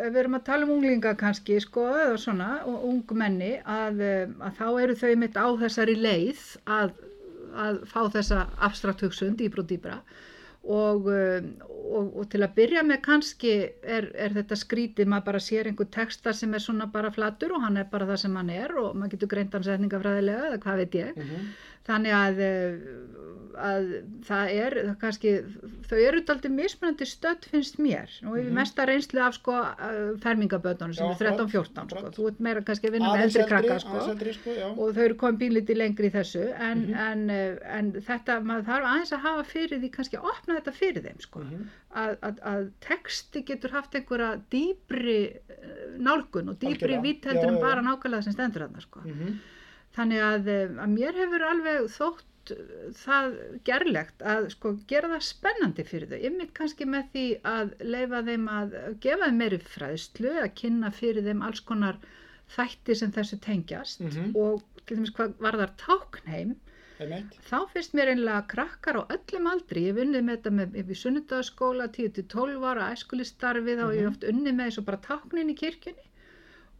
ef 0.02 0.10
við 0.12 0.18
erum 0.20 0.36
að 0.36 0.42
tala 0.44 0.66
um 0.66 0.72
unglinga 0.74 1.14
kannski 1.16 1.56
sko, 1.64 1.86
eða 1.96 2.18
svona, 2.20 2.48
ungmenni, 2.68 3.54
að, 3.64 4.02
eh, 4.04 4.34
að 4.44 4.58
þá 4.58 4.66
eru 4.82 4.96
þau 5.00 5.12
mitt 5.22 5.38
á 5.40 5.46
þessari 5.62 5.94
leið 5.96 6.42
að, 6.76 6.92
að 7.54 7.82
fá 7.90 8.00
þessa 8.12 8.46
abstrakt 8.68 9.04
hugsun 9.04 9.36
dýbra 9.38 9.64
og 9.64 9.68
dýbra 9.70 9.98
og, 10.64 11.08
eh, 11.12 11.44
og, 11.68 12.14
og 12.16 12.28
til 12.32 12.40
að 12.44 12.54
byrja 12.56 12.82
með 12.88 13.02
kannski 13.04 13.52
er, 13.82 14.08
er 14.16 14.32
þetta 14.32 14.56
skrítið, 14.56 15.10
maður 15.10 15.26
bara 15.28 15.42
sér 15.44 15.68
einhver 15.68 15.90
texta 15.92 16.32
sem 16.32 16.54
er 16.56 16.64
svona 16.64 16.88
bara 16.92 17.12
flatur 17.12 17.56
og 17.56 17.64
hann 17.66 17.76
er 17.80 17.90
bara 17.90 18.08
það 18.08 18.22
sem 18.24 18.38
hann 18.40 18.52
er 18.54 18.72
og 18.80 18.96
maður 18.96 19.16
getur 19.16 19.32
greint 19.34 19.56
hann 19.56 19.66
setningafræðilega 19.66 20.48
eða 20.50 20.62
hvað 20.64 20.82
veit 20.82 20.98
ég. 21.00 21.16
mm 21.16 21.22
-hmm. 21.22 21.52
Þannig 21.84 22.14
að, 22.16 22.38
eh, 22.40 22.76
að 23.54 23.88
það 24.26 24.52
er 24.58 24.74
það 24.86 24.94
kannski, 25.02 25.32
þau 25.86 25.98
eru 26.08 26.20
daldið 26.26 26.54
mismunandi 26.56 27.06
stödd 27.06 27.44
finnst 27.52 27.76
mér 27.78 28.08
og 28.26 28.38
ég 28.38 28.46
Mhm. 28.46 28.50
er 28.50 28.56
mesta 28.56 28.86
reynslu 28.88 29.20
af 29.20 29.34
sko 29.36 29.52
fermingabötunum 30.24 30.94
sem 30.94 31.06
Já, 31.06 31.12
er 31.12 31.18
13-14 31.36 31.90
sko. 31.92 32.10
þú 32.16 32.26
ert 32.30 32.40
meira 32.40 32.62
kannski 32.62 32.88
að 32.88 32.92
vinna 32.96 33.12
með 33.14 33.22
eldri 33.26 33.46
krakka 33.46 33.78
sko 33.84 34.00
sko, 34.00 34.50
og 34.82 34.94
þau 34.96 35.04
eru 35.04 35.14
komið 35.14 35.38
bínlítið 35.44 35.76
lengri 35.76 36.10
í 36.10 36.14
þessu 36.16 36.42
en, 36.58 36.82
Mhm. 36.86 36.94
en, 36.94 37.30
eh, 37.30 37.56
en 37.78 37.92
þetta, 37.92 38.40
maður 38.42 38.64
þarf 38.64 38.84
aðeins 38.90 39.12
að 39.12 39.20
hafa 39.28 39.44
fyrir 39.44 39.78
því 39.80 39.90
kannski 39.92 40.16
að 40.18 40.24
opna 40.32 40.60
þetta 40.60 40.72
fyrir 40.80 41.02
þeim 41.04 41.20
sko 41.20 41.40
Mhm. 41.40 41.64
að, 41.94 42.16
að, 42.22 42.40
að 42.42 42.70
texti 42.80 43.44
getur 43.44 43.70
haft 43.70 43.92
einhverja 43.94 44.40
dýbri 44.50 45.36
eh, 45.36 45.98
nálgun 45.98 46.48
og 46.48 46.58
dýbri 46.58 47.00
vitt 47.02 47.24
heldur 47.24 47.48
en 47.54 47.60
bara 47.60 47.82
nákvæmlega 47.82 48.24
sem 48.24 48.32
stendur 48.32 48.66
þarna 48.68 48.80
sko 48.80 49.00
Mhm. 49.04 49.38
Þannig 49.94 50.22
að, 50.26 50.48
eh, 50.48 50.70
að 50.84 50.94
mér 50.98 51.18
hefur 51.22 51.44
alveg 51.48 51.84
þótt 51.94 52.50
eh, 52.50 52.90
það 53.04 53.36
gerlegt 53.68 54.24
að 54.34 54.48
sko 54.56 54.72
gera 54.90 55.08
það 55.14 55.22
spennandi 55.28 55.84
fyrir 55.86 56.08
þau. 56.10 56.18
Ymmit 56.30 56.52
kannski 56.56 56.84
með 56.90 57.06
því 57.14 57.26
að 57.52 57.72
leifa 57.94 58.22
þeim 58.26 58.48
að 58.58 58.74
gefa 59.06 59.28
þeim 59.30 59.38
meiri 59.44 59.58
fræðslu, 59.58 60.34
að 60.42 60.50
kynna 60.60 60.90
fyrir 60.92 61.24
þeim 61.28 61.42
alls 61.46 61.60
konar 61.70 61.96
þætti 62.56 62.96
sem 63.00 63.12
þessu 63.14 63.38
tengjast 63.40 64.00
Mhm. 64.04 64.34
og 64.36 64.62
til 64.86 64.96
dæmis 64.98 65.14
hvað 65.16 65.32
varðar 65.40 65.70
táknheim 65.80 66.56
Einmitt. 67.00 67.32
þá 67.48 67.56
finnst 67.72 67.94
mér 67.96 68.10
einlega 68.12 68.42
krakkar 68.52 68.98
á 69.00 69.02
öllum 69.16 69.46
aldri, 69.50 69.86
ég 69.86 69.94
hef 69.96 70.02
unnið 70.04 70.22
með 70.26 70.36
þetta 70.36 70.52
með 70.58 70.76
upp 70.82 70.90
í 70.92 70.98
sunnudagaskóla, 71.00 71.88
10-12 71.96 72.66
ára 72.68 72.90
æskulistarfi, 72.92 73.74
þá 73.78 73.84
hef 73.88 73.94
ég 73.96 74.04
Mhm. 74.04 74.10
oft 74.12 74.20
unnið 74.28 74.54
með 74.60 74.78
og 74.78 74.84
bara 74.84 74.98
táknin 75.08 75.50
í 75.50 75.56
kirkjunni 75.56 76.04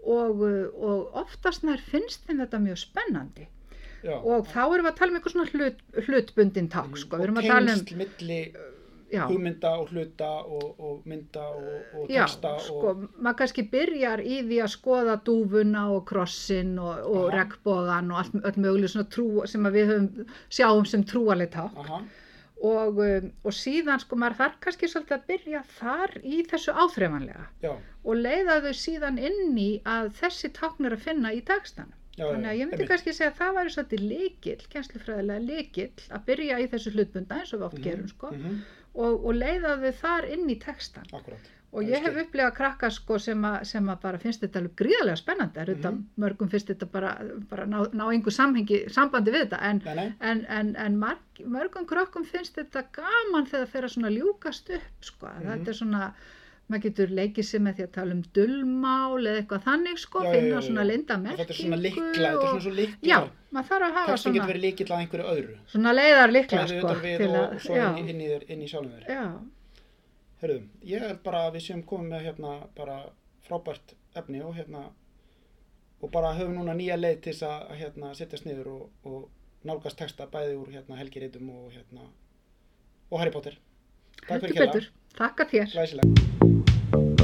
og, 0.07 0.41
uh, 0.41 0.85
og 0.91 1.19
oftast 1.25 1.65
nær 1.65 1.81
finnst 1.81 2.27
þeim 2.29 2.45
þetta 2.45 2.61
mjög 2.69 2.79
spennandi. 2.87 3.49
Já. 4.05 4.19
og 4.21 4.45
þá 4.53 4.59
erum 4.67 4.85
við 4.85 4.91
að 4.91 4.97
tala 4.99 5.11
um 5.11 5.15
eitthvað 5.17 5.33
svona 5.33 5.51
hlut, 5.55 5.79
hlutbundin 6.07 6.67
Mhm. 6.69 6.97
sko, 7.01 7.17
og 7.17 7.29
um, 7.29 7.37
tengsl 7.41 7.97
milli 7.97 8.41
já, 9.15 9.23
hugmynda 9.31 9.71
og 9.81 9.89
hluta 9.95 10.29
og, 10.45 10.75
og 10.79 11.07
mynda 11.09 11.41
og, 11.41 11.79
og 11.95 12.11
já, 12.13 12.27
texta 12.27 12.51
sko, 12.61 12.83
og 12.91 13.07
maður 13.17 13.39
kannski 13.39 13.65
byrjar 13.73 14.21
í 14.21 14.43
því 14.45 14.59
að 14.61 14.73
skoða 14.75 15.15
dúfuna 15.25 15.87
og 15.95 16.05
krossin 16.11 16.79
og, 16.79 17.01
regnbogan 17.33 18.11
og 18.13 18.19
allt, 18.19 18.37
möguleg 18.61 18.93
svona 18.93 19.09
trú 19.09 19.47
sem 19.49 19.63
við 19.73 19.89
höfum, 19.89 20.29
sjáum 20.51 20.85
sem 20.87 21.05
trúaleg 21.09 21.51
ták 21.57 21.81
aha, 21.87 22.03
og, 22.65 22.99
um, 23.05 23.27
og 23.45 23.53
síðan 23.57 24.01
sko 24.03 24.17
maður 24.21 24.39
þarf 24.41 24.55
kannski 24.65 24.89
svolítið 24.93 25.17
að 25.19 25.27
byrja 25.31 25.61
þar 25.79 26.15
í 26.25 26.39
þessu 26.53 26.75
áþreifanlega 26.85 27.45
já, 27.67 27.73
og 28.05 28.21
leiða 28.25 28.57
þau 28.65 28.73
síðan 28.85 29.19
inn 29.29 29.59
í 29.61 29.69
að 29.97 30.09
þessi 30.21 30.51
tákn 30.57 30.89
er 30.89 30.97
að 30.97 31.03
finna 31.09 31.33
í 31.37 31.43
textanum. 31.51 31.93
já, 32.17 32.25
Þannig 32.31 32.49
að 32.53 32.59
ég 32.61 32.69
myndi 32.71 32.77
einmitt. 32.79 32.89
kannski 32.93 33.13
segja 33.17 33.33
að 33.33 33.39
það 33.43 33.57
væri 33.59 33.75
svolítið 33.75 34.05
líkil, 34.13 34.57
kennslufræðilega 34.75 35.45
líkil 35.51 35.91
að 36.15 36.25
byrja 36.31 36.61
í 36.65 36.69
þessu 36.75 36.95
hlutbunda 36.95 37.41
eins 37.43 37.53
og 37.53 37.61
við 37.61 37.67
oft 37.69 37.79
Mhm, 37.81 37.85
gerum 37.89 38.09
sko 38.15 38.31
mhm, 38.37 38.57
og, 38.95 39.13
og 39.27 39.35
leiða 39.35 39.77
þau 39.83 39.93
þar 40.05 40.29
inn 40.37 40.49
í 40.51 40.59
textan. 40.63 41.09
akkurat 41.13 41.51
Og 41.75 41.83
ég 41.83 41.97
er 41.99 42.05
hef 42.07 42.19
upplegað 42.23 42.53
krakka 42.55 42.91
sko 42.95 43.17
sem, 43.19 43.41
að, 43.49 43.65
sem 43.67 43.89
að 43.91 44.01
bara 44.05 44.19
finnst 44.23 44.41
þetta 44.45 44.61
alveg 44.61 44.77
gríðarlega 44.79 45.17
spennandi, 45.19 45.59
mm 45.59 45.81
Mhm. 45.91 46.05
mörgum 46.25 46.51
finnst 46.53 46.69
þetta 46.71 46.87
bara, 46.93 47.11
bara 47.51 47.65
ná, 47.67 47.81
ná 47.93 48.05
einhver 48.13 48.33
samhengi, 48.37 48.85
sambandi 48.95 49.31
við 49.35 49.43
þetta. 49.49 49.59
En 49.71 49.81
en, 50.21 50.45
en, 50.49 50.77
en 50.77 50.97
marg, 50.99 51.19
mörgum 51.45 51.87
krökkum 51.87 52.25
finnst 52.25 52.55
þetta 52.57 52.85
gaman 52.95 53.47
þegar 53.51 53.67
það 53.67 53.73
fer 53.75 53.83
að 53.89 53.95
svona 53.97 54.11
ljúkast 54.15 54.71
upp 54.71 55.05
sko. 55.11 55.27
Mhm. 55.27 55.51
þetta 55.51 55.69
er 55.69 55.75
svona 55.83 56.13
maður 56.71 56.83
getur 56.83 57.09
leikið 57.13 57.45
sig 57.45 57.61
með 57.61 57.75
því 57.77 57.83
að 57.85 57.91
tala 57.93 58.13
um 58.15 58.23
dullmál 58.37 59.21
eða 59.29 59.41
eitthvað 59.43 59.65
þannig 59.67 59.99
sko, 60.01 60.23
Já, 60.25 60.31
finna 60.33 60.49
já, 60.49 60.55
já. 60.55 60.67
svona 60.69 60.85
linda 60.89 61.17
merkingu 61.19 61.45
þetta 61.45 61.53
er 61.53 61.61
svona 61.61 61.77
likla 61.77 62.05
þetta 62.05 62.31
er 62.31 62.49
svona 62.49 62.61
svo 62.65 62.73
likla 62.79 63.09
já, 63.11 63.19
maður 63.53 63.69
þarf 63.69 63.85
að 63.89 63.93
hafa 63.99 64.07
svona, 64.23 64.47
svona 65.75 65.93
leiðar 65.93 66.33
likla 66.33 66.63
sko, 66.71 66.87
og, 66.89 67.53
og 67.53 67.61
svo 67.61 67.75
inn, 67.99 68.09
í- 68.09 68.47
í 68.49 68.65
í 68.65 68.69
sjálfum 68.73 68.97
þér 68.97 69.13
Hörðum, 70.45 70.65
ég 70.85 71.01
held 71.01 71.23
bara 71.25 71.47
að 71.47 71.55
við 71.55 71.63
séum 71.65 71.83
komið 71.89 72.11
með 72.13 72.27
hérna 72.27 72.49
bara 72.77 72.99
frábært 73.47 73.95
efni 74.21 74.43
og 74.45 74.53
hérna 74.59 74.83
og 76.05 76.13
bara 76.13 76.35
höfum 76.37 76.59
núna 76.59 76.75
nýja 76.77 76.99
leið 77.01 77.23
til 77.25 77.33
þess 77.33 77.47
að 77.49 77.57
að, 77.63 77.73
hérna 77.81 78.13
setjast 78.19 78.45
niður 78.45 78.71
og, 78.75 78.85
og 79.09 79.65
nálgast 79.65 80.03
texta 80.03 80.29
bæði 80.29 80.61
úr 80.61 80.75
hérna 80.77 81.01
helgiritum 81.01 81.49
og 81.49 81.73
hérna 81.73 82.11
og 83.09 83.23
Harry 83.23 83.33
Potter. 83.33 83.57
Takk 84.21 84.35
heldur 84.35 84.51
fyrir 84.51 84.61
kella, 84.61 84.73
betur 84.77 84.91
þakka 85.17 85.53
þér. 85.55 85.77
Glæsilega 85.79 87.24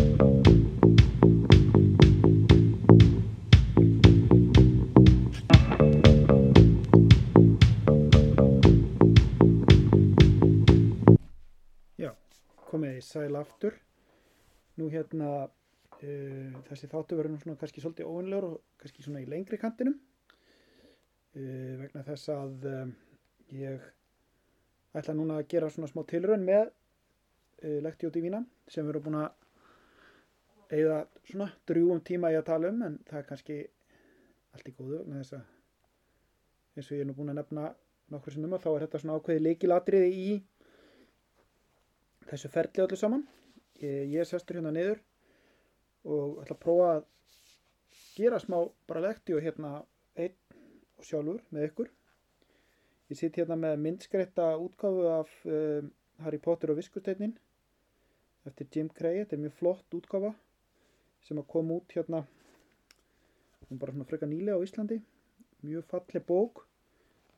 sæl 13.05 13.39
aftur. 13.39 13.77
Nú 14.81 14.89
hérna, 14.93 15.31
uh, 15.47 16.61
þessi 16.69 16.91
þáttu 16.91 17.19
verður 17.19 17.43
svona 17.43 17.61
kannski 17.61 17.85
svolítið 17.85 18.11
óvinnlegur 18.11 18.49
og 18.51 18.61
kannski 18.81 19.05
svona 19.07 19.23
í 19.25 19.29
lengri 19.31 19.61
kantinum. 19.61 19.99
Uh, 21.35 21.77
vegna 21.83 22.05
þess 22.07 22.33
að 22.35 22.69
um, 22.71 22.95
ég 23.55 23.85
ætla 24.99 25.15
núna 25.15 25.39
að 25.39 25.49
gera 25.53 25.71
svona 25.71 25.91
smá 25.91 26.03
tilraun 26.11 26.43
með 26.47 26.65
uh, 26.67 27.79
Lectio 27.85 28.11
Divina 28.11 28.43
sem 28.67 28.85
við 28.87 28.97
erum 28.97 29.07
búin 29.07 29.21
að 29.21 29.31
eigða 30.71 30.99
svona 31.27 31.51
drjúum 31.67 32.03
tíma 32.07 32.31
í 32.31 32.39
að 32.39 32.49
tala 32.51 32.71
um 32.71 32.83
en 32.87 32.99
það 33.07 33.21
er 33.21 33.29
kannski 33.29 33.61
allt 34.55 34.71
í 34.71 34.75
góðu 34.75 35.01
vegna 35.01 35.23
þess 35.23 35.39
að 35.39 35.49
eins 36.77 36.91
og 36.91 36.97
ég 36.97 37.05
er 37.05 37.09
nú 37.09 37.17
búin 37.17 37.33
að 37.33 37.41
nefna 37.41 37.71
nokkur 38.11 38.35
sinnum 38.35 38.55
að 38.57 38.65
þá 38.65 38.71
er 38.73 38.85
þetta 38.85 39.01
svona 39.03 39.17
ákveði 39.19 39.45
leikilatriði 39.47 40.11
í 40.11 40.31
þessu 42.31 42.51
ferli 42.53 42.85
öllu 42.85 42.99
saman 42.99 43.27
ég, 43.83 44.11
ég 44.13 44.21
er 44.23 44.29
sestur 44.29 44.59
hérna 44.59 44.73
niður 44.75 45.01
og 46.09 46.41
ætla 46.43 46.57
að 46.57 46.63
prófa 46.65 46.91
að 46.95 47.09
gera 48.17 48.41
smá 48.41 48.59
bara 48.89 49.05
lekti 49.05 49.35
og 49.37 49.43
hérna 49.45 49.73
einn 50.17 50.37
og 51.01 51.07
sjálfur 51.07 51.43
með 51.55 51.67
ykkur. 51.71 51.91
Ég 53.11 53.19
sitt 53.19 53.39
hérna 53.41 53.57
með 53.59 53.79
myndskreita 53.85 54.53
útgáfu 54.63 55.07
af 55.11 55.33
um, 55.49 55.91
Harry 56.25 56.41
Potter 56.43 56.73
og 56.73 56.79
Viskusteinin 56.81 57.35
eftir 58.49 58.69
Jim 58.73 58.91
Cray. 58.95 59.23
Þetta 59.23 59.37
er 59.37 59.45
mjög 59.45 59.57
flott 59.59 59.97
útgáfa 59.99 60.35
sem 61.27 61.41
að 61.41 61.49
koma 61.53 61.81
út 61.81 61.97
hérna 61.97 62.25
bara 63.71 63.93
svona 63.95 64.09
freka 64.09 64.29
nýlega 64.29 64.59
á 64.59 64.65
Íslandi. 64.65 65.01
Mjög 65.67 65.89
falleg 65.91 66.25
bók 66.27 66.65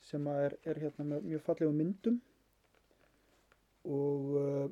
sem 0.03 0.27
er, 0.31 0.57
er 0.67 0.79
hérna 0.83 1.07
með 1.07 1.27
mjög 1.31 1.45
fallegum 1.47 1.79
myndum 1.79 2.21
og 3.87 4.37
uh, 4.39 4.69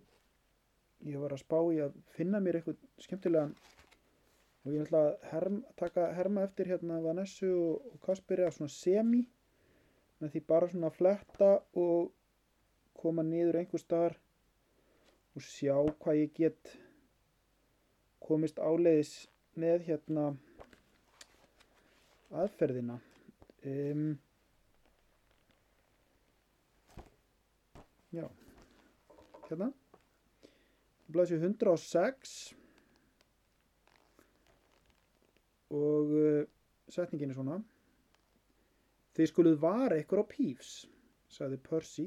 ég 1.08 1.20
var 1.20 1.32
að 1.32 1.42
spá 1.42 1.58
í 1.72 1.80
að 1.80 1.96
finna 2.16 2.40
mér 2.44 2.60
eitthvað 2.60 2.80
skemmtilegan 3.00 3.54
og 4.60 4.72
ég 4.74 4.82
ætla 4.84 5.00
að 5.06 5.28
herm, 5.30 5.60
taka 5.80 6.08
herma 6.16 6.44
eftir 6.44 6.68
hérna 6.68 7.00
Vanessu 7.04 7.48
og, 7.48 7.86
og 7.94 8.02
Kasperi 8.04 8.44
að 8.44 8.58
svona 8.58 8.74
semi 8.74 9.22
með 10.20 10.34
því 10.34 10.42
bara 10.50 10.68
svona 10.68 10.92
fletta 10.92 11.50
og 11.80 12.10
koma 13.00 13.24
niður 13.24 13.62
einhver 13.62 13.80
staðar 13.80 14.18
og 15.36 15.46
sjá 15.46 15.76
hvað 16.02 16.20
ég 16.20 16.34
get 16.36 16.74
komist 18.20 18.60
áleiðis 18.60 19.14
með 19.60 19.86
hérna 19.88 20.26
aðferðina. 22.30 23.00
Um, 23.66 24.12
já. 28.14 28.26
Hérna 29.48 29.72
blæsju 31.14 31.40
106 31.40 32.38
og 35.70 36.16
uh, 36.16 36.42
setningin 36.90 37.30
er 37.30 37.38
svona 37.38 37.60
Þið 39.20 39.28
skuluð 39.28 39.56
vara 39.60 39.98
ykkur 40.00 40.22
á 40.22 40.30
pífs, 40.30 40.68
sagði 41.28 41.58
Percy 41.66 42.06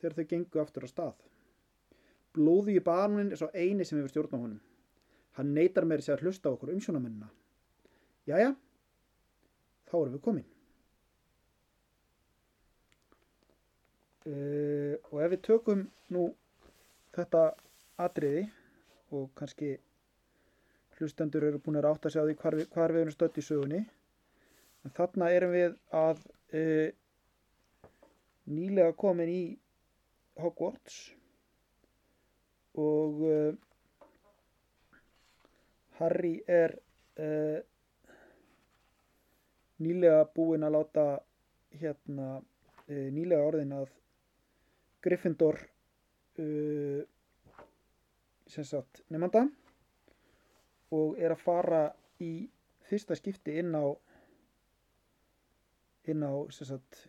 þegar 0.00 0.14
þau 0.16 0.28
gengu 0.30 0.60
aftur 0.62 0.86
á 0.86 0.90
stað. 0.90 1.20
Blóði 2.34 2.78
í 2.78 2.84
banunin 2.84 3.32
er 3.34 3.40
svo 3.40 3.50
eini 3.52 3.84
sem 3.84 3.98
hefur 4.00 4.12
stjórn 4.12 4.34
á 4.34 4.38
honum. 4.38 4.62
Hann 5.36 5.52
neytar 5.54 5.86
meiri 5.86 6.02
sig 6.02 6.14
að 6.16 6.24
hlusta 6.24 6.50
okkur 6.50 6.72
umsjónamennina. 6.72 7.28
Jæja, 8.26 8.54
þá 9.90 9.94
erum 10.00 10.16
við 10.16 10.24
komin. 10.24 10.48
Uh, 14.28 14.96
og 15.12 15.22
ef 15.24 15.32
við 15.32 15.44
tökum 15.46 15.86
nú 16.12 16.26
þetta 17.16 17.44
atriði 17.98 18.46
og 19.16 19.28
kannski 19.38 19.72
hlustendur 20.98 21.46
eru 21.48 21.60
búin 21.62 21.78
að 21.78 21.88
átta 21.92 22.10
sig 22.10 22.22
á 22.22 22.26
því 22.26 22.34
hvar 22.40 22.56
við, 22.58 22.66
hvar 22.74 22.94
við 22.94 23.04
erum 23.04 23.14
stött 23.14 23.38
í 23.38 23.44
sögunni. 23.44 23.80
En 24.86 24.94
þarna 24.94 25.30
erum 25.34 25.54
við 25.54 25.76
að 25.94 26.20
uh, 26.58 26.88
nýlega 28.50 28.94
komin 28.98 29.32
í 29.32 29.42
Hogwarts 30.38 30.98
og 32.78 33.22
uh, 33.26 33.54
Harry 35.98 36.36
er 36.46 36.76
uh, 37.18 37.58
nýlega 39.82 40.22
búinn 40.34 40.66
að 40.66 40.78
láta 40.78 41.08
hérna 41.78 42.38
nýlega 42.88 43.44
orðin 43.44 43.74
að 43.76 43.90
Gryffindor 45.04 45.58
sem 46.38 47.17
sagt 48.48 49.02
nefnda 49.12 49.46
og 50.94 51.18
er 51.20 51.34
að 51.34 51.42
fara 51.42 51.82
í 52.24 52.48
fyrsta 52.88 53.16
skipti 53.18 53.58
inn 53.60 53.74
á 53.76 53.84
inn 56.08 56.24
á 56.24 56.32
sagt, 56.54 57.02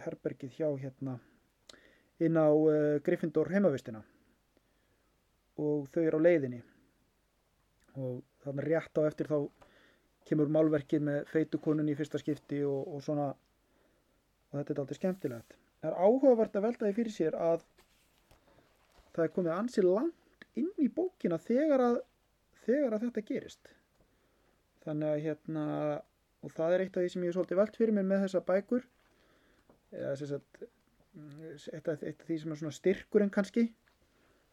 herbergið 0.00 0.54
hjá 0.56 0.68
hérna 0.80 1.18
inn 2.24 2.38
á 2.40 2.48
uh, 2.48 2.96
Gryffindor 3.04 3.50
heimavistina. 3.52 4.00
Og 5.58 5.88
þau 5.92 6.02
eru 6.02 6.20
á 6.22 6.26
leiðinni. 6.26 6.60
Og 7.98 8.22
þannig 8.44 8.68
rétt 8.70 8.98
á 8.98 9.02
eftir 9.06 9.28
þá 9.30 9.38
kemur 10.28 10.50
málverkið 10.52 11.04
með 11.04 11.20
feitukonun 11.32 11.90
í 11.90 11.96
fyrsta 11.98 12.20
skipti 12.20 12.62
og, 12.66 12.88
og 12.94 13.04
svona 13.04 13.28
og 13.32 14.56
þetta 14.56 14.74
er 14.74 14.80
aldrei 14.82 14.98
skemmtilegt. 14.98 15.56
Það 15.82 15.90
er 15.90 16.00
áhugavert 16.06 16.56
að 16.56 16.66
velta 16.66 16.86
því 16.86 16.96
fyrir 16.96 17.14
sér 17.14 17.36
að 17.38 17.64
það 19.14 19.24
er 19.24 19.34
komið 19.34 19.54
ansi 19.54 19.84
langt 19.84 20.17
inn 20.60 20.70
í 20.82 20.88
bókina 20.92 21.38
þegar 21.42 21.84
að, 21.84 21.98
þegar 22.64 22.96
að 22.96 23.04
þetta 23.06 23.26
gerist. 23.30 23.72
Þannig 24.84 25.12
að 25.14 25.24
hérna 25.26 25.64
og 26.44 26.54
það 26.54 26.74
er 26.74 26.84
eitt 26.84 26.96
af 26.96 27.04
því 27.04 27.12
sem 27.12 27.26
ég 27.26 27.34
svolítið 27.34 27.60
velt 27.60 27.78
fyrir 27.78 27.96
mér 27.96 28.06
með 28.08 28.24
þessa 28.26 28.44
bækur. 28.46 28.86
Eða 29.96 30.14
sagt, 30.20 30.62
eitt, 31.72 31.88
af, 31.88 32.02
eitt 32.02 32.22
af 32.22 32.28
því 32.28 32.38
sem 32.42 32.54
er 32.54 32.60
svona 32.60 32.76
styrkurinn 32.76 33.34
kannski 33.34 33.68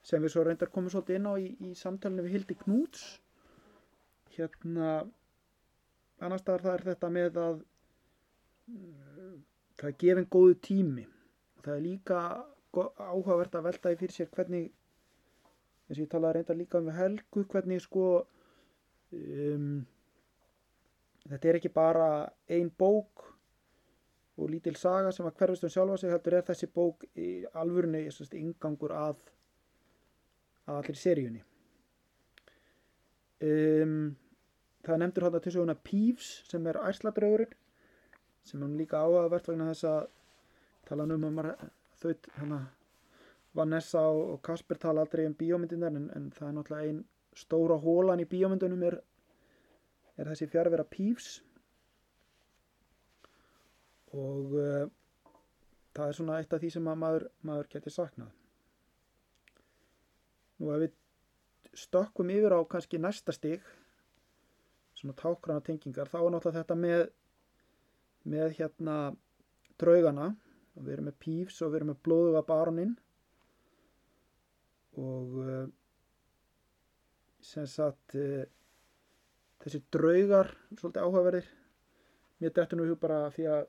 sem 0.06 0.22
við 0.22 0.36
svo 0.36 0.44
reyndar 0.46 0.70
komum 0.74 0.92
svolítið 0.94 1.20
inn 1.20 1.30
á 1.30 1.34
í, 1.42 1.48
í 1.66 1.72
samtalenu 1.78 2.26
við 2.26 2.38
Hildi 2.38 2.58
Knúts. 2.62 3.06
Hérna 4.36 4.90
annars 6.22 6.44
staðar 6.44 6.66
það 6.66 6.76
er 6.76 6.86
þetta 6.92 7.12
með 7.14 7.40
að 7.42 7.64
það 9.80 9.90
er 9.90 9.98
gefin 10.04 10.30
góðu 10.36 10.58
tími. 10.68 11.06
Og 11.58 11.66
það 11.66 11.78
er 11.78 11.86
líka 11.86 12.22
áhugavert 12.76 13.58
að 13.58 13.68
velta 13.70 13.94
í 13.94 14.00
fyrir 14.00 14.16
sér 14.16 14.32
hvernig 14.36 14.70
eins 15.86 16.00
og 16.00 16.04
ég 16.06 16.12
talaði 16.12 16.40
reyndar 16.40 16.60
líka 16.60 16.82
um 16.82 16.92
helgu 16.94 17.46
hvernig 17.52 17.84
sko 17.84 18.08
um 19.14 19.70
þetta 21.30 21.50
er 21.50 21.60
ekki 21.60 21.74
bara 21.74 22.10
ein 22.50 22.70
bók 22.70 23.26
og 24.36 24.52
lítil 24.52 24.76
saga 24.76 25.14
sem 25.16 25.26
að 25.26 25.38
hverfist 25.40 25.64
um 25.66 25.72
sjálfa 25.74 25.98
sig 26.02 26.12
heldur 26.12 26.36
er 26.38 26.46
þessi 26.50 26.68
bók 26.76 27.06
í 27.16 27.30
alvörunni 27.56 28.04
ingangur 28.42 28.92
að 28.92 29.22
að 30.66 30.80
allir 30.82 30.98
seríunni. 30.98 31.44
Um, 33.46 34.16
það 34.86 35.02
nefndur 35.02 35.26
hann 35.28 35.38
að 35.38 35.46
til 35.46 35.54
söguna 35.56 35.78
Peeves 35.88 36.30
sem 36.50 36.68
er 36.70 36.80
ærsladröðurinn 36.82 37.54
sem 38.46 38.64
er 38.64 38.78
líka 38.80 39.02
áhugavert 39.02 39.50
vegna 39.50 39.68
þess 39.72 39.88
að 39.90 40.08
tala 40.90 41.06
um 41.06 41.26
um 41.30 41.42
þau 42.02 42.14
hana, 42.40 42.60
Vanessa 43.56 44.02
og 44.12 44.42
Kasper 44.44 44.80
tala 44.82 45.06
aldrei 45.06 45.26
um 45.30 45.36
bíómyndinar 45.38 45.96
en, 45.96 46.10
en 46.16 46.32
það 46.36 46.48
er 46.48 46.56
náttúrulega 46.58 46.90
einn 46.90 47.04
stóra 47.36 47.78
hólan 47.80 48.24
í 48.24 48.28
bíómyndunum 48.32 48.84
er 48.88 49.00
er 50.16 50.30
þessi 50.32 50.48
fjárvera 50.52 50.86
pífs 50.88 51.40
og 54.16 54.54
uh, 54.56 54.86
það 55.96 56.08
er 56.08 56.18
svona 56.18 56.38
eitt 56.40 56.54
af 56.56 56.62
því 56.62 56.72
sem 56.76 56.86
maður, 56.88 57.28
maður 57.44 57.72
getur 57.74 57.94
saknað. 57.94 58.32
Nú 60.60 60.72
ef 60.72 60.86
við 60.86 60.96
stökkum 61.76 62.32
yfir 62.32 62.56
á 62.56 62.60
kannski 62.72 63.00
næsta 63.02 63.36
stig, 63.36 63.64
svona 64.96 65.16
tákrana 65.20 65.64
tengingar, 65.64 66.08
þá 66.08 66.22
er 66.22 66.32
náttúrulega 66.32 66.62
þetta 66.62 66.78
með, 66.80 67.04
með 68.24 68.56
hérna 68.60 68.98
draugana. 69.82 70.32
Og 70.76 70.84
við 70.84 70.96
erum 70.96 71.06
með 71.08 71.20
pífs 71.24 71.62
og 71.64 71.72
við 71.72 71.78
erum 71.80 71.92
með 71.94 72.00
blóðuga 72.04 72.42
baroninn 72.48 72.96
og 75.02 75.40
uh, 75.44 75.66
sem 77.44 77.68
sagt 77.70 78.16
uh, 78.20 78.44
þessi 79.64 79.82
draugar 79.94 80.52
svolítið 80.78 81.02
áhugaverðir. 81.04 81.50
Mér 82.42 82.54
dættu 82.56 82.78
nú 82.78 82.86
í 82.86 82.92
hug 82.92 83.02
bara 83.02 83.26
því 83.34 83.50
að 83.54 83.66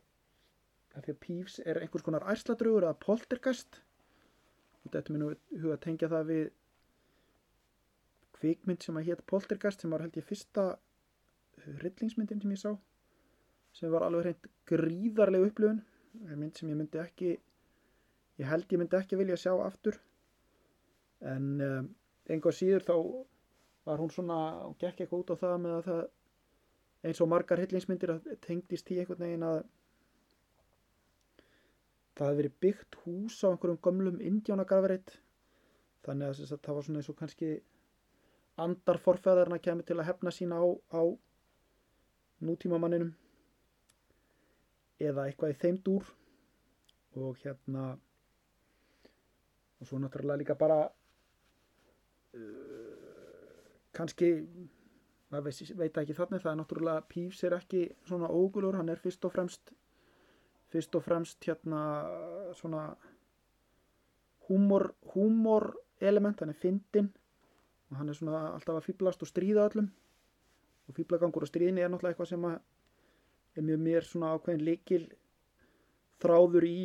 því 0.96 1.12
að 1.12 1.18
Pífs 1.20 1.58
er 1.60 1.78
einhvers 1.82 2.04
konar 2.06 2.24
ærsladraugur 2.32 2.86
eða 2.86 2.96
poltergast 3.04 3.82
og 4.84 4.94
dættu 4.94 5.12
mér 5.12 5.22
nú 5.22 5.28
í 5.34 5.60
hug 5.60 5.74
að 5.74 5.82
tengja 5.84 6.08
það 6.12 6.30
við 6.30 6.46
kvikmynd 8.38 8.84
sem 8.84 8.96
að 9.00 9.10
hétt 9.10 9.24
poltergast 9.28 9.82
sem 9.82 9.92
var 9.92 10.04
held 10.04 10.16
ég 10.16 10.26
fyrsta 10.28 10.66
rillingsmyndin 11.82 12.40
sem 12.42 12.54
ég 12.54 12.62
sá 12.62 12.72
sem 13.76 13.92
var 13.92 14.06
alveg 14.06 14.24
hreint 14.24 14.50
gríðarlegu 14.70 15.50
upplifun. 15.50 15.82
Mynd 16.16 16.56
sem 16.56 16.70
ég 16.72 16.78
myndi 16.78 17.00
ekki 17.02 17.34
ég 18.40 18.48
held 18.48 18.72
ég 18.72 18.80
myndi 18.80 18.96
ekki 18.96 19.18
vilja 19.20 19.36
sjá 19.40 19.52
aftur 19.66 19.98
en 21.24 21.48
um, 21.64 21.88
einhvað 22.28 22.58
síður 22.58 22.86
þá 22.86 22.96
var 23.86 24.02
hún 24.02 24.12
svona, 24.12 24.38
hún 24.66 24.76
gekk 24.80 25.00
eitthvað 25.04 25.22
út 25.22 25.32
á 25.32 25.36
það 25.42 25.56
með 25.62 25.76
að 25.76 25.88
það 25.88 26.02
eins 27.06 27.20
og 27.22 27.30
margar 27.30 27.62
hillingsmyndir 27.62 28.14
að 28.16 28.30
tengdist 28.44 28.90
í 28.90 28.98
einhvern 29.00 29.22
veginn 29.22 29.46
að 29.46 29.60
það 32.16 32.26
hefði 32.26 32.40
verið 32.40 32.58
byggt 32.64 32.98
hús 33.04 33.38
á 33.44 33.50
einhverjum 33.52 33.82
gömlum 33.86 34.20
indjánagarverið 34.30 35.14
þannig 36.06 36.32
að 36.32 36.58
það 36.64 36.74
var 36.78 36.86
svona 36.86 37.02
eins 37.02 37.12
og 37.12 37.18
kannski 37.20 37.50
andar 38.56 38.98
forfæðarna 39.04 39.60
kemur 39.62 39.86
til 39.86 39.98
að 39.98 40.08
hefna 40.10 40.32
sína 40.32 40.58
á, 40.60 40.66
á 40.96 41.02
nútímamanninum 42.46 43.12
eða 45.00 45.26
eitthvað 45.28 45.52
í 45.52 45.58
þeim 45.60 45.80
dúr. 45.84 46.06
Og 47.16 47.38
hérna 47.40 47.94
og 49.80 49.88
svo 49.88 50.00
náttúrulega 50.00 50.40
líka 50.40 50.56
bara 50.56 50.86
kannski 53.96 54.30
maður 55.32 55.48
veit, 55.48 55.72
veit 55.78 55.98
ekki 56.02 56.16
þannig 56.16 56.42
það 56.44 56.52
er 56.52 56.60
náttúrulega 56.60 57.08
Pífs 57.10 57.42
er 57.46 57.56
ekki 57.56 57.82
svona 58.06 58.30
ógulur 58.30 58.76
hann 58.78 58.92
er 58.92 59.00
fyrst 59.02 59.24
og 59.26 59.34
fremst 59.34 59.72
fyrst 60.72 60.94
og 60.98 61.04
fremst 61.06 61.44
hérna 61.46 61.82
svona 62.58 62.88
húmor, 64.48 64.94
húmor 65.14 65.74
element, 66.00 66.40
hann 66.40 66.52
er 66.52 66.60
fyndin 66.60 67.12
og 67.90 67.96
hann 68.00 68.10
er 68.10 68.18
svona 68.18 68.42
alltaf 68.54 68.80
að 68.80 68.88
fýblast 68.88 69.22
og 69.22 69.30
stríða 69.30 69.68
öllum. 69.70 69.88
Og 70.86 70.94
fýblagangur 70.94 71.46
og 71.46 71.50
stríðinni 71.50 71.82
er 71.82 71.90
náttúrulega 71.90 72.14
eitthvað 72.14 72.32
sem 72.32 72.46
að 72.46 72.58
er 73.56 73.66
mjög 73.66 73.80
mér 73.82 74.06
svona 74.06 74.32
ákveðin 74.36 74.66
líkil 74.66 75.04
þráður 76.22 76.66
í 76.68 76.78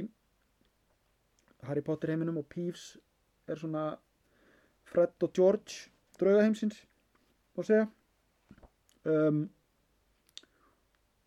Harry 1.67 1.83
Potter 1.85 2.13
heiminum 2.13 2.39
og 2.41 2.47
Peeves 2.49 2.95
er 3.49 3.59
svona 3.61 3.83
Fred 4.91 5.23
og 5.23 5.33
George 5.33 5.89
draugaheimsins 6.19 6.83
og 7.55 7.67
segja. 7.67 7.87
Um, 9.07 9.45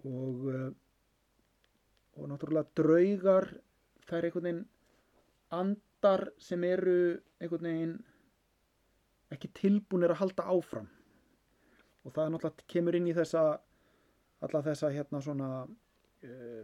og 0.05 0.49
uh, 0.53 0.71
og 2.15 2.29
náttúrulega 2.31 2.71
draugar 2.79 3.49
það 4.07 4.19
er 4.19 4.27
einhvern 4.29 4.45
veginn 4.47 4.65
andar 5.59 6.29
sem 6.39 6.65
eru 6.69 6.99
einhvern 7.41 7.67
veginn 7.71 7.95
ekki 9.35 9.51
tilbúinir 9.59 10.15
að 10.15 10.21
halda 10.23 10.47
áfram. 10.55 10.87
Og 12.05 12.15
það 12.15 12.25
er 12.27 12.35
náttúrulega 12.35 12.69
kemur 12.71 12.99
inn 12.99 13.11
í 13.11 13.17
þessa 13.17 13.45
alla 14.45 14.63
þessa 14.67 14.93
hérna 14.95 15.23
svona 15.25 15.49
uh, 15.65 16.63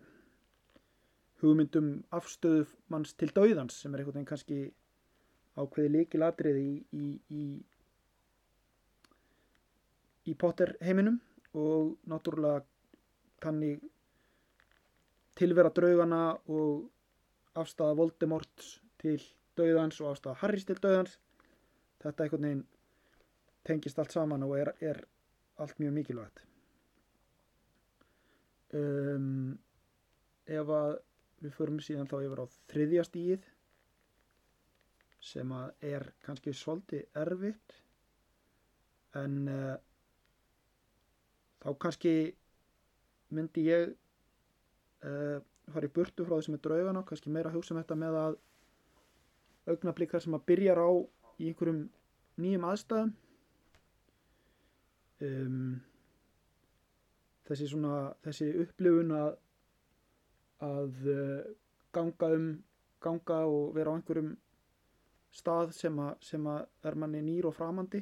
hugmyndum 1.41 1.93
afstöðu 2.15 2.67
manns 2.93 3.17
til 3.17 3.33
dauðans 3.35 3.81
sem 3.81 3.95
er 3.95 4.03
einhvern 4.03 4.21
veginn 4.21 4.31
kannski 4.31 4.61
ákveði 5.59 5.91
líkilatriði 5.97 6.63
í, 6.63 6.75
í, 6.95 7.07
í 7.35 7.43
í 10.29 10.37
Potter 10.39 10.75
heiminum 10.85 11.19
og 11.59 11.97
náttúrulega 12.11 12.63
þannig 13.43 13.81
tilvera 15.39 15.73
draugana 15.75 16.23
og 16.53 16.91
afstæða 17.59 17.97
Voldemorts 17.99 18.75
til 19.01 19.19
dauðans 19.59 20.01
og 20.03 20.13
afstæða 20.13 20.39
Harrys 20.43 20.67
til 20.69 20.77
dauðans. 20.79 21.17
Þetta 22.01 22.25
einhvern 22.25 22.47
veginn 22.47 22.67
tengist 23.67 23.99
allt 23.99 24.15
saman 24.15 24.45
og 24.47 24.57
er, 24.59 24.73
er 24.81 25.03
allt 25.61 25.81
mjög 25.81 25.97
mikilvægt. 25.97 26.45
Um, 28.77 29.59
ef 30.47 30.69
að 30.71 30.93
við 31.43 31.57
förum 31.57 31.81
síðan 31.83 32.09
þá 32.09 32.21
yfir 32.21 32.45
á 32.45 32.47
þriðja 32.71 33.07
stíð 33.09 33.49
sem 35.21 35.53
að 35.53 35.87
er 35.93 36.07
kannski 36.25 36.53
svolítið 36.57 37.21
erfitt 37.23 37.75
en 39.21 39.37
uh, 39.51 39.77
þá 41.61 41.69
kannski 41.85 42.15
myndi 43.37 43.67
ég 43.69 43.91
uh, 45.05 45.39
fara 45.71 45.87
í 45.89 45.93
burtu 45.95 46.25
frá 46.27 46.39
þessum 46.39 46.57
með 46.57 46.65
draugana 46.67 47.05
kannski 47.07 47.33
meira 47.33 47.53
hugsa 47.55 47.75
um 47.75 47.81
þetta 47.83 47.99
með 48.01 48.19
að 48.25 48.39
augnablíkar 49.75 50.25
sem 50.25 50.35
að 50.39 50.47
byrjar 50.51 50.81
á 50.81 50.91
í 51.41 51.51
einhverjum 51.51 51.83
nýjum 52.41 52.67
aðstæðum 52.71 53.13
um, 55.27 55.81
þessi 57.49 57.69
svona 57.71 57.95
þessi 58.25 58.51
upplifun 58.65 59.15
að 59.21 59.31
að 60.65 61.07
uh, 61.13 61.45
ganga 61.97 62.33
um 62.37 62.49
ganga 63.05 63.39
og 63.49 63.75
vera 63.77 63.93
á 63.93 63.97
einhverjum 63.97 64.33
stað 65.35 65.75
sem 65.77 65.99
að, 66.03 66.13
sem 66.27 66.47
að 66.51 66.89
er 66.91 66.99
manni 66.99 67.23
nýr 67.25 67.49
og 67.51 67.55
framandi. 67.57 68.01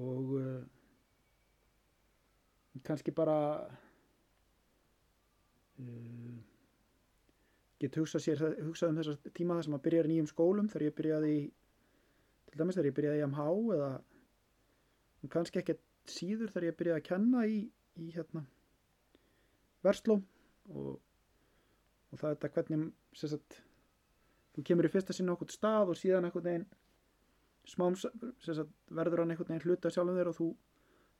Og 0.00 0.34
uh, 0.38 0.62
kannski 2.86 3.12
bara 3.14 3.36
uh, 5.80 6.36
get 7.80 7.96
hugsað, 7.96 8.24
sér, 8.24 8.44
hugsað 8.64 8.92
um 8.92 9.00
þessar 9.00 9.34
tíma 9.36 9.56
þar 9.58 9.66
sem 9.66 9.76
að 9.78 9.84
byrja 9.88 10.04
í 10.06 10.12
nýjum 10.12 10.30
skólum 10.30 10.70
þegar 10.70 10.86
ég 10.86 10.96
byrjaði 11.00 11.32
í 11.34 11.42
til 12.50 12.58
dæmis 12.60 12.76
þegar 12.76 12.90
ég 12.90 12.96
byrjaði 12.98 13.20
í 13.20 13.26
MH 13.28 13.46
eða 13.76 13.90
kannski 15.34 15.60
ekki 15.60 15.76
síður 16.10 16.52
þegar 16.52 16.68
ég 16.70 16.78
byrjaði 16.80 17.00
að 17.02 17.08
kenna 17.08 17.44
í, 17.46 17.58
í 18.00 18.10
hérna 18.14 18.44
versló 19.86 20.18
og, 20.20 20.94
og 22.10 22.20
það 22.20 22.30
er 22.30 22.36
þetta 22.36 22.52
hvernig 22.56 22.86
sagt, 23.16 23.60
þú 24.54 24.64
kemur 24.66 24.88
í 24.88 24.92
fyrsta 24.92 25.16
sinni 25.16 25.32
okkur 25.34 25.52
stað 25.52 25.92
og 25.92 26.00
síðan 26.00 26.28
einhvern 26.28 26.46
veginn 26.48 26.66
smám 27.70 27.96
sagt, 27.98 28.16
verður 28.90 29.24
hann 29.24 29.34
einhvern 29.34 29.52
veginn 29.52 29.66
hluta 29.68 29.92
sjálfum 29.92 30.18
þér 30.18 30.32
og 30.32 30.38
þú, 30.38 30.48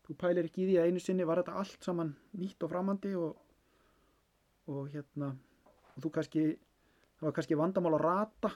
þú 0.06 0.16
pælir 0.22 0.48
ekki 0.48 0.64
í 0.64 0.68
því 0.70 0.80
að 0.80 0.90
einu 0.90 1.04
sinni 1.04 1.28
var 1.28 1.42
þetta 1.42 1.60
allt 1.62 1.86
saman 1.86 2.14
nýtt 2.40 2.66
og 2.66 2.72
framandi 2.72 3.14
og, 3.18 3.38
og 4.72 4.90
hérna 4.94 5.34
og 5.94 6.04
þú 6.04 6.12
kannski, 6.16 6.44
það 7.20 7.28
var 7.28 7.36
kannski 7.38 7.58
vandamál 7.60 7.96
að 7.98 8.04
rata. 8.06 8.52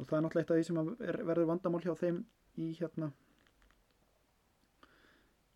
Og 0.00 0.06
það 0.08 0.16
er 0.16 0.22
náttúrulega 0.24 0.42
eitt 0.42 0.52
af 0.52 0.58
því 0.58 0.66
sem 0.66 0.78
er, 1.10 1.18
verður 1.28 1.50
vandamál 1.52 1.82
hjá 1.84 1.92
þeim 2.00 2.22
í 2.58 2.72
hérna 2.78 3.12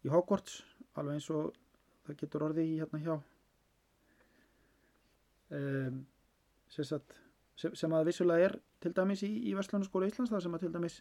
í 0.06 0.10
Hogwarts 0.12 0.60
alveg 0.96 1.18
eins 1.18 1.28
og 1.34 1.56
það 2.06 2.18
getur 2.20 2.44
orðið 2.46 2.68
í 2.70 2.76
hérna 2.78 3.00
hjá 3.02 3.14
um, 5.56 5.96
sem, 6.70 6.86
sagt, 6.86 7.16
sem, 7.56 7.74
sem 7.74 7.94
að 7.96 8.10
vissulega 8.10 8.50
er 8.50 8.56
til 8.84 8.92
dæmis 8.96 9.22
í, 9.26 9.30
í 9.50 9.54
Vestlunarskóla 9.56 10.10
Íslands 10.10 10.32
það 10.32 10.44
sem 10.44 10.56
að 10.56 10.64
til 10.64 10.72
dæmis 10.74 10.98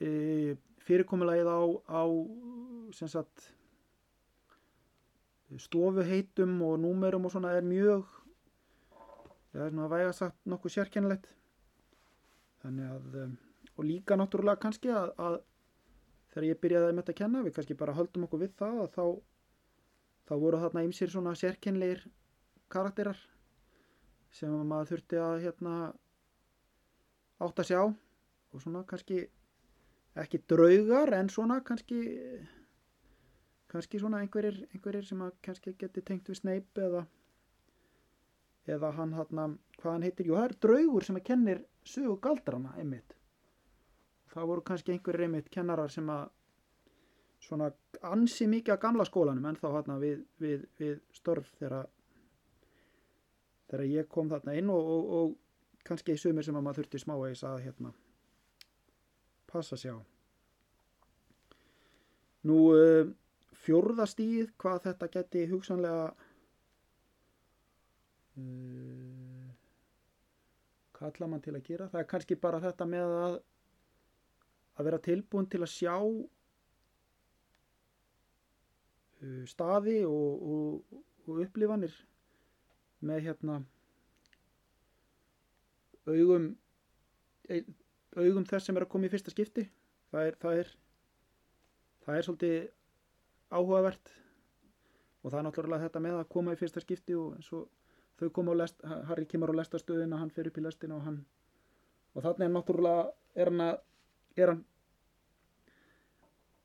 e, 0.00 0.10
fyrirkomulagið 0.86 1.50
á, 1.50 1.60
á 1.90 2.02
sagt 3.06 3.50
stofuheitum 5.62 6.58
og 6.66 6.78
númerum 6.82 7.26
og 7.26 7.34
svona 7.34 7.54
er 7.54 7.66
mjög 7.66 8.06
það 9.52 9.64
er 9.64 9.70
svona 9.72 9.86
að 9.86 9.94
væga 9.94 10.14
sagt 10.16 10.48
nokkuð 10.50 10.74
sérkennilegt. 10.74 11.28
Þannig 12.64 12.90
að 12.92 13.20
um, 13.22 13.36
og 13.76 13.86
líka 13.86 14.16
náttúrulega 14.18 14.60
kannski 14.60 14.90
að, 14.92 15.12
að 15.20 15.38
þegar 16.32 16.48
ég 16.48 16.60
byrjaði 16.60 16.92
með 16.92 17.02
þetta 17.02 17.14
að 17.14 17.20
kenna 17.22 17.42
við 17.44 17.56
kannski 17.56 17.78
bara 17.78 17.96
höldum 17.96 18.26
okkur 18.26 18.42
við 18.42 18.54
það 18.58 18.82
að 18.82 18.92
þá 18.96 19.04
þá 20.26 20.34
voru 20.42 20.60
þarna 20.64 20.84
ymsir 20.88 21.12
svona 21.12 21.34
sérkennleir 21.38 22.02
karakterar 22.72 23.18
sem 24.34 24.52
maður 24.68 24.92
þurfti 24.92 25.20
að 25.22 25.38
hérna 25.46 25.74
átt 27.42 27.62
að 27.62 27.68
sjá 27.70 27.80
og 27.86 28.62
svona 28.62 28.84
kannski 28.88 29.26
ekki 30.16 30.40
draugar 30.48 31.12
en 31.16 31.28
svona 31.28 31.60
kannski 31.64 32.00
kannski 33.68 34.00
svona 34.00 34.22
einhverjir, 34.24 34.62
einhverjir 34.72 35.04
sem 35.04 35.22
að 35.24 35.34
kannski 35.44 35.74
geti 35.78 36.02
tengt 36.02 36.28
við 36.30 36.40
Snape 36.40 36.86
eða 36.86 37.04
eða 38.66 38.92
hann 38.96 39.12
hann, 39.14 39.58
hvað 39.78 39.92
hann 39.92 40.06
heitir, 40.06 40.26
jú 40.26 40.38
það 40.38 40.48
er 40.48 40.56
draugur 40.66 41.04
sem 41.06 41.18
að 41.18 41.26
kennir 41.28 41.60
sögu 41.86 42.16
galdrana 42.22 42.72
einmitt. 42.80 43.14
Það 44.32 44.48
voru 44.50 44.64
kannski 44.66 44.94
einhverjir 44.94 45.26
einmitt 45.28 45.50
kennarar 45.52 45.92
sem 45.92 46.08
að 46.10 46.24
svona 47.46 47.70
ansi 48.02 48.48
mikið 48.50 48.74
að 48.74 48.82
gamla 48.82 49.06
skólanum 49.06 49.46
en 49.46 49.58
þá 49.60 49.68
hann 49.76 50.00
við, 50.02 50.24
við, 50.42 50.64
við 50.80 50.96
störf 51.14 51.52
þegar 51.60 51.86
þegar 53.70 53.86
ég 53.90 54.08
kom 54.12 54.30
þarna 54.30 54.56
inn 54.58 54.72
og, 54.72 54.90
og, 54.96 55.12
og 55.18 55.86
kannski 55.86 56.16
í 56.16 56.20
sumir 56.20 56.46
sem 56.46 56.56
að 56.58 56.66
maður 56.66 56.82
þurfti 56.82 57.02
smávegis 57.02 57.44
að 57.46 57.62
hérna 57.66 57.92
passa 59.50 59.78
sér 59.78 59.98
á. 59.98 60.02
Nú 62.46 62.58
uh, 62.74 63.04
fjórðastíð 63.64 64.52
hvað 64.60 64.82
þetta 64.86 65.10
geti 65.16 65.44
hugsanlega 65.50 66.06
uh, 68.38 69.50
kalla 70.96 71.30
mann 71.30 71.44
til 71.44 71.56
að 71.56 71.66
gera? 71.66 71.90
Það 71.92 72.02
er 72.02 72.10
kannski 72.14 72.38
bara 72.40 72.62
þetta 72.62 72.88
með 72.90 73.18
að 73.26 73.38
að 74.76 74.90
vera 74.90 75.00
tilbúin 75.00 75.46
til 75.48 75.62
að 75.64 75.72
sjá 75.72 75.94
uh, 75.96 76.24
staði 79.48 80.02
og, 80.04 80.42
og, 80.52 81.00
og 81.26 81.40
upplifanir 81.46 81.94
með 83.00 83.22
hérna 83.26 83.60
augum 86.06 86.52
augum 88.16 88.46
þess 88.48 88.68
sem 88.68 88.76
er 88.78 88.86
að 88.86 88.92
koma 88.94 89.08
í 89.08 89.12
fyrsta 89.12 89.32
skipti. 89.32 89.66
Það 90.10 90.28
er 90.30 90.38
það 90.42 90.60
er, 90.60 90.70
það 92.06 92.18
er 92.18 92.26
svolítið 92.26 92.56
áhugavert 93.56 94.12
og 95.22 95.32
það 95.32 95.38
er 95.40 95.46
náttúrulega 95.48 95.86
þetta 95.86 96.02
með 96.06 96.20
að 96.20 96.30
koma 96.32 96.54
í 96.54 96.60
fyrsta 96.60 96.82
skipti 96.82 97.16
og 97.18 97.40
og 97.50 97.66
þau 98.20 98.30
koma 98.32 98.54
á 98.56 98.60
lest, 98.62 98.80
Harry 99.10 99.26
kemur 99.28 99.52
á 99.52 99.58
lestastöðina 99.60 100.20
hann 100.20 100.32
fer 100.32 100.48
upp 100.48 100.56
í 100.56 100.64
lestina 100.64 100.96
og 100.96 101.04
hann 101.04 101.18
og 102.14 102.24
þannig 102.24 102.46
er 102.46 102.54
náttúrulega 102.54 103.02
er 103.36 103.50
hann 103.50 103.64
að 103.66 103.74
er 104.40 104.52
hann 104.52 104.62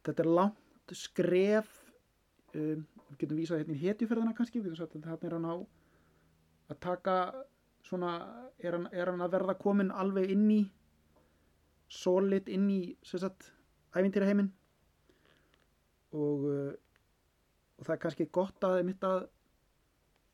þetta 0.07 0.23
er 0.23 0.31
langt 0.39 0.95
skref 0.95 1.73
um, 2.55 2.85
við 3.09 3.19
getum 3.19 3.41
vísað 3.41 3.63
hérna 3.63 3.75
í 3.75 3.81
hetjuferðina 3.83 4.35
kannski 4.37 4.63
þannig 4.63 5.27
er 5.27 5.35
hann 5.35 5.49
á 5.51 5.55
að 6.71 6.79
taka 6.83 7.15
svona 7.87 8.13
er 8.59 8.77
hann, 8.77 8.87
er 8.93 9.11
hann 9.11 9.23
að 9.23 9.35
verða 9.35 9.57
komin 9.59 9.91
alveg 9.91 10.31
inn 10.31 10.47
í 10.53 10.61
solid 11.91 12.47
inn 12.49 12.69
í 12.71 12.81
sem 13.03 13.19
sagt 13.19 13.49
æfintýra 13.91 14.29
heiminn 14.29 14.51
og, 16.15 16.47
uh, 16.47 16.71
og 17.77 17.85
það 17.85 17.95
er 17.95 18.01
kannski 18.05 18.27
gott 18.31 18.67
að, 18.67 18.79
að 19.07 19.27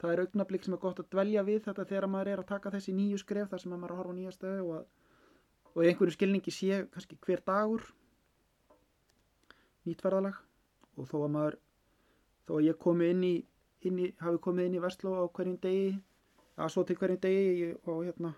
það 0.02 0.14
er 0.14 0.24
augnablík 0.26 0.66
sem 0.66 0.76
er 0.78 0.82
gott 0.84 1.02
að 1.02 1.10
dvelja 1.14 1.46
við 1.48 1.64
þetta 1.68 1.88
þegar 1.90 2.10
maður 2.14 2.34
er 2.34 2.44
að 2.44 2.52
taka 2.52 2.74
þessi 2.76 2.94
nýju 2.98 3.22
skref 3.24 3.50
þar 3.52 3.64
sem 3.64 3.74
maður 3.74 3.88
er 3.88 3.96
að 3.96 4.02
horfa 4.04 4.18
nýja 4.18 4.36
stöðu 4.36 4.68
og, 4.76 5.14
og 5.74 5.86
einhverju 5.86 6.18
skilningi 6.18 6.54
sé 6.54 6.84
kannski 6.94 7.18
hver 7.26 7.42
dagur 7.48 7.88
nýtt 9.88 10.04
ferðalag. 10.04 10.38
Og 10.98 11.08
þó 11.10 11.18
að 11.24 11.34
maður 11.34 11.58
þó 12.48 12.54
að 12.58 12.68
ég 12.68 12.80
komi 12.82 13.10
inn 13.14 13.24
í, 13.26 13.34
inn 13.88 14.00
í 14.02 14.12
hafi 14.22 14.42
komið 14.44 14.70
inn 14.70 14.78
í 14.78 14.84
Vestló 14.84 15.14
á 15.18 15.24
hverjum 15.30 15.60
degi 15.64 15.92
að 16.58 16.74
svo 16.74 16.84
til 16.84 16.98
hverjum 16.98 17.22
degi 17.22 17.70
og 17.86 18.04
hérna 18.08 18.34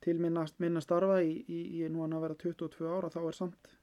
til 0.00 0.20
minna, 0.22 0.46
minna 0.62 0.80
starfa 0.80 1.20
í, 1.22 1.34
í, 1.44 1.60
í 1.80 1.88
nú 1.92 2.04
að 2.06 2.22
vera 2.24 2.38
22 2.44 2.88
ára 2.88 3.10
þá 3.12 3.20
er 3.22 3.36
samt 3.36 3.74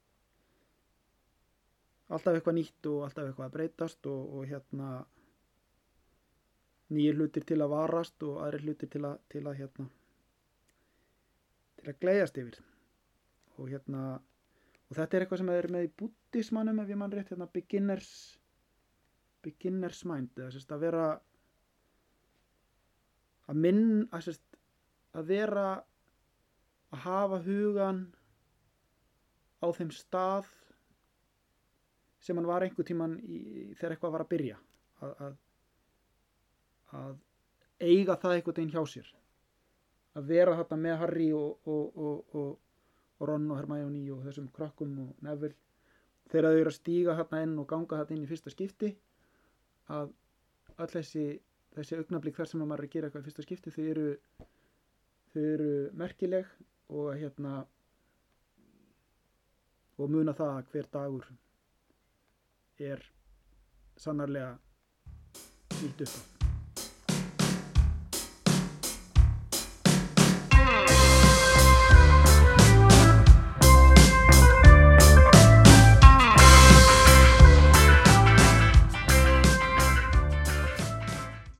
alltaf 2.07 2.37
eitthvað 2.37 2.57
nýtt 2.57 2.89
og 2.89 3.03
alltaf 3.05 3.27
eitthvað 3.27 3.49
að 3.49 3.55
breytast 3.57 4.09
og, 4.09 4.33
og 4.37 4.47
hérna 4.49 4.89
nýjir 6.93 7.19
hlutir 7.19 7.43
til 7.47 7.59
að 7.61 7.73
varast 7.73 8.23
og 8.23 8.39
aðrir 8.45 8.63
hlutir 8.69 8.91
til 8.93 9.03
að, 9.09 9.19
til 9.31 9.43
að 9.43 9.59
hérna 9.59 9.87
til 11.77 11.91
að 11.91 11.99
gleiðast 12.01 12.39
yfir. 12.41 12.59
Og 13.57 13.71
hérna 13.73 14.03
og 14.87 14.95
þetta 14.95 15.17
er 15.17 15.25
eitthvað 15.25 15.41
sem 15.41 15.51
er 15.51 15.69
með 15.73 15.87
í 15.89 15.93
bútismannum 15.99 16.79
ef 16.83 16.91
ég 16.93 16.99
mann 17.01 17.13
rétt 17.13 17.33
hérna 17.33 17.49
beginners 17.51 18.11
beginners 19.43 20.03
mind 20.07 20.39
eða 20.39 20.53
sérst 20.55 20.71
að 20.71 20.85
vera 20.87 21.07
að 23.47 23.61
minn 23.65 23.83
að 24.11 24.27
sérst 24.27 24.57
að 25.17 25.31
vera 25.31 25.67
að 26.93 27.03
hafa 27.05 27.41
hugan 27.45 28.01
á 29.63 29.67
þeim 29.73 29.91
stað 29.95 30.47
sem 32.23 32.37
hann 32.37 32.49
var 32.49 32.65
einhver 32.65 32.87
tíman 32.87 33.17
í, 33.23 33.39
þegar 33.77 33.95
eitthvað 33.95 34.15
var 34.15 34.25
að 34.25 34.31
byrja. 34.33 34.57
Að, 34.97 35.13
að, 35.25 35.35
að 36.99 37.15
eiga 37.79 38.17
það 38.17 38.35
einhvern 38.35 38.57
veginn 38.57 38.73
hjá 38.73 38.83
sér. 38.93 39.11
Að 40.17 40.31
vera 40.33 40.55
þetta 40.57 40.79
með 40.81 40.99
Harry 41.03 41.27
og, 41.37 41.69
og, 41.69 42.01
og, 42.01 42.27
og 42.41 43.27
Ron 43.29 43.49
og 43.53 43.61
Hermione 43.61 44.03
og 44.15 44.23
þessum 44.25 44.49
krakkum 44.53 44.95
og 45.05 45.25
Neville 45.25 45.55
þegar 46.31 46.49
þau 46.49 46.61
eru 46.61 46.71
að 46.71 46.77
stíga 46.77 47.15
hérna 47.17 47.43
inn 47.45 47.57
og 47.61 47.67
ganga 47.69 48.01
hérna 48.01 48.17
inn 48.17 48.25
í 48.25 48.29
fyrsta 48.29 48.51
skipti. 48.51 48.91
Að 49.93 50.11
öll 50.77 50.89
þessi 50.91 51.27
þessi 51.77 51.97
augnablík 52.01 52.37
þar 52.37 52.49
sem 52.51 52.63
maður 52.63 52.83
er 52.83 52.87
að 52.89 52.93
gera 52.95 53.09
eitthvað 53.09 53.23
í 53.23 53.27
fyrsta 53.27 53.45
skipti 53.45 53.73
þau 53.75 53.83
eru 53.93 54.05
þau 55.33 55.41
eru 55.53 55.71
merkileg 56.03 56.53
og 56.97 57.09
hérna 57.17 57.57
og 59.97 60.13
muna 60.13 60.33
það 60.37 60.55
að 60.55 60.71
hver 60.73 60.89
dagur 60.93 61.29
er 62.93 63.05
sannarlega 63.97 64.55
nýtt 65.81 66.07
upp 66.07 66.17
á 66.17 66.36